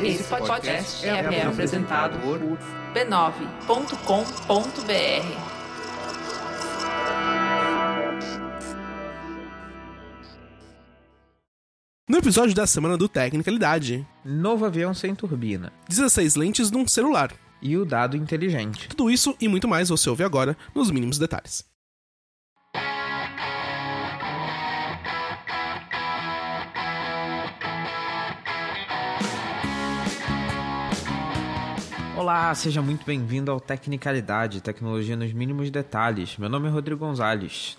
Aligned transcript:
Esse 0.00 0.24
podcast 0.24 1.06
é, 1.06 1.46
apresentado 1.46 2.18
por 2.20 2.38
b9.com.br. 2.94 5.54
No 12.06 12.18
episódio 12.18 12.54
da 12.54 12.66
semana 12.66 12.98
do 12.98 13.08
Tecnicalidade, 13.08 14.06
Novo 14.24 14.66
avião 14.66 14.92
sem 14.92 15.14
turbina. 15.14 15.72
16 15.88 16.36
lentes 16.36 16.70
num 16.70 16.86
celular. 16.86 17.32
E 17.62 17.78
o 17.78 17.84
dado 17.84 18.16
inteligente. 18.16 18.88
Tudo 18.88 19.10
isso 19.10 19.34
e 19.40 19.48
muito 19.48 19.66
mais 19.66 19.88
você 19.88 20.10
ouve 20.10 20.22
agora 20.22 20.54
nos 20.74 20.90
mínimos 20.90 21.18
detalhes. 21.18 21.64
Olá, 32.24 32.54
seja 32.54 32.80
muito 32.80 33.04
bem-vindo 33.04 33.50
ao 33.50 33.60
Tecnicalidade, 33.60 34.62
tecnologia 34.62 35.14
nos 35.14 35.30
mínimos 35.34 35.68
detalhes. 35.70 36.38
Meu 36.38 36.48
nome 36.48 36.66
é 36.68 36.70
Rodrigo 36.70 36.98
Gonzalez. 37.04 37.76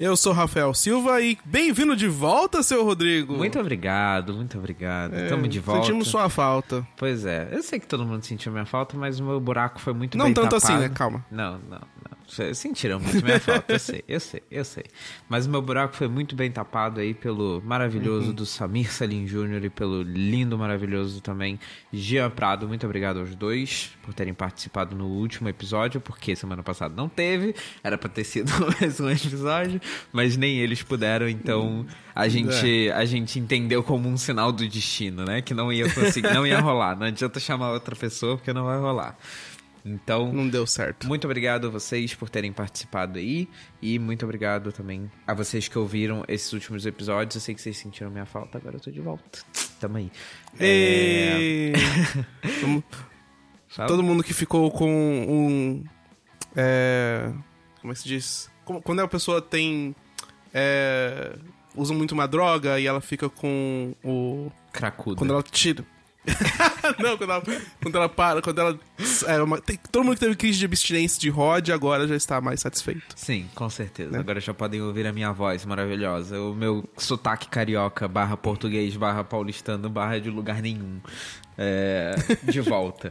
Eu 0.00 0.16
sou 0.16 0.32
Rafael 0.32 0.72
Silva 0.72 1.20
e 1.20 1.36
bem-vindo 1.44 1.94
de 1.94 2.08
volta, 2.08 2.62
seu 2.62 2.82
Rodrigo. 2.82 3.34
Muito 3.36 3.60
obrigado, 3.60 4.32
muito 4.32 4.56
obrigado. 4.56 5.12
É, 5.14 5.28
Tamo 5.28 5.46
de 5.46 5.60
volta. 5.60 5.82
Sentimos 5.82 6.08
sua 6.08 6.30
falta. 6.30 6.88
Pois 6.96 7.26
é, 7.26 7.50
eu 7.52 7.62
sei 7.62 7.78
que 7.78 7.86
todo 7.86 8.02
mundo 8.06 8.24
sentiu 8.24 8.50
minha 8.50 8.64
falta, 8.64 8.96
mas 8.96 9.20
o 9.20 9.24
meu 9.24 9.38
buraco 9.38 9.78
foi 9.78 9.92
muito 9.92 10.16
Não 10.16 10.24
bem 10.24 10.32
tanto 10.32 10.56
tapado. 10.58 10.72
assim, 10.72 10.78
né? 10.78 10.88
Calma. 10.88 11.22
Não, 11.30 11.58
não, 11.68 11.78
não. 11.78 12.05
Sentiram 12.54 12.98
muito 12.98 13.24
minha 13.24 13.38
falta, 13.38 13.72
eu 13.72 13.78
sei, 13.78 14.04
eu 14.08 14.20
sei, 14.20 14.42
eu 14.50 14.64
sei. 14.64 14.84
Mas 15.28 15.46
o 15.46 15.50
meu 15.50 15.62
buraco 15.62 15.94
foi 15.94 16.08
muito 16.08 16.34
bem 16.34 16.50
tapado 16.50 17.00
aí 17.00 17.14
pelo 17.14 17.62
maravilhoso 17.64 18.32
do 18.32 18.44
Samir 18.44 18.92
Salim 18.92 19.26
Júnior 19.26 19.64
e 19.64 19.70
pelo 19.70 20.02
lindo, 20.02 20.58
maravilhoso 20.58 21.20
também 21.20 21.58
Jean 21.92 22.30
Prado. 22.30 22.66
Muito 22.66 22.84
obrigado 22.84 23.20
aos 23.20 23.34
dois 23.34 23.92
por 24.02 24.12
terem 24.12 24.34
participado 24.34 24.96
no 24.96 25.06
último 25.06 25.48
episódio, 25.48 26.00
porque 26.00 26.34
semana 26.34 26.62
passada 26.62 26.94
não 26.94 27.08
teve, 27.08 27.54
era 27.82 27.96
pra 27.96 28.08
ter 28.08 28.24
sido 28.24 28.50
mais 28.80 28.98
um 28.98 29.08
episódio, 29.08 29.80
mas 30.12 30.36
nem 30.36 30.58
eles 30.58 30.82
puderam, 30.82 31.28
então 31.28 31.86
a 32.16 32.28
gente, 32.28 32.90
a 32.92 33.04
gente 33.04 33.38
entendeu 33.38 33.82
como 33.82 34.08
um 34.08 34.16
sinal 34.16 34.50
do 34.50 34.66
destino, 34.66 35.24
né? 35.24 35.42
Que 35.42 35.52
não 35.52 35.70
ia 35.72 35.92
conseguir, 35.92 36.32
não 36.32 36.46
ia 36.46 36.58
rolar. 36.58 36.96
Não 36.96 37.06
adianta 37.06 37.38
chamar 37.38 37.72
outra 37.72 37.94
pessoa 37.94 38.36
porque 38.38 38.54
não 38.54 38.64
vai 38.64 38.78
rolar. 38.78 39.18
Então, 39.86 40.32
Não 40.32 40.48
deu 40.48 40.66
certo. 40.66 41.06
muito 41.06 41.26
obrigado 41.26 41.68
a 41.68 41.70
vocês 41.70 42.12
por 42.12 42.28
terem 42.28 42.52
participado 42.52 43.20
aí. 43.20 43.48
E 43.80 44.00
muito 44.00 44.24
obrigado 44.24 44.72
também 44.72 45.08
a 45.24 45.32
vocês 45.32 45.68
que 45.68 45.78
ouviram 45.78 46.24
esses 46.26 46.52
últimos 46.52 46.84
episódios. 46.84 47.36
Eu 47.36 47.40
sei 47.40 47.54
que 47.54 47.62
vocês 47.62 47.76
sentiram 47.76 48.10
minha 48.10 48.26
falta, 48.26 48.58
agora 48.58 48.76
eu 48.76 48.80
tô 48.80 48.90
de 48.90 49.00
volta. 49.00 49.38
Tamo 49.78 49.98
aí. 49.98 50.10
É... 50.58 51.38
E... 51.38 51.72
Fala. 53.68 53.88
Todo 53.88 54.02
mundo 54.02 54.24
que 54.24 54.34
ficou 54.34 54.70
com 54.72 54.90
um. 54.90 55.84
É... 56.56 57.30
Como 57.80 57.92
é 57.92 57.94
que 57.94 58.02
se 58.02 58.08
diz? 58.08 58.50
Quando 58.82 59.00
a 59.00 59.06
pessoa 59.06 59.40
tem. 59.40 59.94
É... 60.52 61.36
Usa 61.76 61.94
muito 61.94 62.12
uma 62.12 62.26
droga 62.26 62.80
e 62.80 62.86
ela 62.86 63.00
fica 63.00 63.28
com 63.28 63.94
o. 64.02 64.50
Cracuda. 64.72 65.16
Quando 65.16 65.32
ela 65.32 65.42
tira. 65.44 65.84
não, 66.98 67.16
quando 67.16 67.30
ela, 67.32 67.42
quando 67.82 67.94
ela 67.96 68.08
para, 68.08 68.42
quando 68.42 68.58
ela. 68.60 68.78
uma- 69.44 69.60
tem- 69.60 69.78
todo 69.90 70.04
mundo 70.04 70.14
que 70.14 70.20
teve 70.20 70.34
crise 70.36 70.58
de 70.58 70.64
abstinência 70.64 71.20
de 71.20 71.28
ROD 71.30 71.70
agora 71.72 72.06
já 72.08 72.16
está 72.16 72.40
mais 72.40 72.60
satisfeito. 72.60 73.02
Sim, 73.14 73.48
com 73.54 73.68
certeza. 73.70 74.10
Né? 74.10 74.18
Agora 74.18 74.40
já 74.40 74.52
podem 74.52 74.80
ouvir 74.82 75.06
a 75.06 75.12
minha 75.12 75.32
voz 75.32 75.64
maravilhosa. 75.64 76.40
O 76.40 76.54
meu 76.54 76.88
sotaque 76.96 77.48
carioca, 77.48 78.08
barra 78.08 78.36
português, 78.36 78.96
barra 78.96 79.22
paulistano, 79.24 79.88
barra 79.88 80.18
de 80.20 80.30
lugar 80.30 80.60
nenhum. 80.60 81.00
É, 81.58 82.14
de 82.42 82.60
volta. 82.60 83.10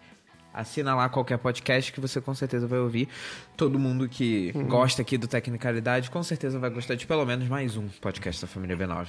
Assina 0.55 0.95
lá 0.95 1.09
qualquer 1.09 1.39
podcast 1.39 1.93
que 1.93 2.01
você 2.01 2.21
com 2.21 2.35
certeza 2.35 2.69
vai 2.69 2.79
ouvir. 2.79 3.09
Todo 3.57 3.81
mundo 3.81 4.09
que 4.09 4.53
gosta 4.69 5.03
aqui 5.03 5.19
do 5.19 5.27
Tecnicalidade 5.27 6.09
com 6.09 6.23
certeza 6.23 6.57
vai 6.61 6.71
gostar 6.71 6.95
de 6.95 7.05
pelo 7.05 7.27
menos 7.27 7.49
mais 7.49 7.77
um 7.77 7.89
podcast 7.89 8.41
da 8.41 8.47
família 8.47 8.77
B9. 8.77 9.09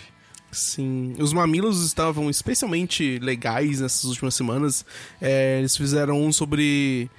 Sim, 0.52 1.14
os 1.20 1.34
mamilos 1.34 1.84
estavam 1.86 2.30
especialmente 2.30 3.20
legais 3.20 3.82
nessas 3.82 4.06
últimas 4.06 4.34
semanas. 4.36 4.86
É, 5.22 5.60
eles 5.60 5.76
fizeram 5.76 6.22
um 6.24 6.32
sobre 6.32 7.10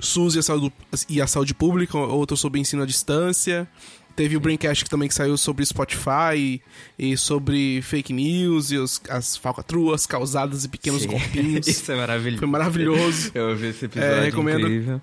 SUS 0.00 0.36
e 0.36 0.38
a 0.38 0.42
saúde, 0.42 0.72
e 1.08 1.20
a 1.20 1.26
saúde 1.26 1.54
pública, 1.54 1.98
outro 1.98 2.36
sobre 2.36 2.60
ensino 2.60 2.82
à 2.82 2.86
distância. 2.86 3.68
Teve 4.14 4.36
o 4.36 4.40
Braincast 4.40 4.84
que 4.84 4.90
também 4.90 5.08
que 5.08 5.14
saiu 5.14 5.36
sobre 5.38 5.64
Spotify 5.64 6.60
e 6.98 7.16
sobre 7.16 7.80
fake 7.82 8.12
news 8.12 8.70
e 8.70 8.76
os- 8.76 9.00
as 9.08 9.36
falcatruas 9.38 10.04
causadas 10.06 10.64
e 10.64 10.68
pequenos 10.68 11.02
Sim. 11.02 11.08
golpinhos. 11.08 11.66
Isso 11.66 11.90
é 11.90 11.96
maravilhoso. 11.96 12.38
Foi 12.40 12.48
maravilhoso. 12.48 13.30
Eu 13.34 13.48
ouvi 13.50 13.68
esse 13.68 13.86
episódio 13.86 14.14
É, 14.16 14.24
recomendo. 14.24 14.60
incrível. 14.60 15.00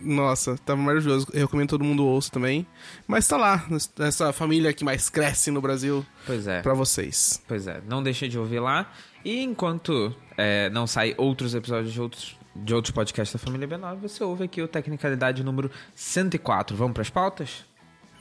Nossa, 0.00 0.56
tava 0.64 0.80
maravilhoso. 0.80 1.26
Eu 1.32 1.42
recomendo 1.46 1.66
que 1.68 1.70
todo 1.70 1.84
mundo 1.84 2.04
ouça 2.06 2.30
também. 2.30 2.66
Mas 3.06 3.26
tá 3.28 3.36
lá, 3.36 3.64
essa 3.98 4.32
família 4.32 4.72
que 4.72 4.84
mais 4.84 5.08
cresce 5.10 5.50
no 5.50 5.60
Brasil 5.60 6.04
Pois 6.26 6.46
é. 6.46 6.62
pra 6.62 6.74
vocês. 6.74 7.42
Pois 7.46 7.66
é, 7.66 7.80
não 7.86 8.02
deixe 8.02 8.26
de 8.28 8.38
ouvir 8.38 8.60
lá. 8.60 8.90
E 9.24 9.42
enquanto 9.42 10.14
é, 10.38 10.70
não 10.70 10.86
sai 10.86 11.14
outros 11.18 11.54
episódios 11.54 11.92
de 11.92 12.00
outros, 12.00 12.36
de 12.56 12.74
outros 12.74 12.90
podcasts 12.92 13.38
da 13.38 13.44
família 13.44 13.68
B9, 13.68 13.96
você 14.00 14.24
ouve 14.24 14.44
aqui 14.44 14.62
o 14.62 14.68
Tecnicalidade 14.68 15.44
número 15.44 15.70
104. 15.94 16.74
Vamos 16.76 16.94
pras 16.94 17.10
pautas? 17.10 17.64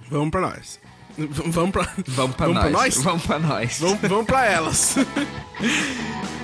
Vamos 0.09 0.29
pra 0.31 0.41
nós. 0.41 0.79
V- 1.17 1.49
Vamos 1.49 1.71
pra. 1.71 1.83
Vamos 2.07 2.35
pra 2.35 2.45
Vamos 2.47 2.61
nós. 2.63 2.63
pra 2.63 2.69
nós? 2.71 3.03
Vamos 3.03 3.25
pra 3.25 3.39
nós. 3.39 3.79
Vamos, 3.79 3.99
vamos 4.01 4.25
pra 4.25 4.45
elas. 4.45 4.95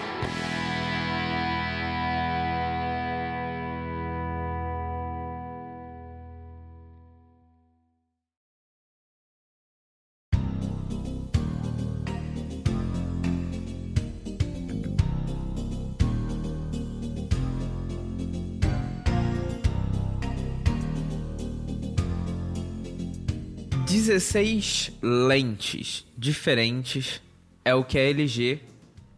Dezesseis 24.05 24.91
lentes 25.01 26.05
diferentes 26.15 27.19
é 27.65 27.73
o 27.73 27.83
que 27.83 27.97
a 27.97 28.01
LG 28.03 28.59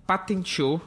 patenteou 0.07 0.81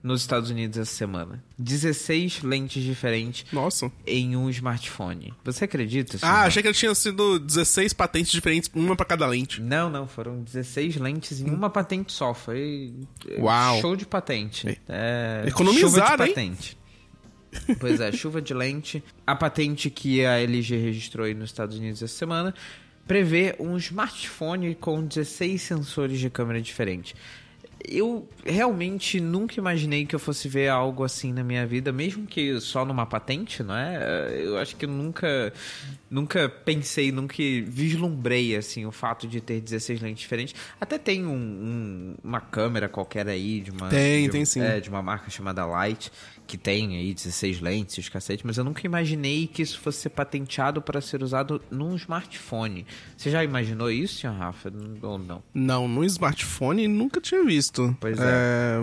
nos 0.00 0.20
Estados 0.20 0.48
Unidos 0.48 0.78
essa 0.78 0.94
semana. 0.94 1.42
16 1.58 2.44
lentes 2.44 2.84
diferentes 2.84 3.44
Nossa. 3.52 3.90
em 4.06 4.36
um 4.36 4.48
smartphone. 4.48 5.34
Você 5.44 5.64
acredita? 5.64 6.18
Ah, 6.18 6.18
Silvio? 6.18 6.46
achei 6.46 6.62
que 6.62 6.72
tinha 6.72 6.94
sido 6.94 7.40
16 7.40 7.92
patentes 7.94 8.30
diferentes, 8.30 8.70
uma 8.72 8.94
pra 8.94 9.04
cada 9.04 9.26
lente. 9.26 9.60
Não, 9.60 9.90
não, 9.90 10.06
foram 10.06 10.40
16 10.44 10.94
lentes 10.94 11.40
em 11.40 11.50
uma 11.50 11.68
patente 11.68 12.12
só. 12.12 12.32
Foi 12.32 12.94
é, 13.28 13.40
Uau. 13.40 13.80
show 13.80 13.96
de 13.96 14.06
patente. 14.06 14.80
É, 14.88 15.42
Economizar, 15.48 15.90
chuva 15.90 16.16
de 16.16 16.22
hein? 16.22 16.28
patente. 16.28 16.78
Pois 17.80 17.98
é, 17.98 18.12
chuva 18.14 18.40
de 18.40 18.54
lente. 18.54 19.02
A 19.26 19.34
patente 19.34 19.90
que 19.90 20.24
a 20.24 20.40
LG 20.40 20.76
registrou 20.76 21.26
aí 21.26 21.34
nos 21.34 21.50
Estados 21.50 21.76
Unidos 21.76 22.00
essa 22.00 22.14
semana 22.16 22.54
prevê 23.06 23.54
um 23.58 23.76
smartphone 23.76 24.74
com 24.74 25.02
16 25.04 25.60
sensores 25.60 26.18
de 26.18 26.30
câmera 26.30 26.60
diferentes. 26.60 27.14
Eu 27.82 28.28
realmente 28.44 29.18
nunca 29.20 29.58
imaginei 29.58 30.04
que 30.04 30.14
eu 30.14 30.18
fosse 30.18 30.46
ver 30.48 30.68
algo 30.68 31.02
assim 31.02 31.32
na 31.32 31.42
minha 31.42 31.66
vida, 31.66 31.90
mesmo 31.90 32.26
que 32.26 32.60
só 32.60 32.84
numa 32.84 33.06
patente, 33.06 33.62
não 33.62 33.74
é? 33.74 34.38
Eu 34.44 34.58
acho 34.58 34.76
que 34.76 34.84
eu 34.84 34.88
nunca, 34.90 35.50
nunca 36.10 36.46
pensei, 36.46 37.10
nunca 37.10 37.34
vislumbrei 37.66 38.54
assim 38.54 38.84
o 38.84 38.92
fato 38.92 39.26
de 39.26 39.40
ter 39.40 39.62
16 39.62 39.98
lentes 40.02 40.20
diferentes. 40.20 40.54
Até 40.78 40.98
tem 40.98 41.24
um- 41.24 41.32
um- 41.32 42.14
uma 42.22 42.40
câmera 42.40 42.86
qualquer 42.86 43.26
aí 43.26 43.62
de 43.62 43.70
uma 43.70 43.88
Tem, 43.88 44.26
de, 44.26 44.30
tem 44.30 44.44
sim. 44.44 44.60
É, 44.60 44.78
de 44.78 44.90
uma 44.90 45.00
marca 45.02 45.30
chamada 45.30 45.64
Light 45.64 46.12
que 46.50 46.58
tem 46.58 46.96
aí 46.96 47.14
16 47.14 47.60
lentes, 47.60 47.96
os 47.96 48.08
cacete, 48.08 48.44
mas 48.44 48.58
eu 48.58 48.64
nunca 48.64 48.84
imaginei 48.84 49.46
que 49.46 49.62
isso 49.62 49.78
fosse 49.78 50.00
ser 50.00 50.08
patenteado 50.08 50.82
para 50.82 51.00
ser 51.00 51.22
usado 51.22 51.62
num 51.70 51.94
smartphone. 51.94 52.84
Você 53.16 53.30
já 53.30 53.44
imaginou 53.44 53.88
isso, 53.88 54.18
senhor 54.18 54.34
Rafa? 54.34 54.72
Ou 55.00 55.16
não? 55.16 55.44
Não, 55.54 55.86
no 55.86 56.04
smartphone 56.04 56.88
nunca 56.88 57.20
tinha 57.20 57.44
visto. 57.44 57.96
Pois 58.00 58.18
é. 58.18 58.80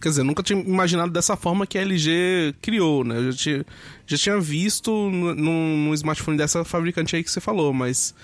Quer 0.00 0.10
dizer, 0.10 0.20
eu 0.20 0.24
nunca 0.24 0.40
tinha 0.40 0.60
imaginado 0.60 1.10
dessa 1.10 1.36
forma 1.36 1.66
que 1.66 1.76
a 1.76 1.82
LG 1.82 2.54
criou, 2.62 3.02
né? 3.02 3.16
Eu 3.16 3.32
já 3.32 3.38
tinha, 3.38 3.66
já 4.06 4.16
tinha 4.16 4.38
visto 4.38 4.92
num, 4.92 5.34
num 5.34 5.94
smartphone 5.94 6.38
dessa 6.38 6.64
fabricante 6.64 7.16
aí 7.16 7.24
que 7.24 7.30
você 7.30 7.40
falou, 7.40 7.72
mas 7.72 8.14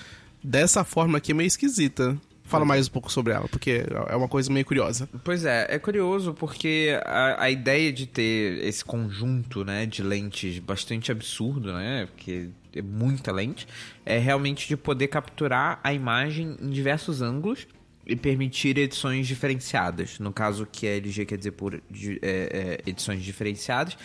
dessa 0.44 0.84
forma 0.84 1.18
aqui 1.18 1.32
é 1.32 1.34
meio 1.34 1.48
esquisita. 1.48 2.16
Fala 2.50 2.64
mais 2.64 2.88
um 2.88 2.90
pouco 2.90 3.12
sobre 3.12 3.32
ela, 3.32 3.46
porque 3.48 3.84
é 4.08 4.16
uma 4.16 4.28
coisa 4.28 4.52
meio 4.52 4.66
curiosa. 4.66 5.08
Pois 5.22 5.44
é, 5.44 5.66
é 5.70 5.78
curioso 5.78 6.34
porque 6.34 7.00
a, 7.04 7.44
a 7.44 7.50
ideia 7.50 7.92
de 7.92 8.06
ter 8.06 8.64
esse 8.64 8.84
conjunto 8.84 9.64
né, 9.64 9.86
de 9.86 10.02
lentes 10.02 10.58
bastante 10.58 11.12
absurdo, 11.12 11.72
né? 11.72 12.06
Porque 12.06 12.48
é 12.74 12.82
muita 12.82 13.30
lente, 13.30 13.68
é 14.04 14.18
realmente 14.18 14.66
de 14.66 14.76
poder 14.76 15.08
capturar 15.08 15.80
a 15.84 15.94
imagem 15.94 16.56
em 16.60 16.70
diversos 16.70 17.22
ângulos 17.22 17.68
e 18.04 18.16
permitir 18.16 18.76
edições 18.76 19.28
diferenciadas. 19.28 20.18
No 20.18 20.32
caso 20.32 20.66
que 20.70 20.86
a 20.86 20.96
LG 20.96 21.26
quer 21.26 21.38
dizer 21.38 21.52
por 21.52 21.74
é, 21.74 21.80
é, 22.22 22.80
edições 22.84 23.22
diferenciadas, 23.22 23.96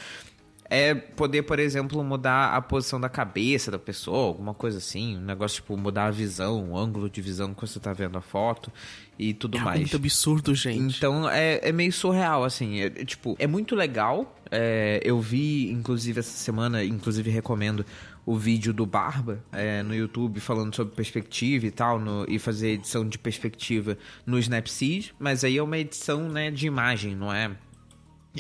é 0.70 0.96
poder, 0.96 1.44
por 1.44 1.60
exemplo, 1.60 2.04
mudar 2.04 2.56
a 2.56 2.62
posição 2.62 3.00
da 3.00 3.08
cabeça 3.08 3.70
da 3.70 3.78
pessoa, 3.78 4.28
alguma 4.28 4.54
coisa 4.54 4.80
assim. 4.80 5.18
Um 5.18 5.22
negócio 5.22 5.58
tipo 5.58 5.78
mudar 5.78 6.06
a 6.06 6.12
visão, 6.12 6.72
o 6.72 6.78
ângulo 6.78 7.10
de 7.10 7.22
visão 7.22 7.54
que 7.54 7.62
você 7.62 7.78
está 7.78 7.94
vendo 7.94 8.18
a 8.18 8.22
foto 8.22 8.72
e 9.18 9.34
tudo 9.34 9.58
é 9.58 9.62
mais. 9.62 9.78
É 9.78 9.80
muito 9.82 9.96
absurdo, 9.96 10.56
gente. 10.56 10.98
Então 10.98 11.30
é, 11.30 11.60
é 11.62 11.72
meio 11.72 11.94
surreal, 11.94 12.44
assim. 12.44 12.82
É, 12.82 12.90
tipo, 12.90 13.36
é 13.38 13.46
muito 13.46 13.76
legal. 13.76 14.36
É, 14.52 15.00
eu 15.04 15.20
vi, 15.20 15.72
inclusive, 15.72 16.20
essa 16.20 16.36
semana, 16.38 16.84
inclusive 16.84 17.30
recomendo 17.30 17.86
o 18.26 18.36
vídeo 18.36 18.74
do 18.74 18.86
Barba 18.86 19.44
é, 19.52 19.84
no 19.84 19.94
YouTube 19.94 20.40
falando 20.40 20.76
sobre 20.76 20.96
perspectiva 20.96 21.68
e 21.68 21.72
tal, 21.72 22.00
no, 22.00 22.26
e 22.28 22.40
fazer 22.40 22.70
edição 22.70 23.08
de 23.08 23.20
perspectiva 23.20 23.98
no 24.26 24.40
Snapseed, 24.40 25.14
mas 25.20 25.44
aí 25.44 25.58
é 25.58 25.64
uma 25.64 25.78
edição 25.78 26.28
né, 26.28 26.50
de 26.50 26.66
imagem, 26.66 27.16
não 27.16 27.32
é 27.32 27.52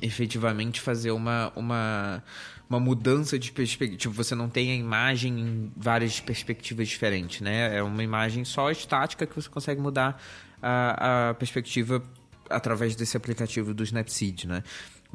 efetivamente 0.02 0.82
fazer 0.82 1.12
uma, 1.12 1.52
uma, 1.56 2.24
uma 2.70 2.80
mudança 2.80 3.38
de 3.38 3.52
perspectiva. 3.52 3.98
Tipo, 3.98 4.14
você 4.14 4.36
não 4.36 4.50
tem 4.50 4.72
a 4.72 4.76
imagem 4.76 5.40
em 5.40 5.72
várias 5.76 6.20
perspectivas 6.20 6.88
diferentes, 6.88 7.42
né? 7.42 7.78
É 7.78 7.84
uma 7.84 8.04
imagem 8.04 8.44
só 8.44 8.72
estática 8.72 9.26
que 9.26 9.36
você 9.36 9.50
consegue 9.50 9.82
mudar 9.82 10.22
a, 10.62 11.30
a 11.30 11.34
perspectiva 11.34 12.04
através 12.50 12.96
desse 12.96 13.18
aplicativo 13.18 13.74
do 13.74 13.84
Snapseed, 13.84 14.48
né? 14.48 14.64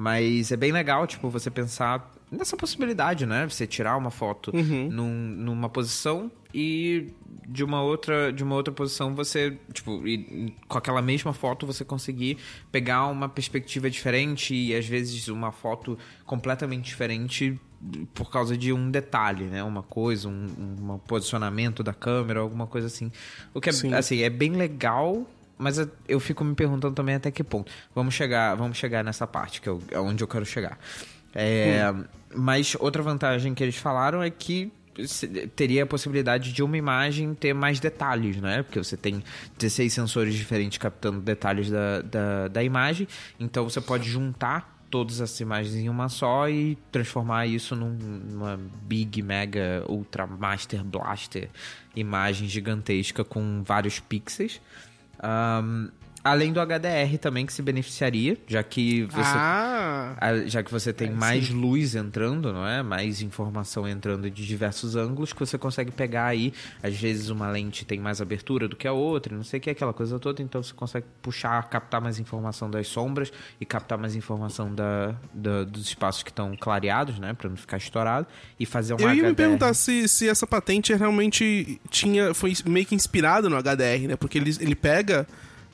Mas 0.01 0.51
é 0.51 0.57
bem 0.57 0.73
legal, 0.73 1.07
tipo, 1.07 1.29
você 1.29 1.51
pensar 1.51 2.11
nessa 2.33 2.57
possibilidade, 2.57 3.27
né? 3.27 3.47
Você 3.47 3.67
tirar 3.67 3.99
uma 3.99 4.11
foto 4.11 4.51
uhum. 4.57 4.89
num, 4.91 5.13
numa 5.13 5.69
posição 5.69 6.33
e 6.55 7.09
de 7.47 7.63
uma 7.63 7.83
outra 7.83 8.33
de 8.33 8.43
uma 8.43 8.55
outra 8.55 8.73
posição 8.73 9.15
você 9.15 9.59
tipo 9.75 10.07
e, 10.09 10.55
com 10.67 10.79
aquela 10.79 11.03
mesma 11.03 11.33
foto 11.33 11.67
você 11.67 11.85
conseguir 11.85 12.39
pegar 12.73 13.07
uma 13.07 13.29
perspectiva 13.29 13.91
diferente 13.91 14.55
e 14.55 14.75
às 14.75 14.87
vezes 14.87 15.29
uma 15.29 15.53
foto 15.53 15.99
completamente 16.25 16.87
diferente 16.87 17.61
por 18.15 18.31
causa 18.31 18.57
de 18.57 18.73
um 18.73 18.91
detalhe, 18.91 19.45
né? 19.45 19.63
Uma 19.63 19.83
coisa, 19.83 20.29
um, 20.29 20.47
um 20.59 20.99
posicionamento 20.99 21.83
da 21.83 21.93
câmera, 21.93 22.41
alguma 22.41 22.67
coisa 22.67 22.87
assim. 22.87 23.13
O 23.53 23.61
que 23.61 23.69
é, 23.69 23.73
Sim. 23.73 23.93
assim, 23.93 24.23
é 24.23 24.31
bem 24.31 24.53
legal, 24.53 25.27
mas 25.61 25.79
eu 26.09 26.19
fico 26.19 26.43
me 26.43 26.55
perguntando 26.55 26.95
também 26.95 27.15
até 27.15 27.31
que 27.31 27.45
ponto. 27.45 27.71
Vamos 27.95 28.15
chegar, 28.15 28.55
vamos 28.55 28.79
chegar 28.79 29.05
nessa 29.05 29.27
parte 29.27 29.61
que 29.61 29.69
é 29.69 29.99
onde 29.99 30.25
eu 30.25 30.29
quero 30.29 30.47
chegar. 30.47 30.79
É, 31.35 31.93
hum. 31.93 32.05
Mas 32.35 32.77
outra 32.81 33.03
vantagem 33.03 33.55
que 33.55 33.63
eles 33.63 33.77
falaram 33.77 34.23
é 34.23 34.31
que 34.31 34.73
teria 35.55 35.85
a 35.85 35.87
possibilidade 35.87 36.53
de 36.53 36.63
uma 36.63 36.77
imagem 36.77 37.35
ter 37.35 37.55
mais 37.55 37.79
detalhes, 37.79 38.37
né? 38.39 38.63
Porque 38.63 38.79
você 38.79 38.97
tem 38.97 39.23
16 39.59 39.93
sensores 39.93 40.35
diferentes 40.35 40.79
captando 40.79 41.21
detalhes 41.21 41.71
da, 41.71 42.03
da, 42.03 42.49
da 42.49 42.63
imagem, 42.63 43.07
então 43.39 43.69
você 43.69 43.81
pode 43.81 44.09
juntar 44.09 44.81
todas 44.91 45.21
as 45.21 45.39
imagens 45.39 45.77
em 45.77 45.89
uma 45.89 46.09
só 46.09 46.49
e 46.49 46.77
transformar 46.91 47.47
isso 47.47 47.77
num, 47.77 47.91
numa 47.91 48.61
Big 48.83 49.23
Mega 49.23 49.85
Ultra 49.89 50.27
Master 50.27 50.83
Blaster 50.83 51.49
imagem 51.95 52.49
gigantesca 52.49 53.25
com 53.25 53.63
vários 53.65 54.01
pixels. 54.01 54.61
Um, 55.23 55.93
Além 56.23 56.53
do 56.53 56.61
HDR 56.61 57.17
também 57.19 57.47
que 57.47 57.53
se 57.53 57.63
beneficiaria, 57.63 58.37
já 58.47 58.63
que 58.63 59.05
você 59.05 59.21
ah, 59.35 60.17
já 60.47 60.63
que 60.63 60.71
você 60.71 60.93
tem 60.93 61.09
é, 61.09 61.13
mais 61.13 61.47
sim. 61.47 61.55
luz 61.55 61.95
entrando, 61.95 62.53
não 62.53 62.67
é? 62.67 62.83
Mais 62.83 63.23
informação 63.23 63.89
entrando 63.89 64.31
de 64.31 64.47
diversos 64.47 64.97
ângulos 64.97 65.33
que 65.33 65.41
você 65.41 65.57
consegue 65.57 65.91
pegar 65.91 66.27
aí, 66.27 66.53
às 66.83 66.95
vezes 66.95 67.31
uma 67.31 67.51
lente 67.51 67.87
tem 67.87 67.99
mais 67.99 68.21
abertura 68.21 68.69
do 68.69 68.77
que 68.77 68.87
a 68.87 68.93
outra, 68.93 69.35
não 69.35 69.43
sei 69.43 69.59
o 69.59 69.63
que 69.63 69.71
aquela 69.71 69.95
coisa 69.95 70.19
toda, 70.19 70.43
então 70.43 70.63
você 70.63 70.75
consegue 70.75 71.07
puxar, 71.23 71.63
captar 71.71 72.03
mais 72.03 72.19
informação 72.19 72.71
das 72.71 72.87
sombras 72.87 73.33
e 73.59 73.65
captar 73.65 73.97
mais 73.97 74.15
informação 74.15 74.75
da, 74.75 75.15
da 75.33 75.65
dos 75.65 75.87
espaços 75.87 76.23
que 76.23 76.31
estão 76.31 76.55
clareados, 76.55 77.19
né, 77.19 77.33
para 77.33 77.49
não 77.49 77.57
ficar 77.57 77.79
estourado 77.79 78.27
e 78.59 78.67
fazer 78.67 78.93
uma 78.93 79.03
Eu 79.03 79.15
ia 79.15 79.23
HDR. 79.23 79.29
me 79.29 79.35
perguntar 79.35 79.73
se, 79.73 80.07
se 80.07 80.29
essa 80.29 80.47
patente 80.47 80.93
realmente 80.95 81.81
tinha 81.89 82.35
foi 82.35 82.53
meio 82.67 82.85
que 82.85 82.95
inspirada 82.95 83.49
no 83.49 83.57
HDR, 83.57 84.09
né? 84.09 84.17
Porque 84.17 84.39
ele, 84.39 84.51
ele 84.61 84.75
pega 84.75 85.27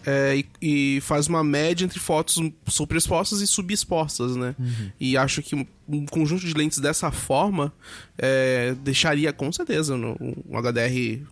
é, 0.07 0.37
e, 0.37 0.97
e, 0.97 1.01
faz 1.01 1.27
uma 1.27 1.43
média 1.43 1.85
entre 1.85 1.99
fotos 1.99 2.41
superexpostas 2.69 3.41
e 3.41 3.47
subexpostas, 3.47 4.37
né? 4.37 4.55
Uhum. 4.57 4.93
E 5.01 5.17
acho 5.17 5.43
que 5.43 5.57
um, 5.57 5.67
um, 5.89 6.07
conjunto 6.07 6.47
de 6.47 6.55
lentes 6.55 6.79
dessa 6.79 7.11
forma 7.11 7.73
é, 8.17 8.75
deixaria 8.83 9.33
com 9.33 9.51
certeza 9.51 9.97
no, 9.97 10.17
um 10.21 10.57
HDR 10.57 11.27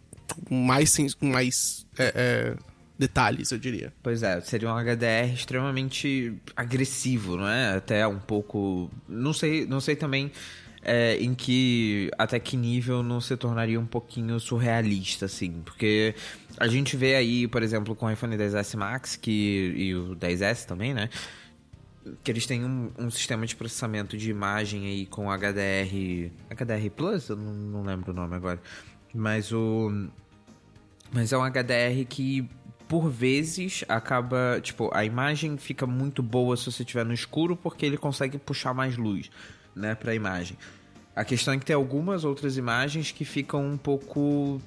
com 0.49 0.57
mais, 0.57 0.97
com 1.15 1.27
mais 1.27 1.87
é, 1.97 2.13
é, 2.17 2.57
detalhes, 2.99 3.53
eu 3.53 3.59
diria. 3.59 3.93
Pois 4.03 4.25
é, 4.25 4.41
seria 4.41 4.69
um 4.69 4.77
HDR 4.77 5.33
extremamente 5.33 6.35
agressivo, 6.57 7.37
não 7.37 7.49
é? 7.49 7.77
Até 7.77 8.05
um 8.07 8.19
pouco. 8.19 8.91
Não 9.09 9.33
sei, 9.33 9.67
não 9.67 9.81
sei 9.81 9.95
também 9.95 10.33
é, 10.85 11.17
em 11.17 11.35
que 11.35 12.11
até 12.19 12.39
que 12.39 12.57
nível 12.57 13.03
não 13.03 13.21
se 13.21 13.37
tornaria 13.37 13.81
um 13.81 13.87
pouquinho 13.87 14.39
surrealista, 14.39 15.25
assim, 15.25 15.63
porque 15.65 16.15
a 16.59 16.69
gente 16.69 16.97
vê 16.97 17.17
aí, 17.17 17.49
por 17.49 17.63
exemplo, 17.63 17.97
com 17.97 18.07
o 18.07 18.11
iPhone 18.11 18.37
10s 18.37 18.77
Max 18.77 19.17
que, 19.17 19.73
e 19.77 19.95
o 19.95 20.15
10s 20.15 20.67
também, 20.67 20.93
né? 20.93 21.09
Que 22.23 22.31
eles 22.31 22.45
têm 22.45 22.65
um, 22.65 22.91
um 22.99 23.11
sistema 23.11 23.47
de 23.47 23.57
processamento 23.57 24.17
de 24.17 24.31
imagem 24.31 24.85
aí 24.85 25.07
com 25.07 25.31
HDR. 25.31 26.31
HDR 26.51 26.91
Plus? 26.95 27.31
Eu 27.31 27.37
não, 27.37 27.55
não 27.55 27.83
lembro 27.83 28.13
o 28.13 28.15
nome 28.15 28.37
agora. 28.37 28.61
Mas 29.15 29.51
o. 29.53 30.09
Mas 31.11 31.33
é 31.33 31.39
um 31.39 31.43
HDR 31.43 32.05
que 32.07 32.47
por 32.87 33.09
vezes 33.09 33.85
acaba, 33.89 34.61
tipo, 34.61 34.91
a 34.93 35.03
imagem 35.03 35.57
fica 35.57 35.87
muito 35.87 36.23
boa 36.23 36.57
se 36.59 36.71
você 36.71 36.83
estiver 36.83 37.07
no 37.07 37.15
escuro 37.15 37.57
porque 37.57 37.87
ele 37.87 37.97
consegue 37.97 38.37
puxar 38.37 38.75
mais 38.75 38.99
luz 38.99 39.31
né, 39.75 39.95
para 39.95 40.13
a 40.13 40.15
imagem. 40.15 40.57
A 41.15 41.25
questão 41.25 41.55
é 41.55 41.59
que 41.59 41.65
tem 41.65 41.77
algumas 41.77 42.25
outras 42.25 42.57
imagens 42.57 43.13
que 43.13 43.25
ficam 43.25 43.65
um 43.65 43.77
pouco 43.77 44.61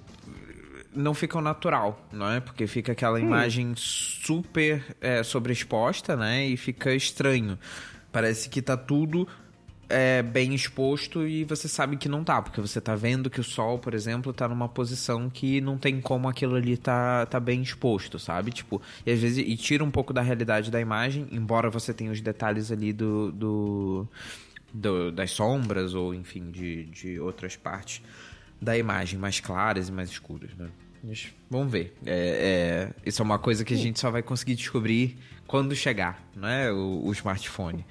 não 0.95 1.13
ficam 1.13 1.41
natural, 1.41 2.07
não 2.11 2.31
é? 2.31 2.39
Porque 2.39 2.65
fica 2.65 2.91
aquela 2.91 3.19
hum. 3.19 3.23
imagem 3.23 3.73
super 3.75 4.83
é, 4.99 5.21
sobreexposta, 5.21 6.15
né? 6.15 6.45
E 6.45 6.57
fica 6.57 6.93
estranho. 6.93 7.57
Parece 8.11 8.49
que 8.49 8.61
tá 8.61 8.75
tudo 8.75 9.27
é, 9.89 10.21
bem 10.21 10.53
exposto 10.53 11.25
e 11.25 11.43
você 11.43 11.67
sabe 11.67 11.97
que 11.97 12.09
não 12.09 12.23
tá, 12.23 12.41
porque 12.41 12.59
você 12.59 12.81
tá 12.81 12.95
vendo 12.95 13.29
que 13.29 13.39
o 13.39 13.43
sol, 13.43 13.79
por 13.79 13.93
exemplo, 13.93 14.33
tá 14.33 14.47
numa 14.47 14.67
posição 14.67 15.29
que 15.29 15.61
não 15.61 15.77
tem 15.77 16.01
como 16.01 16.27
aquilo 16.27 16.55
ali 16.55 16.77
tá, 16.77 17.25
tá 17.25 17.39
bem 17.39 17.61
exposto, 17.61 18.19
sabe? 18.19 18.51
Tipo, 18.51 18.81
e 19.05 19.11
às 19.11 19.19
vezes 19.19 19.37
e 19.37 19.55
tira 19.55 19.83
um 19.83 19.91
pouco 19.91 20.11
da 20.13 20.21
realidade 20.21 20.71
da 20.71 20.81
imagem, 20.81 21.27
embora 21.31 21.69
você 21.69 21.93
tenha 21.93 22.11
os 22.11 22.21
detalhes 22.21 22.71
ali 22.71 22.91
do, 22.91 23.31
do 23.31 24.07
do, 24.74 25.12
das 25.12 25.31
sombras 25.31 25.93
ou, 25.93 26.13
enfim, 26.13 26.51
de, 26.51 26.86
de 26.86 27.19
outras 27.19 27.55
partes 27.55 28.01
da 28.62 28.77
imagem 28.77 29.19
mais 29.19 29.39
claras 29.39 29.89
e 29.89 29.91
mais 29.91 30.09
escuras, 30.09 30.53
né? 30.55 30.69
Mas 31.03 31.27
vamos 31.50 31.71
ver. 31.71 31.95
É, 32.05 32.93
é, 33.03 33.07
isso 33.07 33.21
é 33.21 33.25
uma 33.25 33.39
coisa 33.39 33.63
que 33.63 33.74
a 33.74 33.77
gente 33.77 34.00
só 34.00 34.09
vai 34.09 34.24
conseguir 34.24 34.55
descobrir 34.55 35.17
quando 35.45 35.75
chegar, 35.75 36.27
né? 36.36 36.71
O, 36.71 37.05
o 37.05 37.12
smartphone. 37.12 37.86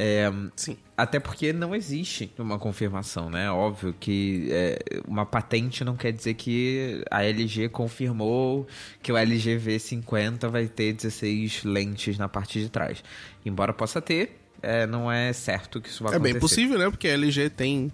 É, 0.00 0.30
Sim. 0.54 0.76
Até 0.96 1.18
porque 1.18 1.52
não 1.52 1.74
existe 1.74 2.30
uma 2.38 2.56
confirmação, 2.56 3.28
né? 3.28 3.50
Óbvio 3.50 3.92
que 3.98 4.48
é, 4.50 4.78
uma 5.08 5.26
patente 5.26 5.84
não 5.84 5.96
quer 5.96 6.12
dizer 6.12 6.34
que 6.34 7.02
a 7.10 7.24
LG 7.24 7.68
confirmou 7.68 8.66
que 9.02 9.10
o 9.10 9.16
LG 9.16 9.58
V50 9.58 10.48
vai 10.48 10.68
ter 10.68 10.92
16 10.92 11.64
lentes 11.64 12.16
na 12.16 12.28
parte 12.28 12.60
de 12.60 12.68
trás. 12.68 13.02
Embora 13.44 13.72
possa 13.72 14.00
ter, 14.00 14.38
é, 14.62 14.86
não 14.86 15.10
é 15.10 15.32
certo 15.32 15.80
que 15.80 15.88
isso 15.88 16.02
vai 16.02 16.12
é 16.12 16.16
acontecer. 16.16 16.30
É 16.30 16.32
bem 16.34 16.40
possível, 16.40 16.78
né? 16.78 16.90
Porque 16.90 17.08
a 17.08 17.12
LG 17.12 17.50
tem, 17.50 17.92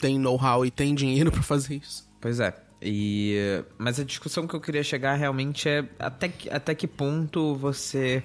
tem 0.00 0.18
know-how 0.18 0.64
e 0.64 0.70
tem 0.70 0.94
dinheiro 0.94 1.30
para 1.32 1.42
fazer 1.42 1.76
isso. 1.76 2.08
Pois 2.20 2.40
é. 2.40 2.54
E, 2.80 3.64
mas 3.78 3.98
a 3.98 4.04
discussão 4.04 4.46
que 4.46 4.54
eu 4.54 4.60
queria 4.60 4.82
chegar 4.82 5.14
realmente 5.14 5.68
é 5.68 5.84
até 5.98 6.28
que, 6.28 6.50
até 6.50 6.74
que 6.74 6.86
ponto 6.86 7.54
você 7.56 8.22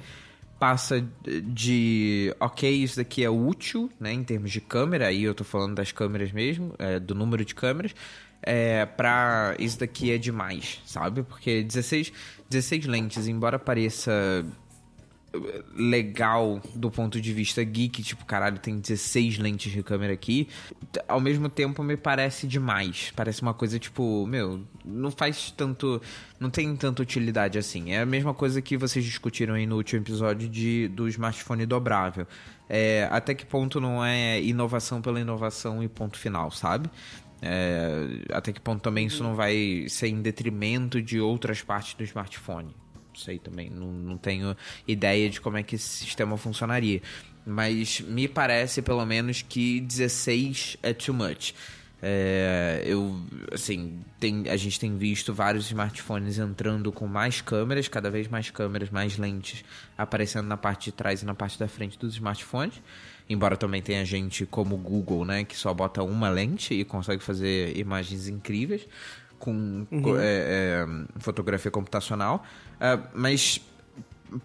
passa 0.59 1.01
de 1.43 2.35
ok, 2.37 2.69
isso 2.69 2.97
daqui 2.97 3.23
é 3.23 3.29
útil, 3.29 3.89
né, 3.97 4.11
em 4.11 4.23
termos 4.23 4.51
de 4.51 4.59
câmera, 4.59 5.07
aí 5.07 5.23
eu 5.23 5.33
tô 5.33 5.45
falando 5.45 5.75
das 5.75 5.93
câmeras 5.93 6.33
mesmo, 6.33 6.73
é, 6.77 6.99
do 6.99 7.15
número 7.15 7.45
de 7.45 7.55
câmeras, 7.55 7.95
é, 8.41 8.85
pra 8.85 9.55
isso 9.57 9.79
daqui 9.79 10.11
é 10.11 10.17
demais, 10.17 10.81
sabe? 10.85 11.23
Porque 11.23 11.63
16, 11.63 12.11
16 12.49 12.85
lentes, 12.85 13.27
embora 13.27 13.57
pareça 13.57 14.45
legal 15.75 16.61
do 16.73 16.89
ponto 16.89 17.21
de 17.21 17.33
vista 17.33 17.63
geek, 17.63 18.01
tipo, 18.01 18.25
caralho, 18.25 18.57
tem 18.57 18.79
16 18.79 19.37
lentes 19.37 19.71
de 19.71 19.83
câmera 19.83 20.13
aqui. 20.13 20.47
Ao 21.07 21.19
mesmo 21.19 21.47
tempo 21.49 21.83
me 21.83 21.95
parece 21.95 22.47
demais. 22.47 23.11
Parece 23.15 23.41
uma 23.41 23.53
coisa 23.53 23.77
tipo, 23.77 24.25
meu, 24.25 24.61
não 24.83 25.11
faz 25.11 25.51
tanto, 25.51 26.01
não 26.39 26.49
tem 26.49 26.75
tanta 26.75 27.01
utilidade 27.01 27.57
assim. 27.57 27.91
É 27.91 27.99
a 27.99 28.05
mesma 28.05 28.33
coisa 28.33 28.61
que 28.61 28.75
vocês 28.75 29.05
discutiram 29.05 29.53
aí 29.53 29.65
no 29.65 29.75
último 29.75 30.01
episódio 30.01 30.49
de 30.49 30.87
do 30.89 31.07
smartphone 31.07 31.65
dobrável. 31.65 32.25
É, 32.67 33.07
até 33.11 33.33
que 33.33 33.45
ponto 33.45 33.79
não 33.79 34.03
é 34.03 34.41
inovação 34.41 35.01
pela 35.01 35.19
inovação 35.19 35.83
e 35.83 35.87
ponto 35.87 36.17
final, 36.17 36.51
sabe? 36.51 36.89
É, 37.41 38.23
até 38.33 38.51
que 38.51 38.59
ponto 38.59 38.81
também 38.81 39.05
isso 39.07 39.23
não 39.23 39.33
vai 39.33 39.85
ser 39.87 40.07
em 40.07 40.21
detrimento 40.21 41.01
de 41.01 41.19
outras 41.19 41.61
partes 41.61 41.93
do 41.93 42.03
smartphone 42.03 42.75
sei 43.15 43.39
também, 43.39 43.69
não, 43.69 43.87
não 43.91 44.17
tenho 44.17 44.55
ideia 44.87 45.29
de 45.29 45.41
como 45.41 45.57
é 45.57 45.63
que 45.63 45.75
esse 45.75 45.87
sistema 45.87 46.37
funcionaria. 46.37 47.01
Mas 47.45 48.01
me 48.01 48.27
parece, 48.27 48.81
pelo 48.81 49.05
menos, 49.05 49.41
que 49.41 49.79
16 49.81 50.77
é 50.83 50.93
too 50.93 51.13
much. 51.13 51.53
É, 52.01 52.81
eu, 52.85 53.19
assim, 53.51 53.99
tem, 54.19 54.47
a 54.47 54.55
gente 54.55 54.79
tem 54.79 54.97
visto 54.97 55.33
vários 55.33 55.65
smartphones 55.65 56.37
entrando 56.37 56.91
com 56.91 57.07
mais 57.07 57.41
câmeras, 57.41 57.87
cada 57.89 58.09
vez 58.09 58.27
mais 58.27 58.49
câmeras, 58.49 58.89
mais 58.89 59.17
lentes 59.17 59.65
aparecendo 59.97 60.47
na 60.47 60.55
parte 60.55 60.85
de 60.85 60.91
trás 60.93 61.21
e 61.21 61.25
na 61.25 61.33
parte 61.33 61.59
da 61.59 61.67
frente 61.67 61.99
dos 61.99 62.13
smartphones. 62.13 62.81
Embora 63.29 63.57
também 63.57 63.81
tenha 63.81 64.03
gente 64.05 64.45
como 64.45 64.75
o 64.75 64.77
Google, 64.77 65.25
né, 65.25 65.43
que 65.43 65.55
só 65.55 65.73
bota 65.73 66.01
uma 66.01 66.29
lente 66.29 66.73
e 66.73 66.85
consegue 66.85 67.21
fazer 67.21 67.77
imagens 67.77 68.27
incríveis 68.27 68.87
com 69.39 69.87
uhum. 69.89 70.19
é, 70.19 70.21
é, 70.21 70.87
fotografia 71.17 71.71
computacional. 71.71 72.43
Uh, 72.75 73.07
mas 73.13 73.61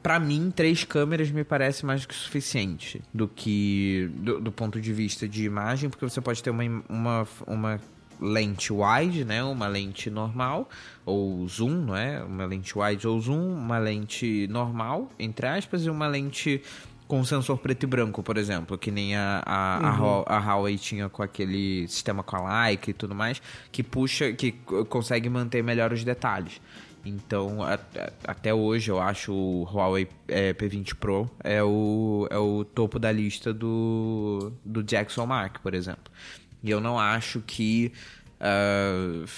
para 0.02 0.18
mim, 0.18 0.50
três 0.54 0.84
câmeras 0.84 1.30
me 1.30 1.44
parece 1.44 1.84
mais 1.84 2.02
do 2.02 2.08
que 2.08 2.14
suficiente 2.14 3.02
do 3.12 3.28
que 3.28 4.10
do, 4.14 4.40
do, 4.40 4.52
ponto 4.52 4.80
de 4.80 4.92
vista 4.92 5.28
de 5.28 5.44
imagem, 5.44 5.90
porque 5.90 6.08
você 6.08 6.20
pode 6.20 6.42
ter 6.42 6.50
uma, 6.50 6.64
uma, 6.88 7.28
uma 7.46 7.80
lente 8.20 8.72
wide, 8.72 9.24
né, 9.24 9.42
uma 9.44 9.66
lente 9.66 10.08
normal 10.10 10.68
ou 11.04 11.46
zoom, 11.46 11.84
não 11.84 11.96
é, 11.96 12.22
uma 12.22 12.46
lente 12.46 12.78
wide 12.78 13.06
ou 13.06 13.20
zoom, 13.20 13.54
uma 13.54 13.78
lente 13.78 14.46
normal 14.48 15.10
entre 15.18 15.46
aspas 15.46 15.84
e 15.84 15.90
uma 15.90 16.06
lente 16.06 16.62
com 17.06 17.24
sensor 17.24 17.58
preto 17.58 17.84
e 17.84 17.86
branco, 17.86 18.22
por 18.22 18.36
exemplo, 18.36 18.78
que 18.78 18.90
nem 18.90 19.14
a, 19.14 19.42
a, 19.44 20.00
uhum. 20.00 20.24
a, 20.26 20.38
Huawei 20.38 20.78
tinha 20.78 21.08
com 21.08 21.22
aquele 21.22 21.86
sistema 21.86 22.22
com 22.22 22.36
a 22.36 22.64
Leica 22.66 22.90
e 22.90 22.94
tudo 22.94 23.14
mais, 23.14 23.42
que 23.70 23.82
puxa, 23.82 24.32
que 24.32 24.52
consegue 24.88 25.28
manter 25.28 25.62
melhor 25.62 25.92
os 25.92 26.02
detalhes. 26.02 26.60
Então, 27.04 27.62
a, 27.62 27.78
até 28.26 28.54
hoje, 28.54 28.90
eu 28.90 28.98
acho 28.98 29.32
o 29.32 29.64
Huawei 29.64 30.08
é, 30.26 30.54
P20 30.54 30.94
Pro 30.94 31.30
é 31.42 31.62
o, 31.62 32.26
é 32.30 32.38
o 32.38 32.64
topo 32.64 32.98
da 32.98 33.12
lista 33.12 33.52
do, 33.52 34.52
do 34.64 34.82
Jackson 34.82 35.26
Mark, 35.26 35.58
por 35.58 35.74
exemplo. 35.74 36.12
E 36.62 36.70
eu 36.70 36.80
não 36.80 36.98
acho 36.98 37.42
que 37.46 37.92
uh, 38.40 39.28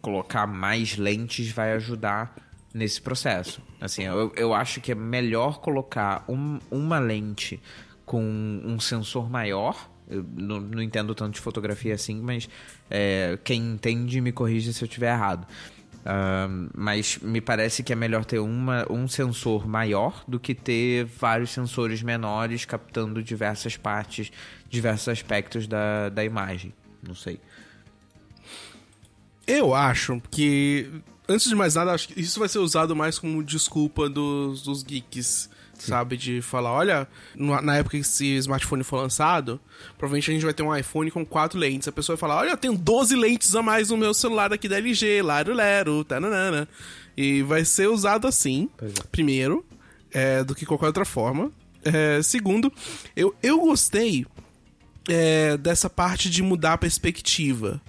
colocar 0.00 0.48
mais 0.48 0.96
lentes 0.96 1.50
vai 1.52 1.72
ajudar 1.74 2.34
nesse 2.74 3.00
processo. 3.00 3.62
Assim, 3.80 4.04
eu, 4.04 4.32
eu 4.36 4.54
acho 4.54 4.80
que 4.80 4.92
é 4.92 4.94
melhor 4.94 5.60
colocar 5.60 6.24
um, 6.28 6.58
uma 6.70 6.98
lente 6.98 7.60
com 8.04 8.22
um 8.22 8.78
sensor 8.80 9.30
maior. 9.30 9.90
Eu 10.08 10.24
não, 10.36 10.60
não 10.60 10.82
entendo 10.82 11.14
tanto 11.14 11.34
de 11.34 11.40
fotografia 11.40 11.94
assim, 11.94 12.20
mas 12.20 12.48
é, 12.90 13.38
quem 13.44 13.62
entende 13.72 14.20
me 14.20 14.32
corrija 14.32 14.72
se 14.72 14.82
eu 14.82 14.86
estiver 14.86 15.12
errado. 15.12 15.46
Uh, 16.02 16.68
mas 16.74 17.18
me 17.18 17.40
parece 17.40 17.82
que 17.84 17.92
é 17.92 17.96
melhor 17.96 18.24
ter 18.24 18.40
uma, 18.40 18.84
um 18.90 19.06
sensor 19.06 19.68
maior 19.68 20.24
do 20.26 20.40
que 20.40 20.52
ter 20.52 21.04
vários 21.04 21.50
sensores 21.50 22.02
menores 22.02 22.64
captando 22.64 23.22
diversas 23.22 23.76
partes, 23.76 24.32
diversos 24.68 25.08
aspectos 25.08 25.68
da, 25.68 26.08
da 26.08 26.24
imagem. 26.24 26.74
Não 27.06 27.14
sei. 27.14 27.38
Eu 29.46 29.74
acho 29.74 30.20
que 30.30 30.90
antes 31.28 31.48
de 31.48 31.54
mais 31.54 31.74
nada, 31.74 31.92
acho 31.92 32.08
que 32.08 32.20
isso 32.20 32.38
vai 32.38 32.48
ser 32.48 32.58
usado 32.58 32.94
mais 32.94 33.18
como 33.18 33.42
desculpa 33.42 34.08
dos, 34.08 34.62
dos 34.62 34.82
geeks. 34.82 35.48
Sim. 35.74 35.88
Sabe? 35.88 36.16
De 36.16 36.40
falar, 36.40 36.72
olha, 36.72 37.08
na 37.34 37.76
época 37.76 37.96
que 37.96 38.02
esse 38.02 38.36
smartphone 38.36 38.84
for 38.84 38.98
lançado, 38.98 39.60
provavelmente 39.98 40.30
a 40.30 40.34
gente 40.34 40.44
vai 40.44 40.54
ter 40.54 40.62
um 40.62 40.74
iPhone 40.74 41.10
com 41.10 41.26
quatro 41.26 41.58
lentes. 41.58 41.88
A 41.88 41.92
pessoa 41.92 42.14
vai 42.14 42.20
falar, 42.20 42.40
olha, 42.40 42.50
eu 42.50 42.56
tenho 42.56 42.76
12 42.78 43.16
lentes 43.16 43.54
a 43.56 43.62
mais 43.62 43.90
no 43.90 43.96
meu 43.96 44.14
celular 44.14 44.52
aqui 44.52 44.68
da 44.68 44.76
LG, 44.76 45.22
laro 45.22 45.52
lero, 45.52 46.04
tananana. 46.04 46.68
E 47.16 47.42
vai 47.42 47.64
ser 47.64 47.88
usado 47.88 48.28
assim, 48.28 48.68
é. 48.80 48.86
primeiro, 49.10 49.64
é, 50.12 50.44
do 50.44 50.54
que 50.54 50.64
qualquer 50.64 50.86
outra 50.86 51.04
forma. 51.04 51.50
É, 51.84 52.22
segundo, 52.22 52.72
eu, 53.16 53.34
eu 53.42 53.58
gostei 53.58 54.24
é, 55.08 55.56
dessa 55.56 55.90
parte 55.90 56.30
de 56.30 56.44
mudar 56.44 56.74
a 56.74 56.78
perspectiva, 56.78 57.80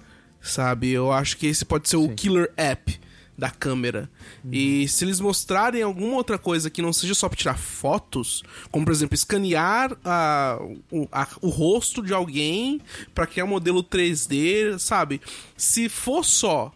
sabe? 0.41 0.89
Eu 0.89 1.11
acho 1.11 1.37
que 1.37 1.45
esse 1.45 1.63
pode 1.63 1.87
ser 1.87 1.97
Sim. 1.97 2.05
o 2.05 2.15
killer 2.15 2.51
app 2.57 2.99
da 3.37 3.49
câmera. 3.49 4.09
E 4.51 4.87
se 4.87 5.05
eles 5.05 5.19
mostrarem 5.19 5.81
alguma 5.81 6.15
outra 6.15 6.37
coisa 6.37 6.69
que 6.69 6.81
não 6.81 6.93
seja 6.93 7.13
só 7.13 7.27
para 7.27 7.37
tirar 7.37 7.57
fotos, 7.57 8.43
como 8.71 8.85
por 8.85 8.91
exemplo 8.91 9.15
escanear 9.15 9.97
a, 10.03 10.59
o, 10.91 11.07
a, 11.11 11.27
o 11.41 11.49
rosto 11.49 12.01
de 12.01 12.13
alguém 12.13 12.81
para 13.13 13.27
criar 13.27 13.45
um 13.45 13.49
modelo 13.49 13.83
3D, 13.83 14.77
sabe? 14.77 15.21
Se 15.57 15.89
for 15.89 16.23
só 16.23 16.71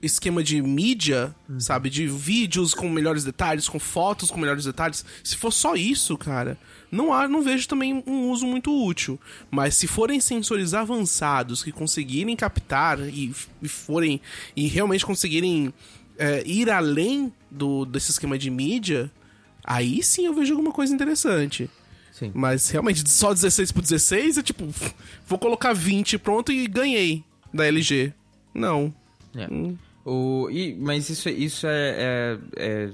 esquema 0.00 0.42
de 0.42 0.60
mídia, 0.60 1.34
uhum. 1.48 1.58
sabe? 1.58 1.90
De 1.90 2.06
vídeos 2.06 2.74
com 2.74 2.88
melhores 2.88 3.24
detalhes, 3.24 3.68
com 3.68 3.78
fotos 3.78 4.30
com 4.30 4.38
melhores 4.38 4.64
detalhes. 4.64 5.04
Se 5.24 5.36
for 5.36 5.50
só 5.50 5.74
isso, 5.74 6.16
cara, 6.16 6.58
não 6.90 7.12
há, 7.12 7.26
não 7.26 7.42
vejo 7.42 7.66
também 7.66 8.02
um 8.06 8.30
uso 8.30 8.46
muito 8.46 8.70
útil. 8.70 9.18
Mas 9.50 9.74
se 9.74 9.86
forem 9.86 10.20
sensores 10.20 10.74
avançados 10.74 11.62
que 11.62 11.72
conseguirem 11.72 12.36
captar 12.36 13.00
e, 13.00 13.34
e 13.62 13.68
forem 13.68 14.20
e 14.54 14.66
realmente 14.66 15.04
conseguirem 15.04 15.72
é, 16.18 16.42
ir 16.46 16.70
além 16.70 17.32
do 17.50 17.84
desse 17.84 18.10
esquema 18.10 18.38
de 18.38 18.50
mídia, 18.50 19.10
aí 19.64 20.02
sim 20.02 20.26
eu 20.26 20.34
vejo 20.34 20.52
alguma 20.52 20.72
coisa 20.72 20.94
interessante. 20.94 21.70
Sim. 22.12 22.32
Mas 22.34 22.70
realmente 22.70 23.08
só 23.10 23.34
16 23.34 23.72
por 23.72 23.82
16 23.82 24.38
é 24.38 24.42
tipo, 24.42 24.66
vou 25.26 25.38
colocar 25.38 25.74
20 25.74 26.18
pronto 26.18 26.50
e 26.50 26.66
ganhei 26.66 27.22
da 27.52 27.66
LG. 27.66 28.12
Não. 28.54 28.94
É. 29.34 29.46
Hum. 29.52 29.76
O, 30.06 30.48
e, 30.50 30.74
mas 30.74 31.10
isso, 31.10 31.28
isso 31.28 31.66
é, 31.66 31.90
é, 31.98 32.38
é 32.56 32.90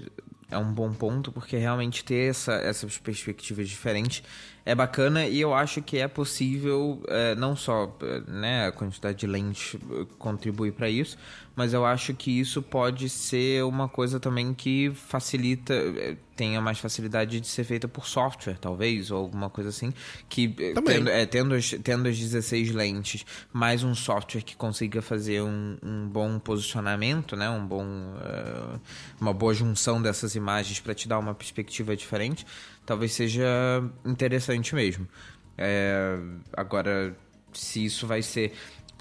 é 0.52 0.58
um 0.58 0.72
bom 0.72 0.92
ponto, 0.92 1.32
porque 1.32 1.56
realmente 1.56 2.04
ter 2.04 2.30
essa, 2.30 2.52
essas 2.52 2.98
perspectivas 2.98 3.68
diferentes 3.68 4.22
é 4.64 4.74
bacana 4.74 5.26
e 5.26 5.40
eu 5.40 5.52
acho 5.52 5.82
que 5.82 5.98
é 5.98 6.06
possível, 6.06 7.02
é, 7.08 7.34
não 7.34 7.56
só 7.56 7.96
né, 8.28 8.66
a 8.66 8.72
quantidade 8.72 9.18
de 9.18 9.26
lentes 9.26 9.76
contribui 10.18 10.70
para 10.70 10.88
isso, 10.88 11.16
mas 11.54 11.74
eu 11.74 11.84
acho 11.84 12.14
que 12.14 12.40
isso 12.40 12.62
pode 12.62 13.08
ser 13.08 13.64
uma 13.64 13.88
coisa 13.88 14.18
também 14.18 14.54
que 14.54 14.90
facilita, 14.94 15.74
eh, 15.74 16.16
tenha 16.34 16.60
mais 16.62 16.78
facilidade 16.78 17.40
de 17.40 17.46
ser 17.46 17.64
feita 17.64 17.86
por 17.86 18.06
software, 18.06 18.56
talvez, 18.58 19.10
ou 19.10 19.18
alguma 19.18 19.50
coisa 19.50 19.68
assim, 19.68 19.92
que 20.28 20.48
tendo, 20.48 21.10
é, 21.10 21.26
tendo, 21.26 21.54
as, 21.54 21.70
tendo 21.82 22.08
as 22.08 22.18
16 22.18 22.70
lentes, 22.70 23.26
mais 23.52 23.84
um 23.84 23.94
software 23.94 24.40
que 24.40 24.56
consiga 24.56 25.02
fazer 25.02 25.42
um, 25.42 25.76
um 25.82 26.08
bom 26.08 26.38
posicionamento, 26.38 27.36
né, 27.36 27.50
um 27.50 27.66
bom, 27.66 27.84
uh, 27.84 28.80
uma 29.20 29.34
boa 29.34 29.52
junção 29.52 30.00
dessas 30.00 30.34
imagens 30.34 30.80
para 30.80 30.94
te 30.94 31.06
dar 31.06 31.18
uma 31.18 31.34
perspectiva 31.34 31.94
diferente, 31.94 32.46
talvez 32.84 33.12
seja 33.12 33.48
interessante 34.04 34.74
mesmo. 34.74 35.06
É, 35.56 36.18
agora, 36.56 37.16
se 37.52 37.84
isso 37.84 38.06
vai 38.06 38.22
ser 38.22 38.52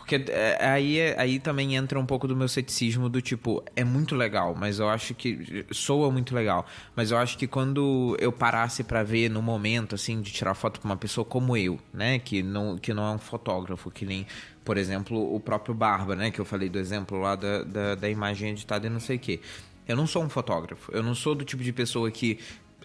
porque 0.01 0.31
é, 0.31 0.57
aí, 0.65 1.00
aí 1.15 1.39
também 1.39 1.75
entra 1.75 2.00
um 2.00 2.05
pouco 2.05 2.27
do 2.27 2.35
meu 2.35 2.47
ceticismo 2.47 3.07
do 3.07 3.21
tipo, 3.21 3.63
é 3.75 3.83
muito 3.83 4.15
legal, 4.15 4.55
mas 4.57 4.79
eu 4.79 4.89
acho 4.89 5.13
que 5.13 5.65
soa 5.71 6.11
muito 6.11 6.33
legal, 6.35 6.65
mas 6.95 7.11
eu 7.11 7.17
acho 7.17 7.38
que 7.38 7.47
quando 7.47 8.17
eu 8.19 8.31
parasse 8.31 8.83
para 8.83 9.03
ver 9.03 9.29
no 9.29 9.41
momento 9.41 9.95
assim 9.95 10.19
de 10.19 10.31
tirar 10.31 10.55
foto 10.55 10.81
com 10.81 10.88
uma 10.88 10.97
pessoa 10.97 11.23
como 11.23 11.55
eu, 11.55 11.79
né, 11.93 12.19
que 12.19 12.41
não 12.43 12.77
que 12.77 12.93
não 12.93 13.05
é 13.05 13.11
um 13.11 13.19
fotógrafo, 13.19 13.91
que 13.91 14.03
nem, 14.03 14.25
por 14.65 14.75
exemplo, 14.75 15.33
o 15.33 15.39
próprio 15.39 15.73
Barba, 15.73 16.15
né, 16.15 16.31
que 16.31 16.41
eu 16.41 16.45
falei 16.45 16.67
do 16.67 16.79
exemplo 16.79 17.19
lá 17.19 17.35
da, 17.35 17.63
da, 17.63 17.95
da 17.95 18.09
imagem 18.09 18.50
editada 18.50 18.88
e 18.88 18.89
não 18.89 19.00
sei 19.00 19.17
o 19.17 19.19
que. 19.19 19.39
Eu 19.88 19.95
não 19.95 20.07
sou 20.07 20.23
um 20.23 20.29
fotógrafo. 20.29 20.91
Eu 20.93 21.03
não 21.03 21.13
sou 21.13 21.35
do 21.35 21.43
tipo 21.43 21.63
de 21.63 21.73
pessoa 21.73 22.09
que 22.11 22.39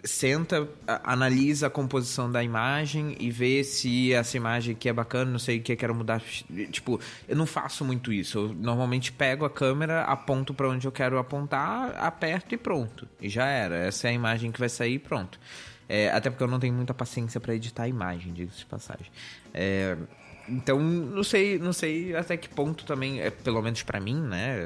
senta, 0.06 0.68
analisa 1.04 1.66
a 1.66 1.70
composição 1.70 2.30
da 2.30 2.42
imagem 2.42 3.16
e 3.18 3.30
vê 3.30 3.62
se 3.64 4.12
essa 4.12 4.36
imagem 4.36 4.74
aqui 4.74 4.88
é 4.88 4.92
bacana, 4.92 5.30
não 5.30 5.38
sei 5.38 5.58
o 5.58 5.62
que 5.62 5.72
eu 5.72 5.76
quero 5.76 5.94
mudar. 5.94 6.20
Tipo, 6.70 7.00
eu 7.28 7.36
não 7.36 7.46
faço 7.46 7.84
muito 7.84 8.12
isso. 8.12 8.38
Eu 8.38 8.54
normalmente 8.54 9.12
pego 9.12 9.44
a 9.44 9.50
câmera, 9.50 10.02
aponto 10.02 10.54
para 10.54 10.68
onde 10.68 10.86
eu 10.86 10.92
quero 10.92 11.18
apontar, 11.18 11.96
aperto 11.96 12.54
e 12.54 12.58
pronto. 12.58 13.08
E 13.20 13.28
já 13.28 13.46
era. 13.46 13.76
Essa 13.76 14.08
é 14.08 14.10
a 14.10 14.14
imagem 14.14 14.52
que 14.52 14.60
vai 14.60 14.68
sair 14.68 14.98
pronto. 14.98 15.38
É, 15.88 16.10
até 16.10 16.30
porque 16.30 16.42
eu 16.42 16.48
não 16.48 16.58
tenho 16.58 16.74
muita 16.74 16.92
paciência 16.92 17.40
para 17.40 17.54
editar 17.54 17.84
a 17.84 17.88
imagem, 17.88 18.32
diga-se 18.32 18.58
de 18.58 18.66
passagem. 18.66 19.06
É, 19.54 19.96
então, 20.48 20.80
não 20.80 21.22
sei, 21.24 21.58
não 21.58 21.72
sei 21.72 22.14
até 22.14 22.36
que 22.36 22.48
ponto 22.48 22.84
também, 22.84 23.20
é, 23.20 23.30
pelo 23.30 23.60
menos 23.62 23.82
para 23.82 23.98
mim, 24.00 24.20
né? 24.20 24.56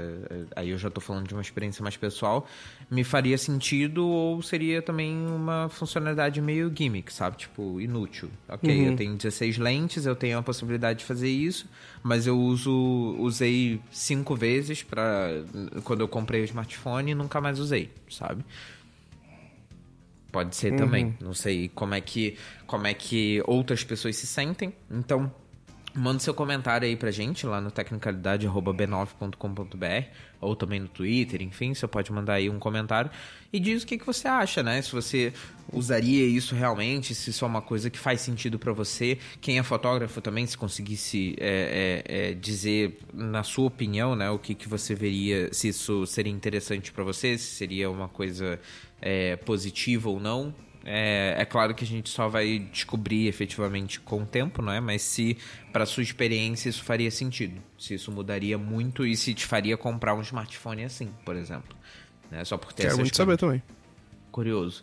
Aí 0.55 0.71
eu 0.71 0.79
já 0.79 0.91
tô 0.91 1.01
falando 1.01 1.27
de 1.29 1.35
uma 1.35 1.43
experiência 1.43 1.83
mais 1.83 1.97
pessoal, 1.97 2.47
me 2.91 3.03
faria 3.05 3.37
sentido 3.39 4.07
ou 4.07 4.43
seria 4.43 4.83
também 4.83 5.15
uma 5.27 5.69
funcionalidade 5.71 6.41
meio 6.41 6.73
gimmick, 6.75 7.13
sabe? 7.13 7.37
Tipo, 7.39 7.81
inútil. 7.81 8.31
Ok, 8.49 8.69
Uhum. 8.75 8.87
eu 8.87 8.97
tenho 8.97 9.15
16 9.17 9.59
lentes, 9.59 10.07
eu 10.07 10.15
tenho 10.17 10.39
a 10.39 10.43
possibilidade 10.43 11.01
de 11.01 11.05
fazer 11.05 11.29
isso, 11.29 11.69
mas 12.03 12.27
eu 12.27 12.39
uso, 12.39 13.17
usei 13.19 13.81
cinco 13.91 14.35
vezes 14.37 14.83
para 14.83 15.29
quando 15.85 16.01
eu 16.01 16.09
comprei 16.09 16.43
o 16.43 16.45
smartphone 16.45 17.13
e 17.13 17.15
nunca 17.15 17.41
mais 17.41 17.59
usei, 17.59 17.91
sabe? 18.11 18.45
Pode 20.33 20.55
ser 20.55 20.77
também. 20.77 21.13
Não 21.21 21.35
sei 21.35 21.69
como 21.75 21.93
é 21.95 22.01
que 22.01 22.37
como 22.67 22.87
é 22.87 22.95
que 22.95 23.43
outras 23.47 23.83
pessoas 23.83 24.15
se 24.17 24.27
sentem. 24.29 24.73
Então, 24.89 25.33
manda 25.95 26.19
seu 26.21 26.35
comentário 26.35 26.87
aí 26.87 26.97
pra 26.97 27.11
gente 27.11 27.47
lá 27.47 27.61
no 27.61 27.71
tecnicalidade@b9.com.br 27.71 30.07
ou 30.41 30.57
também 30.57 30.81
no 30.81 30.89
Twitter, 30.89 31.43
enfim, 31.43 31.75
você 31.75 31.87
pode 31.87 32.11
mandar 32.13 32.35
aí 32.35 32.49
um 32.49 32.59
comentário 32.59 33.11
e 33.53 33.61
diz 33.61 33.83
o 33.83 33.87
que, 33.87 33.99
que 33.99 34.07
você 34.07 34.27
acha, 34.27 34.63
né? 34.63 34.81
Se 34.81 34.93
você 34.93 35.33
usaria 35.73 36.25
isso 36.25 36.55
realmente, 36.55 37.15
se 37.15 37.31
isso 37.31 37.45
é 37.45 37.49
uma 37.49 37.61
coisa 37.61 37.91
que 37.91 37.99
faz 37.99 38.21
sentido 38.21 38.59
pra 38.59 38.73
você. 38.73 39.19
Quem 39.41 39.59
é 39.59 39.63
fotógrafo 39.63 40.21
também, 40.21 40.47
se 40.47 40.57
conseguisse 40.57 41.37
é, 41.39 42.05
é, 42.07 42.31
é, 42.31 42.35
dizer, 42.35 42.99
na 43.13 43.43
sua 43.43 43.67
opinião, 43.67 44.17
né, 44.17 44.31
o 44.31 44.39
que, 44.39 44.55
que 44.55 44.69
você 44.69 44.95
veria, 44.95 45.53
se 45.53 45.69
isso 45.69 46.07
seria 46.07 46.33
interessante 46.33 46.93
pra 46.93 47.05
você, 47.05 47.37
se 47.37 47.57
seria 47.57 47.91
uma 47.91 48.09
coisa 48.09 48.59
é, 49.01 49.37
positiva 49.37 50.09
ou 50.09 50.21
não. 50.21 50.55
É, 50.93 51.37
é 51.39 51.45
claro 51.45 51.73
que 51.73 51.85
a 51.85 51.87
gente 51.87 52.11
só 52.11 52.29
vai 52.29 52.59
descobrir 52.59 53.29
efetivamente 53.29 54.01
com 54.01 54.23
o 54.23 54.27
tempo, 54.27 54.61
não 54.61 54.73
é? 54.73 54.81
Mas 54.81 55.03
se 55.03 55.39
para 55.73 55.87
sua 55.87 56.03
experiência 56.03 56.69
isso 56.69 56.83
faria 56.83 57.13
sentido, 57.13 57.63
se 57.79 57.95
isso 57.95 58.11
mudaria 58.11 58.59
muito 58.59 59.07
e 59.07 59.17
se 59.17 59.33
te 59.33 59.47
faria 59.47 59.77
comprar 59.77 60.15
um 60.15 60.21
smartphone 60.21 60.83
assim, 60.83 61.09
por 61.25 61.37
exemplo, 61.37 61.77
né? 62.29 62.45
Só 62.45 62.59
por 62.59 62.73
ter 62.73 62.89
Quero 62.89 62.97
muito 62.99 63.17
saber 63.17 63.37
também. 63.37 63.63
Curioso. 64.33 64.83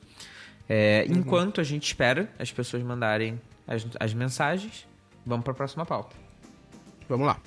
É, 0.70 1.06
Enquanto 1.10 1.60
a 1.60 1.64
gente 1.66 1.84
espera 1.84 2.32
as 2.40 2.54
pessoas 2.54 2.82
mandarem 2.84 3.42
as, 3.68 3.86
as 4.00 4.14
mensagens, 4.14 4.88
vamos 5.26 5.44
para 5.44 5.52
a 5.52 5.56
próxima 5.58 5.86
pauta. 5.86 6.16
Vamos 7.10 7.28
lá. 7.28 7.38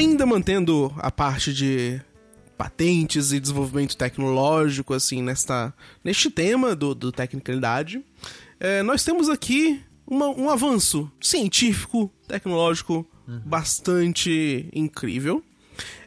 Ainda 0.00 0.24
mantendo 0.24 0.90
a 0.96 1.10
parte 1.10 1.52
de 1.52 2.00
patentes 2.56 3.32
e 3.32 3.38
desenvolvimento 3.40 3.94
tecnológico, 3.96 4.94
assim, 4.94 5.22
nesta, 5.22 5.74
neste 6.02 6.30
tema 6.30 6.74
do, 6.74 6.94
do 6.94 7.12
Tecnicalidade, 7.12 8.02
é, 8.58 8.82
nós 8.82 9.04
temos 9.04 9.28
aqui 9.28 9.78
uma- 10.06 10.30
um 10.30 10.48
avanço 10.48 11.10
científico, 11.20 12.10
tecnológico 12.26 13.06
bastante 13.44 14.68
incrível, 14.72 15.44